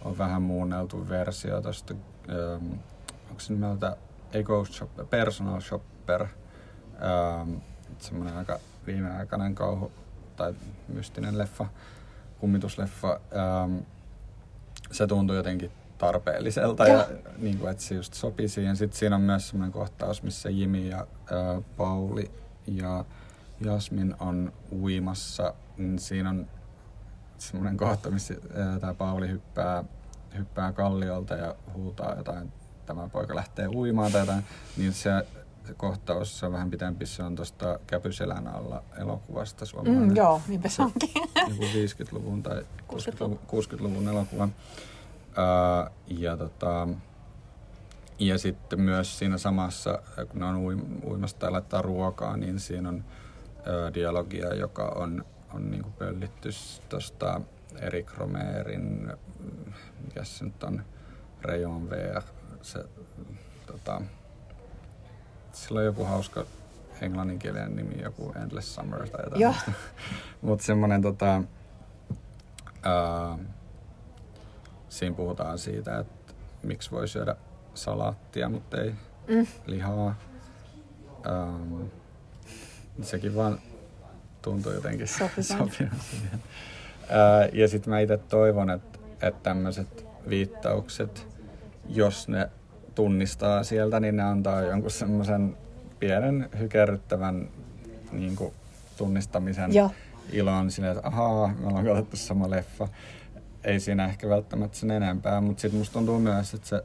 on 0.01 0.17
vähän 0.17 0.41
muunneltu 0.41 1.09
versio 1.09 1.61
tuosta, 1.61 1.93
ähm, 2.29 2.71
onko 3.29 3.39
se 3.39 3.53
nimeltä 3.53 3.97
Ego 4.33 4.65
Shopper, 4.65 5.05
Personal 5.05 5.61
Shopper, 5.61 6.21
ähm, 6.21 7.55
semmoinen 7.99 8.37
aika 8.37 8.59
viimeaikainen 8.87 9.55
kauhu 9.55 9.91
tai 10.35 10.53
mystinen 10.87 11.37
leffa, 11.37 11.65
kummitusleffa. 12.39 13.19
Ähm, 13.35 13.77
se 14.91 15.07
tuntui 15.07 15.35
jotenkin 15.35 15.71
tarpeelliselta 15.97 16.87
ja, 16.87 16.93
ja 16.93 17.07
niin 17.37 17.57
kuin, 17.57 17.71
että 17.71 17.83
se 17.83 17.95
just 17.95 18.13
sopii 18.13 18.47
siihen. 18.47 18.75
Sitten 18.75 18.99
siinä 18.99 19.15
on 19.15 19.21
myös 19.21 19.49
semmoinen 19.49 19.71
kohtaus, 19.71 20.23
missä 20.23 20.49
Jimi 20.49 20.89
ja 20.89 20.97
ää, 20.97 21.61
Pauli 21.77 22.31
ja 22.67 23.05
Jasmin 23.61 24.15
on 24.19 24.53
uimassa. 24.71 25.53
Niin 25.77 25.99
siinä 25.99 26.29
on 26.29 26.47
semmoinen 27.37 27.77
kohta, 27.77 28.11
missä 28.11 28.33
tämä 28.81 28.93
Pauli 28.93 29.29
hyppää, 29.29 29.83
hyppää 30.37 30.71
kalliolta 30.71 31.35
ja 31.35 31.55
huutaa 31.73 32.15
jotain, 32.15 32.51
tämä 32.85 33.09
poika 33.09 33.35
lähtee 33.35 33.67
uimaan 33.67 34.11
tai 34.11 34.21
jotain, 34.21 34.43
niin 34.77 34.93
se, 34.93 35.09
se 35.67 35.73
kohtaus 35.73 36.43
on 36.43 36.51
vähän 36.51 36.69
pitempi, 36.69 37.05
se 37.05 37.23
on 37.23 37.35
tuosta 37.35 37.79
Käpyselän 37.87 38.47
alla 38.47 38.83
elokuvasta 38.97 39.65
suomalainen. 39.65 40.09
Mm, 40.09 40.15
joo, 40.15 40.41
niinpä 40.47 40.69
se 40.69 40.81
onkin. 40.81 41.09
Joku 41.49 41.63
50-luvun 42.13 42.43
tai 42.43 42.65
60-luvun, 42.93 43.39
60-luvun 43.47 44.07
elokuva. 44.07 44.49
Ja, 46.07 46.37
tota, 46.37 46.87
ja 48.19 48.37
sitten 48.37 48.81
myös 48.81 49.19
siinä 49.19 49.37
samassa, 49.37 50.01
kun 50.29 50.39
ne 50.39 50.45
on 50.45 50.55
uimasta 51.03 51.45
ja 51.45 51.51
laittaa 51.51 51.81
ruokaa, 51.81 52.37
niin 52.37 52.59
siinä 52.59 52.89
on 52.89 53.03
dialogia, 53.93 54.53
joka 54.53 54.93
on, 54.95 55.25
on 55.53 55.71
niin 55.71 55.83
kuin 55.83 55.93
pöllitty 55.93 56.49
tuosta 56.89 57.41
Erik 57.75 58.13
Romerin, 58.17 59.13
mikä 60.05 60.23
se 60.23 60.45
nyt 60.45 60.63
on, 60.63 60.85
Rayon 61.41 61.89
VR, 61.89 62.21
se, 62.61 62.85
tota, 63.65 64.01
sillä 65.51 65.79
on 65.79 65.85
joku 65.85 66.03
hauska 66.03 66.45
englanninkielinen 67.01 67.75
nimi, 67.75 68.01
joku 68.01 68.33
Endless 68.41 68.75
Summer 68.75 69.09
tai 69.09 69.25
jotain. 69.25 69.75
Mutta 70.41 70.65
semmoinen 70.65 71.01
tota, 71.01 71.43
uh, 72.67 73.39
siinä 74.89 75.15
puhutaan 75.15 75.57
siitä, 75.57 75.99
että 75.99 76.33
miksi 76.63 76.91
voi 76.91 77.07
syödä 77.07 77.35
salaattia, 77.73 78.49
mutta 78.49 78.81
ei 78.81 78.95
mm. 79.27 79.47
lihaa. 79.65 80.15
Ähm, 81.27 81.83
sekin 83.01 83.35
vaan 83.35 83.59
tuntuu 84.41 84.71
jotenkin 84.71 85.07
sopivan 85.07 85.71
siihen. 85.71 86.43
Äh, 87.01 87.49
ja 87.53 87.67
sitten 87.67 87.89
mä 87.89 87.99
itse 87.99 88.17
toivon, 88.17 88.69
että, 88.69 88.99
että 89.21 89.43
tämmöiset 89.43 90.05
viittaukset, 90.29 91.27
jos 91.89 92.27
ne 92.27 92.49
tunnistaa 92.95 93.63
sieltä, 93.63 93.99
niin 93.99 94.15
ne 94.15 94.23
antaa 94.23 94.61
jonkun 94.61 94.91
semmoisen 94.91 95.57
pienen 95.99 96.49
hykerryttävän 96.59 97.49
niin 98.11 98.35
kuin, 98.35 98.53
tunnistamisen 98.97 99.73
Joo. 99.73 99.91
ilon 100.31 100.71
silleen, 100.71 100.97
että 100.97 101.07
ahaa, 101.07 101.53
me 101.59 101.67
ollaan 101.67 101.85
katsottu 101.85 102.17
sama 102.17 102.49
leffa 102.49 102.87
ei 103.67 103.79
siinä 103.79 104.05
ehkä 104.05 104.29
välttämättä 104.29 104.77
sen 104.77 104.91
enempää, 104.91 105.41
mutta 105.41 105.61
sitten 105.61 105.77
musta 105.77 105.93
tuntuu 105.93 106.19
myös, 106.19 106.53
että 106.53 106.67
se, 106.67 106.83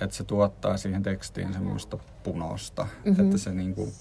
että 0.00 0.16
se 0.16 0.24
tuottaa 0.24 0.76
siihen 0.76 1.02
tekstiin 1.02 1.52
semmoista 1.52 1.98
punosta, 2.22 2.86
mm-hmm. 3.04 3.24
että 3.24 3.38
se 3.38 3.50
niinku, 3.50 3.92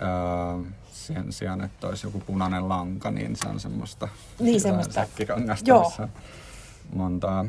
ää, 0.00 0.58
sen 0.96 1.32
sijaan, 1.32 1.64
että 1.64 1.86
olisi 1.88 2.06
joku 2.06 2.20
punainen 2.20 2.68
lanka, 2.68 3.10
niin 3.10 3.36
se 3.36 3.48
on 3.48 3.60
semmoista 3.60 4.08
niin, 4.40 4.60
semmoista. 4.60 4.94
säkkikangasta, 4.94 5.68
Joo. 5.70 5.84
missä 5.84 6.08
montaa 6.94 7.44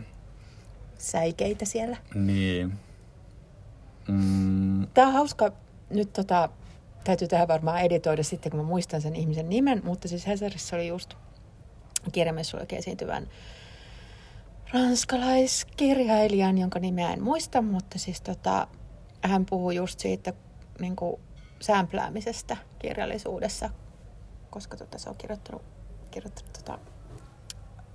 säikeitä 0.98 1.66
siellä. 1.66 1.98
Niin. 2.14 2.74
Mm. 4.08 4.88
Tämä 4.94 5.08
on 5.08 5.14
hauska, 5.14 5.52
nyt 5.90 6.14
tota, 6.14 6.50
täytyy 7.04 7.28
tähän 7.28 7.48
varmaan 7.48 7.82
editoida 7.82 8.24
sitten, 8.24 8.52
kun 8.52 8.60
mä 8.60 8.66
muistan 8.66 9.02
sen 9.02 9.16
ihmisen 9.16 9.50
nimen, 9.50 9.82
mutta 9.84 10.08
siis 10.08 10.28
Hesarissa 10.28 10.76
oli 10.76 10.88
just 10.88 11.14
kirjamessuilla 12.12 12.68
esiintyvän 12.72 13.28
ranskalaiskirjailijan, 14.74 16.58
jonka 16.58 16.80
nimeä 16.80 17.14
en 17.14 17.24
muista, 17.24 17.62
mutta 17.62 18.00
siis 18.00 18.22
tota, 18.22 18.68
hän 19.22 19.46
puhuu 19.46 19.72
just 19.72 20.00
siitä 20.00 20.34
niin 20.80 20.96
kuin 20.96 21.22
sämpläämisestä 21.60 22.58
kirjallisuudessa, 22.80 23.70
koska 24.50 24.78
tota, 24.78 24.98
se 24.98 25.10
on 25.10 25.16
kirjoittanut, 25.18 25.62
kirjoittanut 26.12 26.54
tota, 26.54 26.80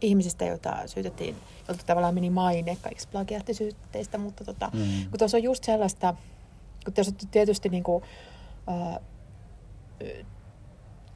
ihmisistä, 0.01 0.45
joita 0.45 0.77
syytettiin, 0.87 1.37
joilta 1.69 1.85
tavallaan 1.87 2.15
meni 2.15 2.31
maine 2.31 2.77
kaikista 2.83 3.11
plagiaattisyytteistä, 3.13 4.19
mutta 4.19 4.45
tota, 4.45 4.71
mm. 4.75 5.11
kun 5.11 5.19
tuossa 5.19 5.37
on 5.37 5.43
just 5.43 5.65
sellaista, 5.65 6.15
kun 6.85 6.95
tuossa 6.95 7.13
tietysti 7.31 7.69
niin 7.69 7.85
kuin, 7.85 8.05
ää, 8.67 9.01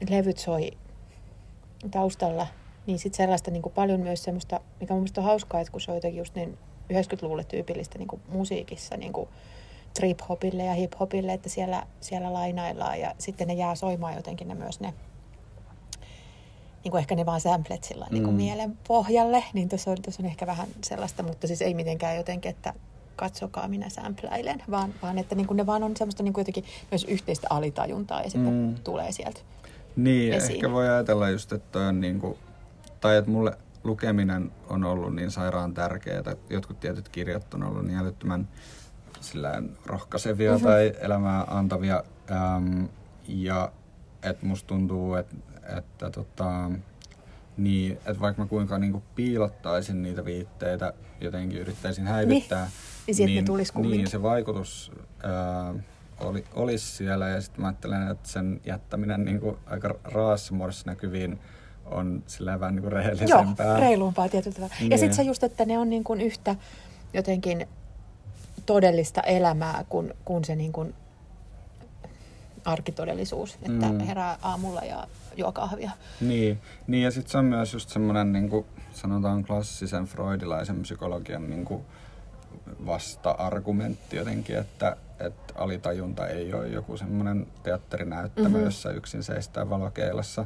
levyt 0.09 0.37
soi 0.37 0.71
taustalla 1.91 2.47
niin 2.87 2.99
sitten 2.99 3.17
sellaista 3.17 3.51
niin 3.51 3.61
kuin 3.61 3.73
paljon 3.73 3.99
myös 3.99 4.23
semmoista, 4.23 4.59
mikä 4.79 4.93
mun 4.93 5.01
mielestä 5.01 5.21
on 5.21 5.25
hauskaa, 5.25 5.61
että 5.61 5.71
kun 5.71 5.81
se 5.81 5.91
on 5.91 5.97
jotenkin 5.97 6.17
just 6.17 6.35
niin 6.35 6.57
90-luvulle 6.93 7.43
tyypillistä 7.43 7.97
niin 7.97 8.07
kuin 8.07 8.21
musiikissa 8.27 8.97
niin 8.97 9.13
kuin 9.13 9.29
trip-hopille 9.99 10.63
ja 10.63 10.73
hip-hopille, 10.73 11.33
että 11.33 11.49
siellä, 11.49 11.83
siellä 12.01 12.33
lainaillaan 12.33 12.99
ja 12.99 13.15
sitten 13.17 13.47
ne 13.47 13.53
jää 13.53 13.75
soimaan 13.75 14.15
jotenkin 14.15 14.47
ne 14.47 14.55
myös 14.55 14.79
ne 14.79 14.93
niin 16.83 16.91
kuin 16.91 16.99
ehkä 16.99 17.15
ne 17.15 17.25
vaan 17.25 17.41
samplet 17.41 17.83
sillä 17.83 18.07
niin 18.11 18.23
kuin 18.23 18.33
mm. 18.33 18.37
mielen 18.37 18.77
pohjalle, 18.87 19.43
niin 19.53 19.69
tuossa 19.69 19.91
on, 19.91 19.97
tuossa 20.01 20.23
on 20.23 20.29
ehkä 20.29 20.47
vähän 20.47 20.67
sellaista, 20.83 21.23
mutta 21.23 21.47
siis 21.47 21.61
ei 21.61 21.73
mitenkään 21.73 22.15
jotenkin, 22.15 22.51
että 22.51 22.73
katsokaa 23.15 23.67
minä 23.67 23.89
sämpläilen, 23.89 24.63
vaan, 24.71 24.93
vaan 25.01 25.17
että 25.17 25.35
niin 25.35 25.47
kuin 25.47 25.57
ne 25.57 25.65
vaan 25.65 25.83
on 25.83 25.97
semmoista 25.97 26.23
niin 26.23 26.33
kuin 26.33 26.41
jotenkin 26.41 26.63
myös 26.91 27.03
yhteistä 27.03 27.47
alitajuntaa 27.49 28.21
ja 28.21 28.29
sitten 28.29 28.53
mm. 28.53 28.75
tulee 28.83 29.11
sieltä 29.11 29.39
Niin, 29.95 30.33
esiin. 30.33 30.55
ehkä 30.55 30.71
voi 30.71 30.89
ajatella 30.89 31.29
just, 31.29 31.51
että 31.51 31.79
on 31.79 32.01
niin 32.01 32.19
kuin 32.19 32.37
tai 33.01 33.17
että 33.17 33.31
mulle 33.31 33.57
lukeminen 33.83 34.51
on 34.69 34.83
ollut 34.83 35.15
niin 35.15 35.31
sairaan 35.31 35.73
tärkeää. 35.73 36.23
Jotkut 36.49 36.79
tietyt 36.79 37.09
kirjat 37.09 37.53
on 37.53 37.63
ollut 37.63 37.85
niin 37.85 37.97
älyttömän 37.97 38.47
sillään 39.21 39.77
rohkaisevia 39.85 40.51
mm-hmm. 40.51 40.67
tai 40.67 40.93
elämää 40.99 41.43
antavia. 41.47 42.03
Ähm, 42.31 42.85
ja 43.27 43.71
että 44.23 44.45
musta 44.45 44.67
tuntuu, 44.67 45.15
että, 45.15 45.35
että 45.77 46.09
tota, 46.09 46.71
niin, 47.57 47.91
että 47.91 48.19
vaikka 48.19 48.41
mä 48.41 48.47
kuinka 48.47 48.77
niin 48.77 48.91
kuin 48.91 49.03
piilottaisin 49.15 50.03
niitä 50.03 50.25
viitteitä, 50.25 50.93
jotenkin 51.21 51.59
yrittäisin 51.59 52.07
häivyttää, 52.07 52.69
niin, 53.07 53.17
niin, 53.17 53.45
niin, 53.75 53.91
niin 53.91 54.07
se 54.07 54.21
vaikutus 54.21 54.91
ää, 55.23 55.73
oli, 56.19 56.43
olisi 56.53 56.95
siellä. 56.95 57.27
Ja 57.27 57.41
sitten 57.41 57.61
mä 57.61 57.67
ajattelen, 57.67 58.11
että 58.11 58.29
sen 58.29 58.61
jättäminen 58.65 59.25
niin 59.25 59.39
kuin 59.39 59.57
aika 59.65 59.95
raassa 60.03 60.53
muodossa 60.55 60.89
näkyviin 60.89 61.39
on 61.85 62.23
sillä 62.27 62.59
vähän 62.59 62.75
niin 62.75 62.83
kuin 62.83 62.91
rehellisempää. 62.91 63.65
Joo, 63.65 63.77
reilumpaa 63.77 64.29
tietyllä 64.29 64.55
tavalla. 64.55 64.75
Niin. 64.79 64.91
Ja 64.91 64.97
sitten 64.97 65.15
se 65.15 65.23
just, 65.23 65.43
että 65.43 65.65
ne 65.65 65.79
on 65.79 65.89
niin 65.89 66.03
kuin 66.03 66.21
yhtä 66.21 66.55
jotenkin 67.13 67.67
todellista 68.67 69.21
elämää 69.21 69.85
kuin, 69.89 70.13
kuin 70.25 70.45
se 70.45 70.55
niin 70.55 70.71
kuin 70.71 70.95
arkitodellisuus, 72.65 73.55
että 73.55 73.89
mm. 73.89 73.99
herää 73.99 74.37
aamulla 74.41 74.81
ja 74.81 75.07
juo 75.35 75.51
kahvia. 75.51 75.91
Niin, 76.21 76.61
niin 76.87 77.03
ja 77.03 77.11
sitten 77.11 77.31
se 77.31 77.37
on 77.37 77.45
myös 77.45 77.73
just 77.73 77.89
semmoinen 77.89 78.33
niin 78.33 78.49
kuin 78.49 78.65
sanotaan 78.93 79.43
klassisen 79.43 80.05
freudilaisen 80.05 80.81
psykologian 80.81 81.49
niin 81.49 81.65
kuin 81.65 81.85
vasta-argumentti 82.85 84.15
jotenkin, 84.15 84.57
että, 84.57 84.97
että 85.19 85.53
alitajunta 85.55 86.27
ei 86.27 86.53
ole 86.53 86.67
joku 86.67 86.97
semmoinen 86.97 87.47
teatterinäyttämö, 87.63 88.49
mm-hmm. 88.49 88.63
jossa 88.63 88.91
yksin 88.91 89.23
seistää 89.23 89.69
valokeilassa, 89.69 90.45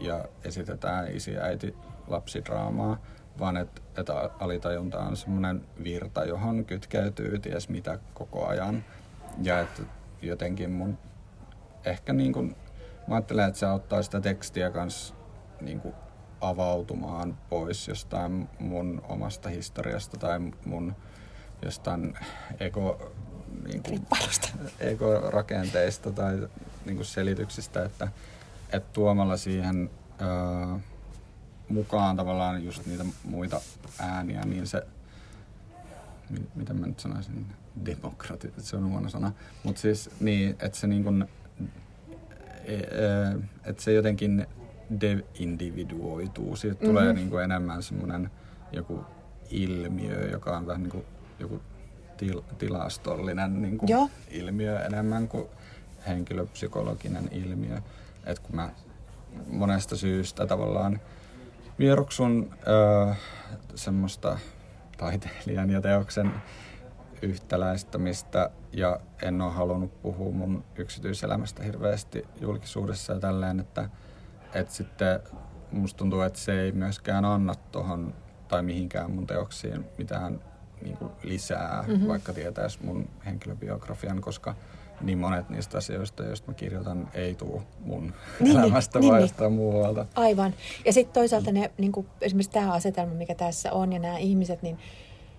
ja 0.00 0.24
esitetään 0.44 1.16
isi 1.16 1.38
äiti 1.38 1.74
lapsidraamaa, 2.06 2.98
vaan 3.38 3.56
että 3.56 3.80
et 3.96 4.06
alitajunta 4.40 4.98
on 4.98 5.16
semmoinen 5.16 5.64
virta, 5.84 6.24
johon 6.24 6.64
kytkeytyy 6.64 7.38
ties 7.38 7.68
mitä 7.68 7.98
koko 8.14 8.46
ajan. 8.46 8.84
Ja 9.42 9.60
että 9.60 9.82
jotenkin 10.22 10.70
mun 10.70 10.98
ehkä 11.84 12.12
niin 12.12 12.32
kuin, 12.32 12.56
mä 13.08 13.14
ajattelen, 13.14 13.48
että 13.48 13.60
se 13.60 13.66
auttaa 13.66 14.02
sitä 14.02 14.20
tekstiä 14.20 14.70
kanssa 14.70 15.14
niin 15.60 15.80
kuin 15.80 15.94
avautumaan 16.40 17.38
pois 17.48 17.88
jostain 17.88 18.48
mun 18.58 19.02
omasta 19.08 19.48
historiasta 19.48 20.16
tai 20.16 20.40
mun 20.64 20.96
jostain 21.62 22.18
eko, 22.60 23.12
niin 23.66 23.82
kuin, 23.82 24.06
ego-rakenteista 24.80 26.10
tai 26.10 26.48
niin 26.86 26.96
kuin 26.96 27.06
selityksistä, 27.06 27.84
että 27.84 28.08
että 28.72 28.92
tuomalla 28.92 29.36
siihen 29.36 29.90
öö, 30.20 30.78
mukaan 31.68 32.16
tavallaan 32.16 32.64
just 32.64 32.86
niitä 32.86 33.04
muita 33.24 33.60
ääniä, 33.98 34.40
niin 34.40 34.66
se, 34.66 34.86
mitä 36.54 36.74
mä 36.74 36.86
nyt 36.86 37.00
sanoisin, 37.00 37.46
demokrati, 37.84 38.52
se 38.58 38.76
on 38.76 38.90
huono 38.90 39.08
sana, 39.08 39.32
mutta 39.62 39.80
siis 39.80 40.10
niin, 40.20 40.50
että 40.50 40.78
se 40.78 40.86
niin 40.86 41.04
kuin, 41.04 41.28
e, 42.64 42.74
e, 42.74 42.80
että 43.64 43.82
se 43.82 43.92
jotenkin 43.92 44.46
de-individuoituu. 45.00 46.56
Siitä 46.56 46.74
mm-hmm. 46.74 46.88
tulee 46.88 47.12
niin 47.12 47.30
kuin 47.30 47.44
enemmän 47.44 47.82
semmoinen 47.82 48.30
joku 48.72 49.04
ilmiö, 49.50 50.30
joka 50.30 50.56
on 50.56 50.66
vähän 50.66 50.82
niin 50.82 50.90
kuin 50.90 51.04
joku 51.38 51.62
til, 52.16 52.42
tilastollinen 52.58 53.62
niin 53.62 53.78
kuin 53.78 54.10
ilmiö 54.30 54.80
enemmän 54.80 55.28
kuin 55.28 55.46
henkilöpsykologinen 56.06 57.28
ilmiö 57.32 57.80
että 58.28 58.42
kun 58.42 58.56
mä 58.56 58.70
monesta 59.46 59.96
syystä 59.96 60.46
tavallaan 60.46 61.00
vieroksun 61.78 62.50
öö, 62.68 63.14
semmoista 63.74 64.38
taiteilijan 64.96 65.70
ja 65.70 65.80
teoksen 65.80 66.32
yhtäläistämistä 67.22 68.50
ja 68.72 69.00
en 69.22 69.40
ole 69.40 69.52
halunnut 69.52 70.02
puhua 70.02 70.32
mun 70.32 70.64
yksityiselämästä 70.76 71.62
hirveästi 71.62 72.24
julkisuudessa 72.40 73.12
ja 73.12 73.20
tälleen, 73.20 73.60
että, 73.60 73.90
että 74.54 74.74
sitten 74.74 75.20
musta 75.72 75.98
tuntuu, 75.98 76.20
että 76.20 76.38
se 76.38 76.60
ei 76.60 76.72
myöskään 76.72 77.24
anna 77.24 77.54
tuohon 77.54 78.14
tai 78.48 78.62
mihinkään 78.62 79.10
mun 79.10 79.26
teoksiin 79.26 79.86
mitään 79.98 80.40
niin 80.82 80.96
kuin 80.96 81.10
lisää, 81.22 81.84
mm-hmm. 81.86 82.08
vaikka 82.08 82.32
tietäisi 82.32 82.78
mun 82.84 83.08
henkilöbiografian, 83.26 84.20
koska 84.20 84.54
niin 85.00 85.18
monet 85.18 85.48
niistä 85.48 85.78
asioista, 85.78 86.22
joista 86.22 86.50
mä 86.50 86.54
kirjoitan, 86.54 87.08
ei 87.14 87.34
tule 87.34 87.62
mun 87.80 88.14
niin, 88.40 88.56
elämästä 88.56 88.98
niin, 88.98 89.12
vai 89.12 89.28
niin, 89.40 89.52
muualta. 89.52 90.06
Aivan. 90.14 90.54
Ja 90.84 90.92
sitten 90.92 91.14
toisaalta 91.14 91.52
ne, 91.52 91.70
niin 91.78 91.92
kuin 91.92 92.06
esimerkiksi 92.20 92.50
tämä 92.50 92.72
asetelma, 92.72 93.14
mikä 93.14 93.34
tässä 93.34 93.72
on, 93.72 93.92
ja 93.92 93.98
nämä 93.98 94.18
ihmiset, 94.18 94.62
niin 94.62 94.78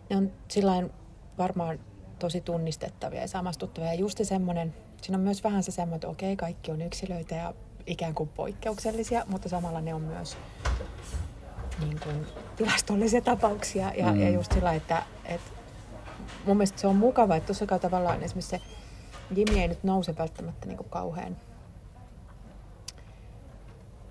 ne 0.09 0.17
on 0.17 0.31
sillain 0.47 0.91
varmaan 1.37 1.79
tosi 2.19 2.41
tunnistettavia 2.41 3.21
ja 3.21 3.27
samastuttavia. 3.27 3.93
Ja 3.93 3.99
just 3.99 4.19
semmoinen, 4.23 4.73
siinä 5.01 5.17
on 5.17 5.23
myös 5.23 5.43
vähän 5.43 5.63
se 5.63 5.71
semmoinen, 5.71 5.95
että 5.95 6.07
okei, 6.07 6.35
kaikki 6.35 6.71
on 6.71 6.81
yksilöitä 6.81 7.35
ja 7.35 7.53
ikään 7.85 8.13
kuin 8.13 8.29
poikkeuksellisia, 8.29 9.25
mutta 9.27 9.49
samalla 9.49 9.81
ne 9.81 9.93
on 9.93 10.01
myös 10.01 10.37
niin 11.85 11.99
kuin, 12.03 12.25
tilastollisia 12.55 13.21
tapauksia. 13.21 13.93
Ja, 13.97 14.11
mm. 14.11 14.21
ja 14.21 14.29
just 14.29 14.51
sillä, 14.51 14.73
että, 14.73 15.03
että 15.25 15.51
mun 16.45 16.57
mielestä 16.57 16.81
se 16.81 16.87
on 16.87 16.95
mukava, 16.95 17.35
että 17.35 17.47
tuossa 17.47 17.79
tavallaan 17.79 18.23
esimerkiksi 18.23 18.49
se 18.49 18.61
Jimmy 19.35 19.59
ei 19.59 19.67
nyt 19.67 19.83
nouse 19.83 20.17
välttämättä 20.17 20.65
niin 20.65 20.77
kuin 20.77 20.89
kauhean 20.89 21.37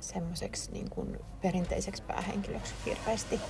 semmoiseksi 0.01 0.73
niin 0.73 0.91
kuin 0.91 1.21
perinteiseksi 1.43 2.03
päähenkilöksi 2.03 2.75
hirveästi. 2.87 3.41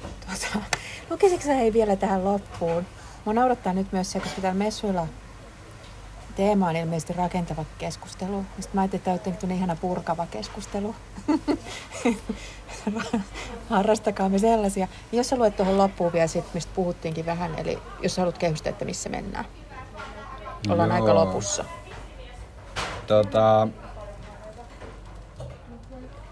Tuota, 0.00 0.66
lukisitko 1.10 1.44
sä 1.46 1.54
ei 1.54 1.72
vielä 1.72 1.96
tähän 1.96 2.24
loppuun? 2.24 2.86
Mua 3.24 3.34
naurattaa 3.34 3.72
nyt 3.72 3.92
myös 3.92 4.12
se, 4.12 4.20
koska 4.20 4.40
täällä 4.40 4.58
messuilla 4.58 5.06
teema 6.36 6.68
on 6.68 6.76
ilmeisesti 6.76 7.12
rakentava 7.12 7.64
keskustelu. 7.78 8.44
Sitten 8.60 8.74
mä 8.74 8.80
ajattelin, 8.80 9.16
että 9.16 9.30
tämä 9.30 9.52
on 9.52 9.56
ihana 9.56 9.76
purkava 9.76 10.26
keskustelu. 10.26 10.94
Harrastakaa 13.70 14.28
me 14.28 14.38
sellaisia. 14.38 14.88
Jos 15.12 15.28
sä 15.28 15.36
luet 15.36 15.56
tuohon 15.56 15.78
loppuun 15.78 16.12
vielä 16.12 16.26
sit, 16.26 16.54
mistä 16.54 16.72
puhuttiinkin 16.74 17.26
vähän, 17.26 17.58
eli 17.58 17.78
jos 18.02 18.14
sä 18.14 18.20
haluat 18.20 18.38
kehystä, 18.38 18.70
että 18.70 18.84
missä 18.84 19.08
mennään. 19.08 19.44
Ollaan 20.68 20.88
Joo. 20.88 21.00
aika 21.00 21.14
lopussa. 21.14 21.64
Tota... 23.06 23.68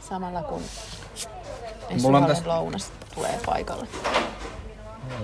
Samalla 0.01 0.42
kun 0.42 0.62
Mulla 2.03 2.18
on 2.18 2.36
lounas 2.44 2.92
tulee 3.14 3.40
paikalle. 3.46 3.88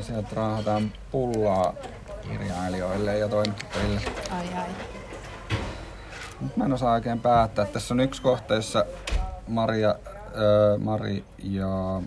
Sieltä 0.01 0.29
raahataan 0.33 0.93
pullaa 1.11 1.75
kirjailijoille 2.29 3.19
ja 3.19 3.29
toimittajille. 3.29 4.01
Ai 4.31 4.55
ai. 4.55 4.69
Mä 6.57 6.65
en 6.65 6.73
osaa 6.73 6.93
oikein 6.93 7.21
päättää. 7.21 7.65
Tässä 7.65 7.95
on 7.95 8.01
yksi 8.01 8.23
kohta, 8.23 8.55
jossa 8.55 8.85
Maria, 9.49 9.91
äh, 9.91 10.79
Mari 10.79 11.25
ja 11.39 12.03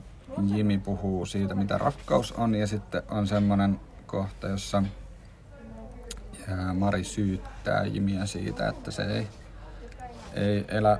Jimi 0.46 0.78
puhuu 0.78 1.26
siitä, 1.26 1.56
mitä 1.56 1.78
rakkaus 1.78 2.32
on. 2.32 2.56
Ja 2.56 2.68
sitten 2.68 3.04
on 3.10 3.28
semmoinen 3.28 3.80
kohta, 4.06 4.48
jossa 4.48 4.84
Mari 6.74 7.04
syyttää 7.04 7.86
Jimiä 7.86 8.26
siitä, 8.26 8.70
että 8.70 8.92
se 8.92 9.04
ei, 9.04 9.28
ei 10.34 10.66
elä 10.68 11.00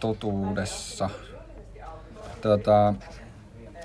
totuudessa. 0.00 1.10
Tota, 2.40 2.94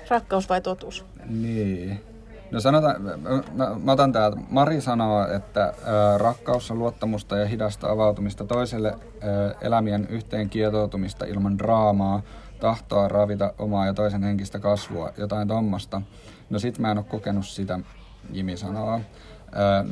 Rakkaus 0.08 0.48
vai 0.48 0.60
totuus? 0.60 1.04
Niin. 1.26 2.11
No 2.52 2.60
sanotaan, 2.60 3.02
mä, 3.02 3.76
mä 3.84 3.92
otan 3.92 4.12
täältä. 4.12 4.36
Mari 4.50 4.80
sanoo, 4.80 5.26
että 5.26 5.64
ä, 5.64 5.72
rakkaus 6.18 6.70
on 6.70 6.78
luottamusta 6.78 7.36
ja 7.36 7.46
hidasta 7.46 7.90
avautumista 7.90 8.44
toiselle 8.44 8.88
ä, 8.88 8.96
elämien 9.60 10.06
yhteen 10.10 10.48
kietoutumista 10.50 11.24
ilman 11.24 11.58
draamaa, 11.58 12.22
tahtoa 12.60 13.08
ravita 13.08 13.52
omaa 13.58 13.86
ja 13.86 13.94
toisen 13.94 14.22
henkistä 14.22 14.58
kasvua, 14.58 15.12
jotain 15.16 15.48
tommosta. 15.48 16.02
No 16.50 16.58
sit 16.58 16.78
mä 16.78 16.90
en 16.90 16.98
oo 16.98 17.04
kokenut 17.04 17.46
sitä, 17.46 17.78
Jimi 18.30 18.56
sanoo. 18.56 18.94
Ä, 18.94 19.00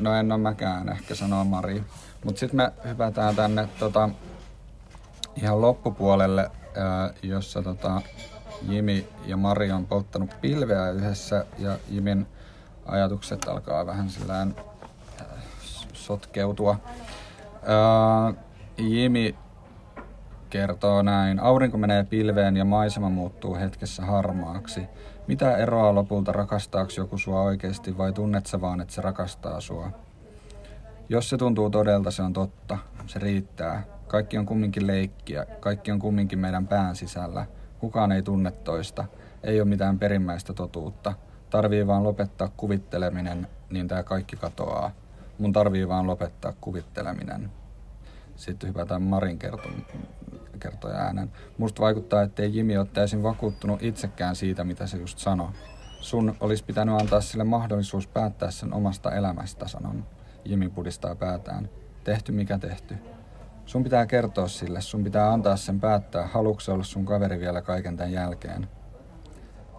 no 0.00 0.14
en 0.14 0.32
oo 0.32 0.38
mäkään, 0.38 0.88
ehkä 0.88 1.14
sanoo 1.14 1.44
Mari. 1.44 1.84
Mut 2.24 2.38
sit 2.38 2.52
me 2.52 2.72
hypätään 2.88 3.36
tänne 3.36 3.68
tota, 3.78 4.08
ihan 5.36 5.60
loppupuolelle, 5.60 6.42
ä, 6.42 6.50
jossa 7.22 7.62
tota, 7.62 8.02
Jimi 8.68 9.08
ja 9.26 9.36
Mari 9.36 9.72
on 9.72 9.86
polttanut 9.86 10.30
pilveä 10.40 10.90
yhdessä 10.90 11.44
ja 11.58 11.76
Jimin 11.88 12.26
ajatukset 12.86 13.48
alkaa 13.48 13.86
vähän 13.86 14.10
sillään 14.10 14.54
äh, 15.20 15.26
sotkeutua. 15.92 16.76
Ää, 17.66 18.34
Jimi 18.78 19.34
kertoo 20.50 21.02
näin. 21.02 21.40
Aurinko 21.40 21.78
menee 21.78 22.04
pilveen 22.04 22.56
ja 22.56 22.64
maisema 22.64 23.08
muuttuu 23.08 23.54
hetkessä 23.54 24.04
harmaaksi. 24.04 24.86
Mitä 25.26 25.56
eroa 25.56 25.94
lopulta 25.94 26.32
rakastaako 26.32 26.92
joku 26.96 27.18
sua 27.18 27.42
oikeasti 27.42 27.98
vai 27.98 28.12
tunnet 28.12 28.46
sä 28.46 28.60
vaan, 28.60 28.80
että 28.80 28.94
se 28.94 29.02
rakastaa 29.02 29.60
sua? 29.60 29.90
Jos 31.08 31.28
se 31.28 31.36
tuntuu 31.36 31.70
todelta, 31.70 32.10
se 32.10 32.22
on 32.22 32.32
totta. 32.32 32.78
Se 33.06 33.18
riittää. 33.18 33.82
Kaikki 34.06 34.38
on 34.38 34.46
kumminkin 34.46 34.86
leikkiä. 34.86 35.46
Kaikki 35.60 35.92
on 35.92 35.98
kumminkin 35.98 36.38
meidän 36.38 36.66
pään 36.66 36.96
sisällä. 36.96 37.46
Kukaan 37.78 38.12
ei 38.12 38.22
tunne 38.22 38.50
toista. 38.50 39.04
Ei 39.42 39.60
ole 39.60 39.68
mitään 39.68 39.98
perimmäistä 39.98 40.52
totuutta. 40.52 41.14
Tarvii 41.50 41.86
vaan 41.86 42.04
lopettaa 42.04 42.48
kuvitteleminen, 42.56 43.46
niin 43.70 43.88
tämä 43.88 44.02
kaikki 44.02 44.36
katoaa. 44.36 44.90
Mun 45.38 45.52
tarvii 45.52 45.88
vaan 45.88 46.06
lopettaa 46.06 46.52
kuvitteleminen. 46.60 47.50
Sitten 48.36 48.68
hypätään 48.68 49.02
Marin 49.02 49.38
kerto, 49.38 49.68
kertoja 50.60 50.96
äänen. 50.96 51.32
Musta 51.58 51.82
vaikuttaa, 51.82 52.22
ettei 52.22 52.56
Jimi 52.56 52.78
ole 52.78 52.86
täysin 52.86 53.22
vakuuttunut 53.22 53.82
itsekään 53.82 54.36
siitä, 54.36 54.64
mitä 54.64 54.86
se 54.86 54.96
just 54.96 55.18
sanoi. 55.18 55.48
Sun 56.00 56.36
olisi 56.40 56.64
pitänyt 56.64 57.00
antaa 57.00 57.20
sille 57.20 57.44
mahdollisuus 57.44 58.06
päättää 58.06 58.50
sen 58.50 58.74
omasta 58.74 59.14
elämästä, 59.14 59.68
sanon. 59.68 60.06
Jimi 60.44 60.68
pudistaa 60.68 61.14
päätään. 61.14 61.68
Tehty 62.04 62.32
mikä 62.32 62.58
tehty. 62.58 62.94
Sun 63.66 63.84
pitää 63.84 64.06
kertoa 64.06 64.48
sille, 64.48 64.80
sun 64.80 65.04
pitää 65.04 65.32
antaa 65.32 65.56
sen 65.56 65.80
päättää, 65.80 66.26
haluatko 66.26 66.72
olla 66.72 66.84
sun 66.84 67.06
kaveri 67.06 67.40
vielä 67.40 67.62
kaiken 67.62 67.96
tämän 67.96 68.12
jälkeen. 68.12 68.68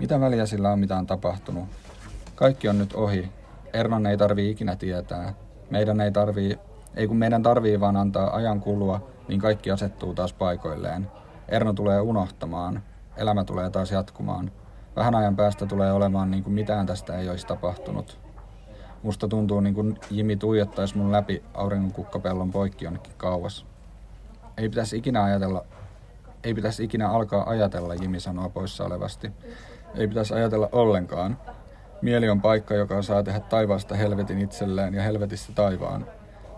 Mitä 0.01 0.19
väliä 0.19 0.45
sillä 0.45 0.71
on, 0.71 0.79
mitä 0.79 0.97
on 0.97 1.07
tapahtunut? 1.07 1.65
Kaikki 2.35 2.69
on 2.69 2.77
nyt 2.77 2.93
ohi. 2.93 3.31
Ernon 3.73 4.05
ei 4.05 4.17
tarvii 4.17 4.51
ikinä 4.51 4.75
tietää. 4.75 5.33
Meidän 5.69 6.01
ei 6.01 6.11
tarvii, 6.11 6.59
ei 6.95 7.07
kun 7.07 7.17
meidän 7.17 7.43
tarvii 7.43 7.79
vaan 7.79 7.95
antaa 7.95 8.35
ajan 8.35 8.61
kulua, 8.61 9.07
niin 9.27 9.39
kaikki 9.39 9.71
asettuu 9.71 10.13
taas 10.13 10.33
paikoilleen. 10.33 11.07
Erno 11.47 11.73
tulee 11.73 12.01
unohtamaan. 12.01 12.83
Elämä 13.17 13.43
tulee 13.43 13.69
taas 13.69 13.91
jatkumaan. 13.91 14.51
Vähän 14.95 15.15
ajan 15.15 15.35
päästä 15.35 15.65
tulee 15.65 15.91
olemaan 15.91 16.31
niin 16.31 16.43
kuin 16.43 16.53
mitään 16.53 16.85
tästä 16.85 17.17
ei 17.17 17.29
olisi 17.29 17.47
tapahtunut. 17.47 18.19
Musta 19.03 19.27
tuntuu 19.27 19.59
niin 19.59 19.75
kuin 19.75 19.99
Jimi 20.11 20.35
tuijottaisi 20.35 20.97
mun 20.97 21.11
läpi 21.11 21.43
auringon 21.53 21.91
kukkapellon 21.91 22.51
poikki 22.51 22.85
jonnekin 22.85 23.13
kauas. 23.17 23.65
Ei 24.57 24.69
pitäisi 24.69 24.97
ikinä 24.97 25.23
ajatella, 25.23 25.65
ei 26.43 26.53
pitäisi 26.53 26.83
ikinä 26.83 27.09
alkaa 27.09 27.49
ajatella, 27.49 27.95
Jimi 27.95 28.19
sanoo 28.19 28.49
poissa 28.49 28.85
olevasti. 28.85 29.31
Ei 29.95 30.07
pitäisi 30.07 30.33
ajatella 30.33 30.69
ollenkaan. 30.71 31.37
Mieli 32.01 32.29
on 32.29 32.41
paikka, 32.41 32.73
joka 32.73 33.01
saa 33.01 33.23
tehdä 33.23 33.39
taivaasta 33.39 33.95
helvetin 33.95 34.39
itselleen 34.39 34.93
ja 34.93 35.03
helvetistä 35.03 35.53
taivaan. 35.55 36.05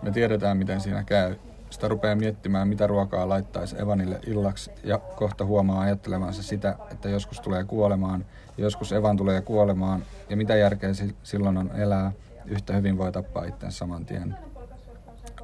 Me 0.02 0.10
tiedetään, 0.10 0.56
miten 0.56 0.80
siinä 0.80 1.04
käy. 1.04 1.34
Sitä 1.70 1.88
rupeaa 1.88 2.16
miettimään, 2.16 2.68
mitä 2.68 2.86
ruokaa 2.86 3.28
laittaisi 3.28 3.82
Evanille 3.82 4.20
illaksi 4.26 4.70
ja 4.84 4.98
kohta 4.98 5.44
huomaa 5.44 5.80
ajattelevansa 5.80 6.42
sitä, 6.42 6.76
että 6.92 7.08
joskus 7.08 7.40
tulee 7.40 7.64
kuolemaan 7.64 8.24
ja 8.56 8.64
joskus 8.64 8.92
Evan 8.92 9.16
tulee 9.16 9.40
kuolemaan 9.40 10.02
ja 10.30 10.36
mitä 10.36 10.56
järkeä 10.56 10.90
silloin 11.22 11.56
on 11.56 11.70
elää, 11.74 12.12
yhtä 12.46 12.72
hyvin 12.72 12.98
voi 12.98 13.12
tappaa 13.12 13.44
itse 13.44 13.70
saman 13.70 14.06
tien. 14.06 14.36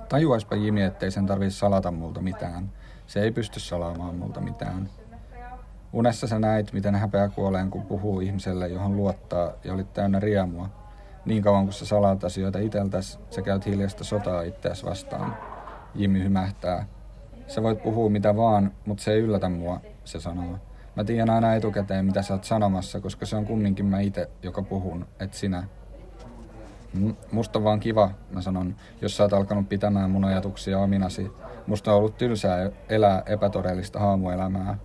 Tajuaispa 0.09 0.57
Jimi, 0.57 0.83
ettei 0.83 1.11
sen 1.11 1.27
tarvitse 1.27 1.59
salata 1.59 1.91
multa 1.91 2.21
mitään. 2.21 2.73
Se 3.07 3.23
ei 3.23 3.31
pysty 3.31 3.61
salaamaan 3.61 4.15
multa 4.15 4.41
mitään. 4.41 4.89
Unessa 5.93 6.27
sä 6.27 6.39
näit, 6.39 6.73
miten 6.73 6.95
häpeä 6.95 7.29
kuoleen, 7.29 7.71
kun 7.71 7.83
puhuu 7.83 8.21
ihmiselle, 8.21 8.69
johon 8.69 8.97
luottaa 8.97 9.53
ja 9.65 9.75
olit 9.75 9.93
täynnä 9.93 10.21
riemua. 10.21 10.69
Niin 11.25 11.43
kauan 11.43 11.65
kun 11.65 11.73
sä 11.73 11.87
salaat 11.87 12.25
asioita 12.25 12.59
iteltäs, 12.59 13.21
sä 13.31 13.43
käyt 13.43 13.67
hiljasta 13.67 14.05
sotaa 14.05 14.43
itseäsi 14.43 14.87
vastaan. 14.87 15.37
Jimmy 15.95 16.23
hymähtää. 16.23 16.87
Sä 17.47 17.63
voit 17.63 17.83
puhua 17.83 18.11
mitä 18.11 18.37
vaan, 18.37 18.73
mutta 18.87 19.05
se 19.05 19.13
ei 19.13 19.21
yllätä 19.21 19.49
mua, 19.49 19.81
se 20.05 20.21
sanoo. 20.21 20.59
Mä 20.97 21.05
tiedän 21.05 21.31
aina 21.31 21.55
etukäteen, 21.55 22.05
mitä 22.05 22.23
sä 22.23 22.35
oot 22.35 22.45
sanomassa, 22.45 23.01
koska 23.01 23.27
se 23.27 23.37
on 23.37 23.47
kumminkin 23.47 23.87
mä 23.87 24.01
itse, 24.01 24.31
joka 24.43 24.63
puhun, 24.63 25.07
et 25.21 25.35
sinä. 25.35 25.65
Musta 27.33 27.59
on 27.59 27.65
vaan 27.65 27.81
kiva, 27.81 28.11
mä 28.31 28.41
sanon, 28.41 28.75
jos 29.01 29.17
sä 29.17 29.23
oot 29.23 29.33
alkanut 29.33 29.69
pitämään 29.69 30.11
mun 30.11 30.25
ajatuksia 30.25 30.79
ominasi. 30.79 31.33
Musta 31.67 31.91
on 31.93 31.99
ollut 31.99 32.19
tylsää 32.19 32.71
elää 32.89 33.23
epätodellista 33.27 33.99
haamuelämää. 33.99 34.77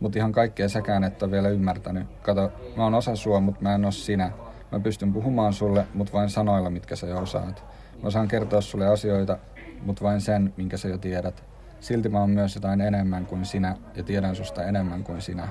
Mutta 0.00 0.18
ihan 0.18 0.32
kaikkea 0.32 0.68
säkään 0.68 1.04
et 1.04 1.22
ole 1.22 1.30
vielä 1.30 1.48
ymmärtänyt. 1.48 2.06
Kato, 2.22 2.52
mä 2.76 2.84
oon 2.84 2.94
osa 2.94 3.16
sua, 3.16 3.40
mutta 3.40 3.62
mä 3.62 3.74
en 3.74 3.84
oo 3.84 3.90
sinä. 3.90 4.30
Mä 4.72 4.80
pystyn 4.80 5.12
puhumaan 5.12 5.52
sulle, 5.52 5.86
mutta 5.94 6.12
vain 6.12 6.30
sanoilla, 6.30 6.70
mitkä 6.70 6.96
sä 6.96 7.06
jo 7.06 7.18
osaat. 7.18 7.64
Mä 8.02 8.08
osaan 8.08 8.28
kertoa 8.28 8.60
sulle 8.60 8.86
asioita, 8.86 9.38
mutta 9.82 10.04
vain 10.04 10.20
sen, 10.20 10.54
minkä 10.56 10.76
sä 10.76 10.88
jo 10.88 10.98
tiedät. 10.98 11.44
Silti 11.80 12.08
mä 12.08 12.20
oon 12.20 12.30
myös 12.30 12.54
jotain 12.54 12.80
enemmän 12.80 13.26
kuin 13.26 13.44
sinä 13.44 13.76
ja 13.94 14.02
tiedän 14.02 14.36
susta 14.36 14.64
enemmän 14.64 15.04
kuin 15.04 15.22
sinä. 15.22 15.48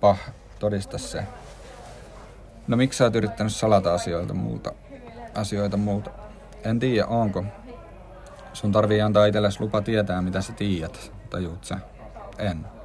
Pah, 0.00 0.18
todista 0.58 0.98
se. 0.98 1.24
No 2.68 2.76
miksi 2.76 2.96
sä 2.96 3.04
oot 3.04 3.16
yrittänyt 3.16 3.52
salata 3.52 3.94
asioita 3.94 4.34
multa? 4.34 4.72
Asioita 5.34 5.76
multa. 5.76 6.10
En 6.64 6.78
tiedä, 6.78 7.06
onko. 7.06 7.44
Sun 8.52 8.72
tarvii 8.72 9.00
antaa 9.00 9.26
itsellesi 9.26 9.60
lupa 9.60 9.80
tietää, 9.80 10.22
mitä 10.22 10.40
sä 10.40 10.52
tiedät. 10.52 11.12
Tajuut 11.30 11.64
sä? 11.64 11.78
En. 12.38 12.77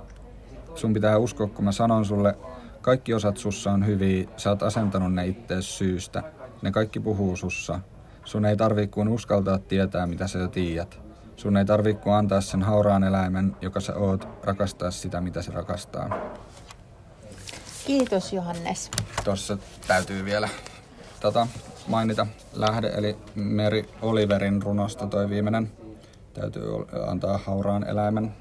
Sun 0.76 0.94
pitää 0.94 1.18
uskoa, 1.18 1.48
kun 1.48 1.66
mä 1.66 1.72
sanon 1.72 2.06
sulle, 2.06 2.38
kaikki 2.82 3.14
osat 3.14 3.38
sussa 3.38 3.72
on 3.72 3.86
hyviä, 3.86 4.30
sä 4.38 4.50
oot 4.50 4.64
asentanut 4.64 5.14
ne 5.14 5.28
ittees 5.28 5.78
syystä. 5.78 6.24
Ne 6.62 6.72
kaikki 6.72 7.00
puhuu 7.00 7.36
sussa. 7.36 7.80
Sun 8.26 8.46
ei 8.46 8.58
tarvii 8.58 8.88
kuin 8.88 9.08
uskaltaa 9.08 9.60
tietää, 9.60 10.08
mitä 10.08 10.28
sä 10.28 10.40
jo 10.40 10.48
tiedät. 10.48 11.00
Sun 11.36 11.58
ei 11.58 11.66
tarvii 11.66 11.94
kuin 11.94 12.14
antaa 12.14 12.42
sen 12.42 12.64
hauraan 12.64 13.04
eläimen, 13.04 13.56
joka 13.62 13.80
sä 13.80 13.96
oot, 13.96 14.28
rakastaa 14.44 14.92
sitä, 14.92 15.22
mitä 15.22 15.42
se 15.42 15.52
rakastaa. 15.52 16.34
Kiitos 17.88 18.34
Johannes. 18.34 18.92
Tuossa 19.24 19.58
täytyy 19.88 20.26
vielä 20.26 20.50
tota, 21.20 21.48
mainita 21.88 22.28
lähde, 22.54 22.88
eli 22.88 23.18
Meri 23.36 23.90
Oliverin 24.02 24.62
runosta 24.62 25.08
toi 25.08 25.30
viimeinen. 25.30 25.72
Täytyy 26.34 26.64
antaa 27.08 27.40
hauraan 27.46 27.90
eläimen 27.90 28.34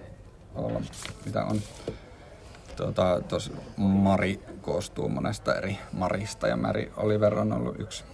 olla, 0.54 0.80
mitä 1.26 1.44
on. 1.44 1.60
Tota, 2.76 3.20
tos 3.28 3.52
Mari 3.76 4.40
koostuu 4.62 5.08
monesta 5.08 5.54
eri 5.54 5.78
Marista 5.92 6.48
ja 6.48 6.56
Meri 6.56 6.92
Oliver 6.96 7.38
on 7.38 7.52
ollut 7.52 7.80
yksi. 7.80 8.04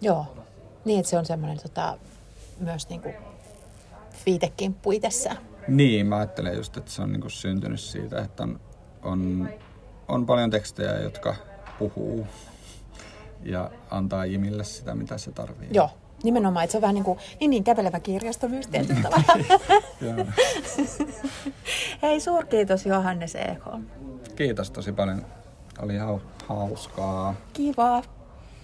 Joo, 0.00 0.26
niin 0.84 1.00
että 1.00 1.10
se 1.10 1.18
on 1.18 1.26
semmoinen 1.26 1.58
tota, 1.62 1.98
myös 2.60 2.88
niinku 2.88 3.08
viitekimppu 4.26 4.92
itsessään. 4.92 5.36
Niin, 5.68 6.06
mä 6.06 6.16
ajattelen 6.16 6.56
just, 6.56 6.76
että 6.76 6.90
se 6.90 7.02
on 7.02 7.12
niinku 7.12 7.30
syntynyt 7.30 7.80
siitä, 7.80 8.22
että 8.22 8.42
on, 8.42 8.60
on, 9.02 9.48
on 10.08 10.26
paljon 10.26 10.50
tekstejä, 10.50 10.98
jotka 10.98 11.36
puhuu 11.78 12.26
ja 13.42 13.70
antaa 13.90 14.26
Jimille 14.26 14.64
sitä, 14.64 14.94
mitä 14.94 15.18
se 15.18 15.32
tarvii. 15.32 15.68
Joo, 15.72 15.90
nimenomaan, 16.22 16.64
että 16.64 16.72
se 16.72 16.78
on 16.78 16.82
vähän 16.82 16.94
niin 16.94 17.04
kuin, 17.04 17.18
niin, 17.40 17.50
niin 17.50 17.64
kävelevä 17.64 18.00
kirjasto 18.00 18.48
myös 18.48 18.66
tietyllä 18.66 19.00
Hei, 22.02 22.20
suurkiitos 22.20 22.86
Johannes 22.86 23.34
Ekholm. 23.34 23.84
Kiitos 24.36 24.70
tosi 24.70 24.92
paljon. 24.92 25.26
Oli 25.82 25.94
hauskaa. 26.48 27.34
Kiva. 27.52 28.02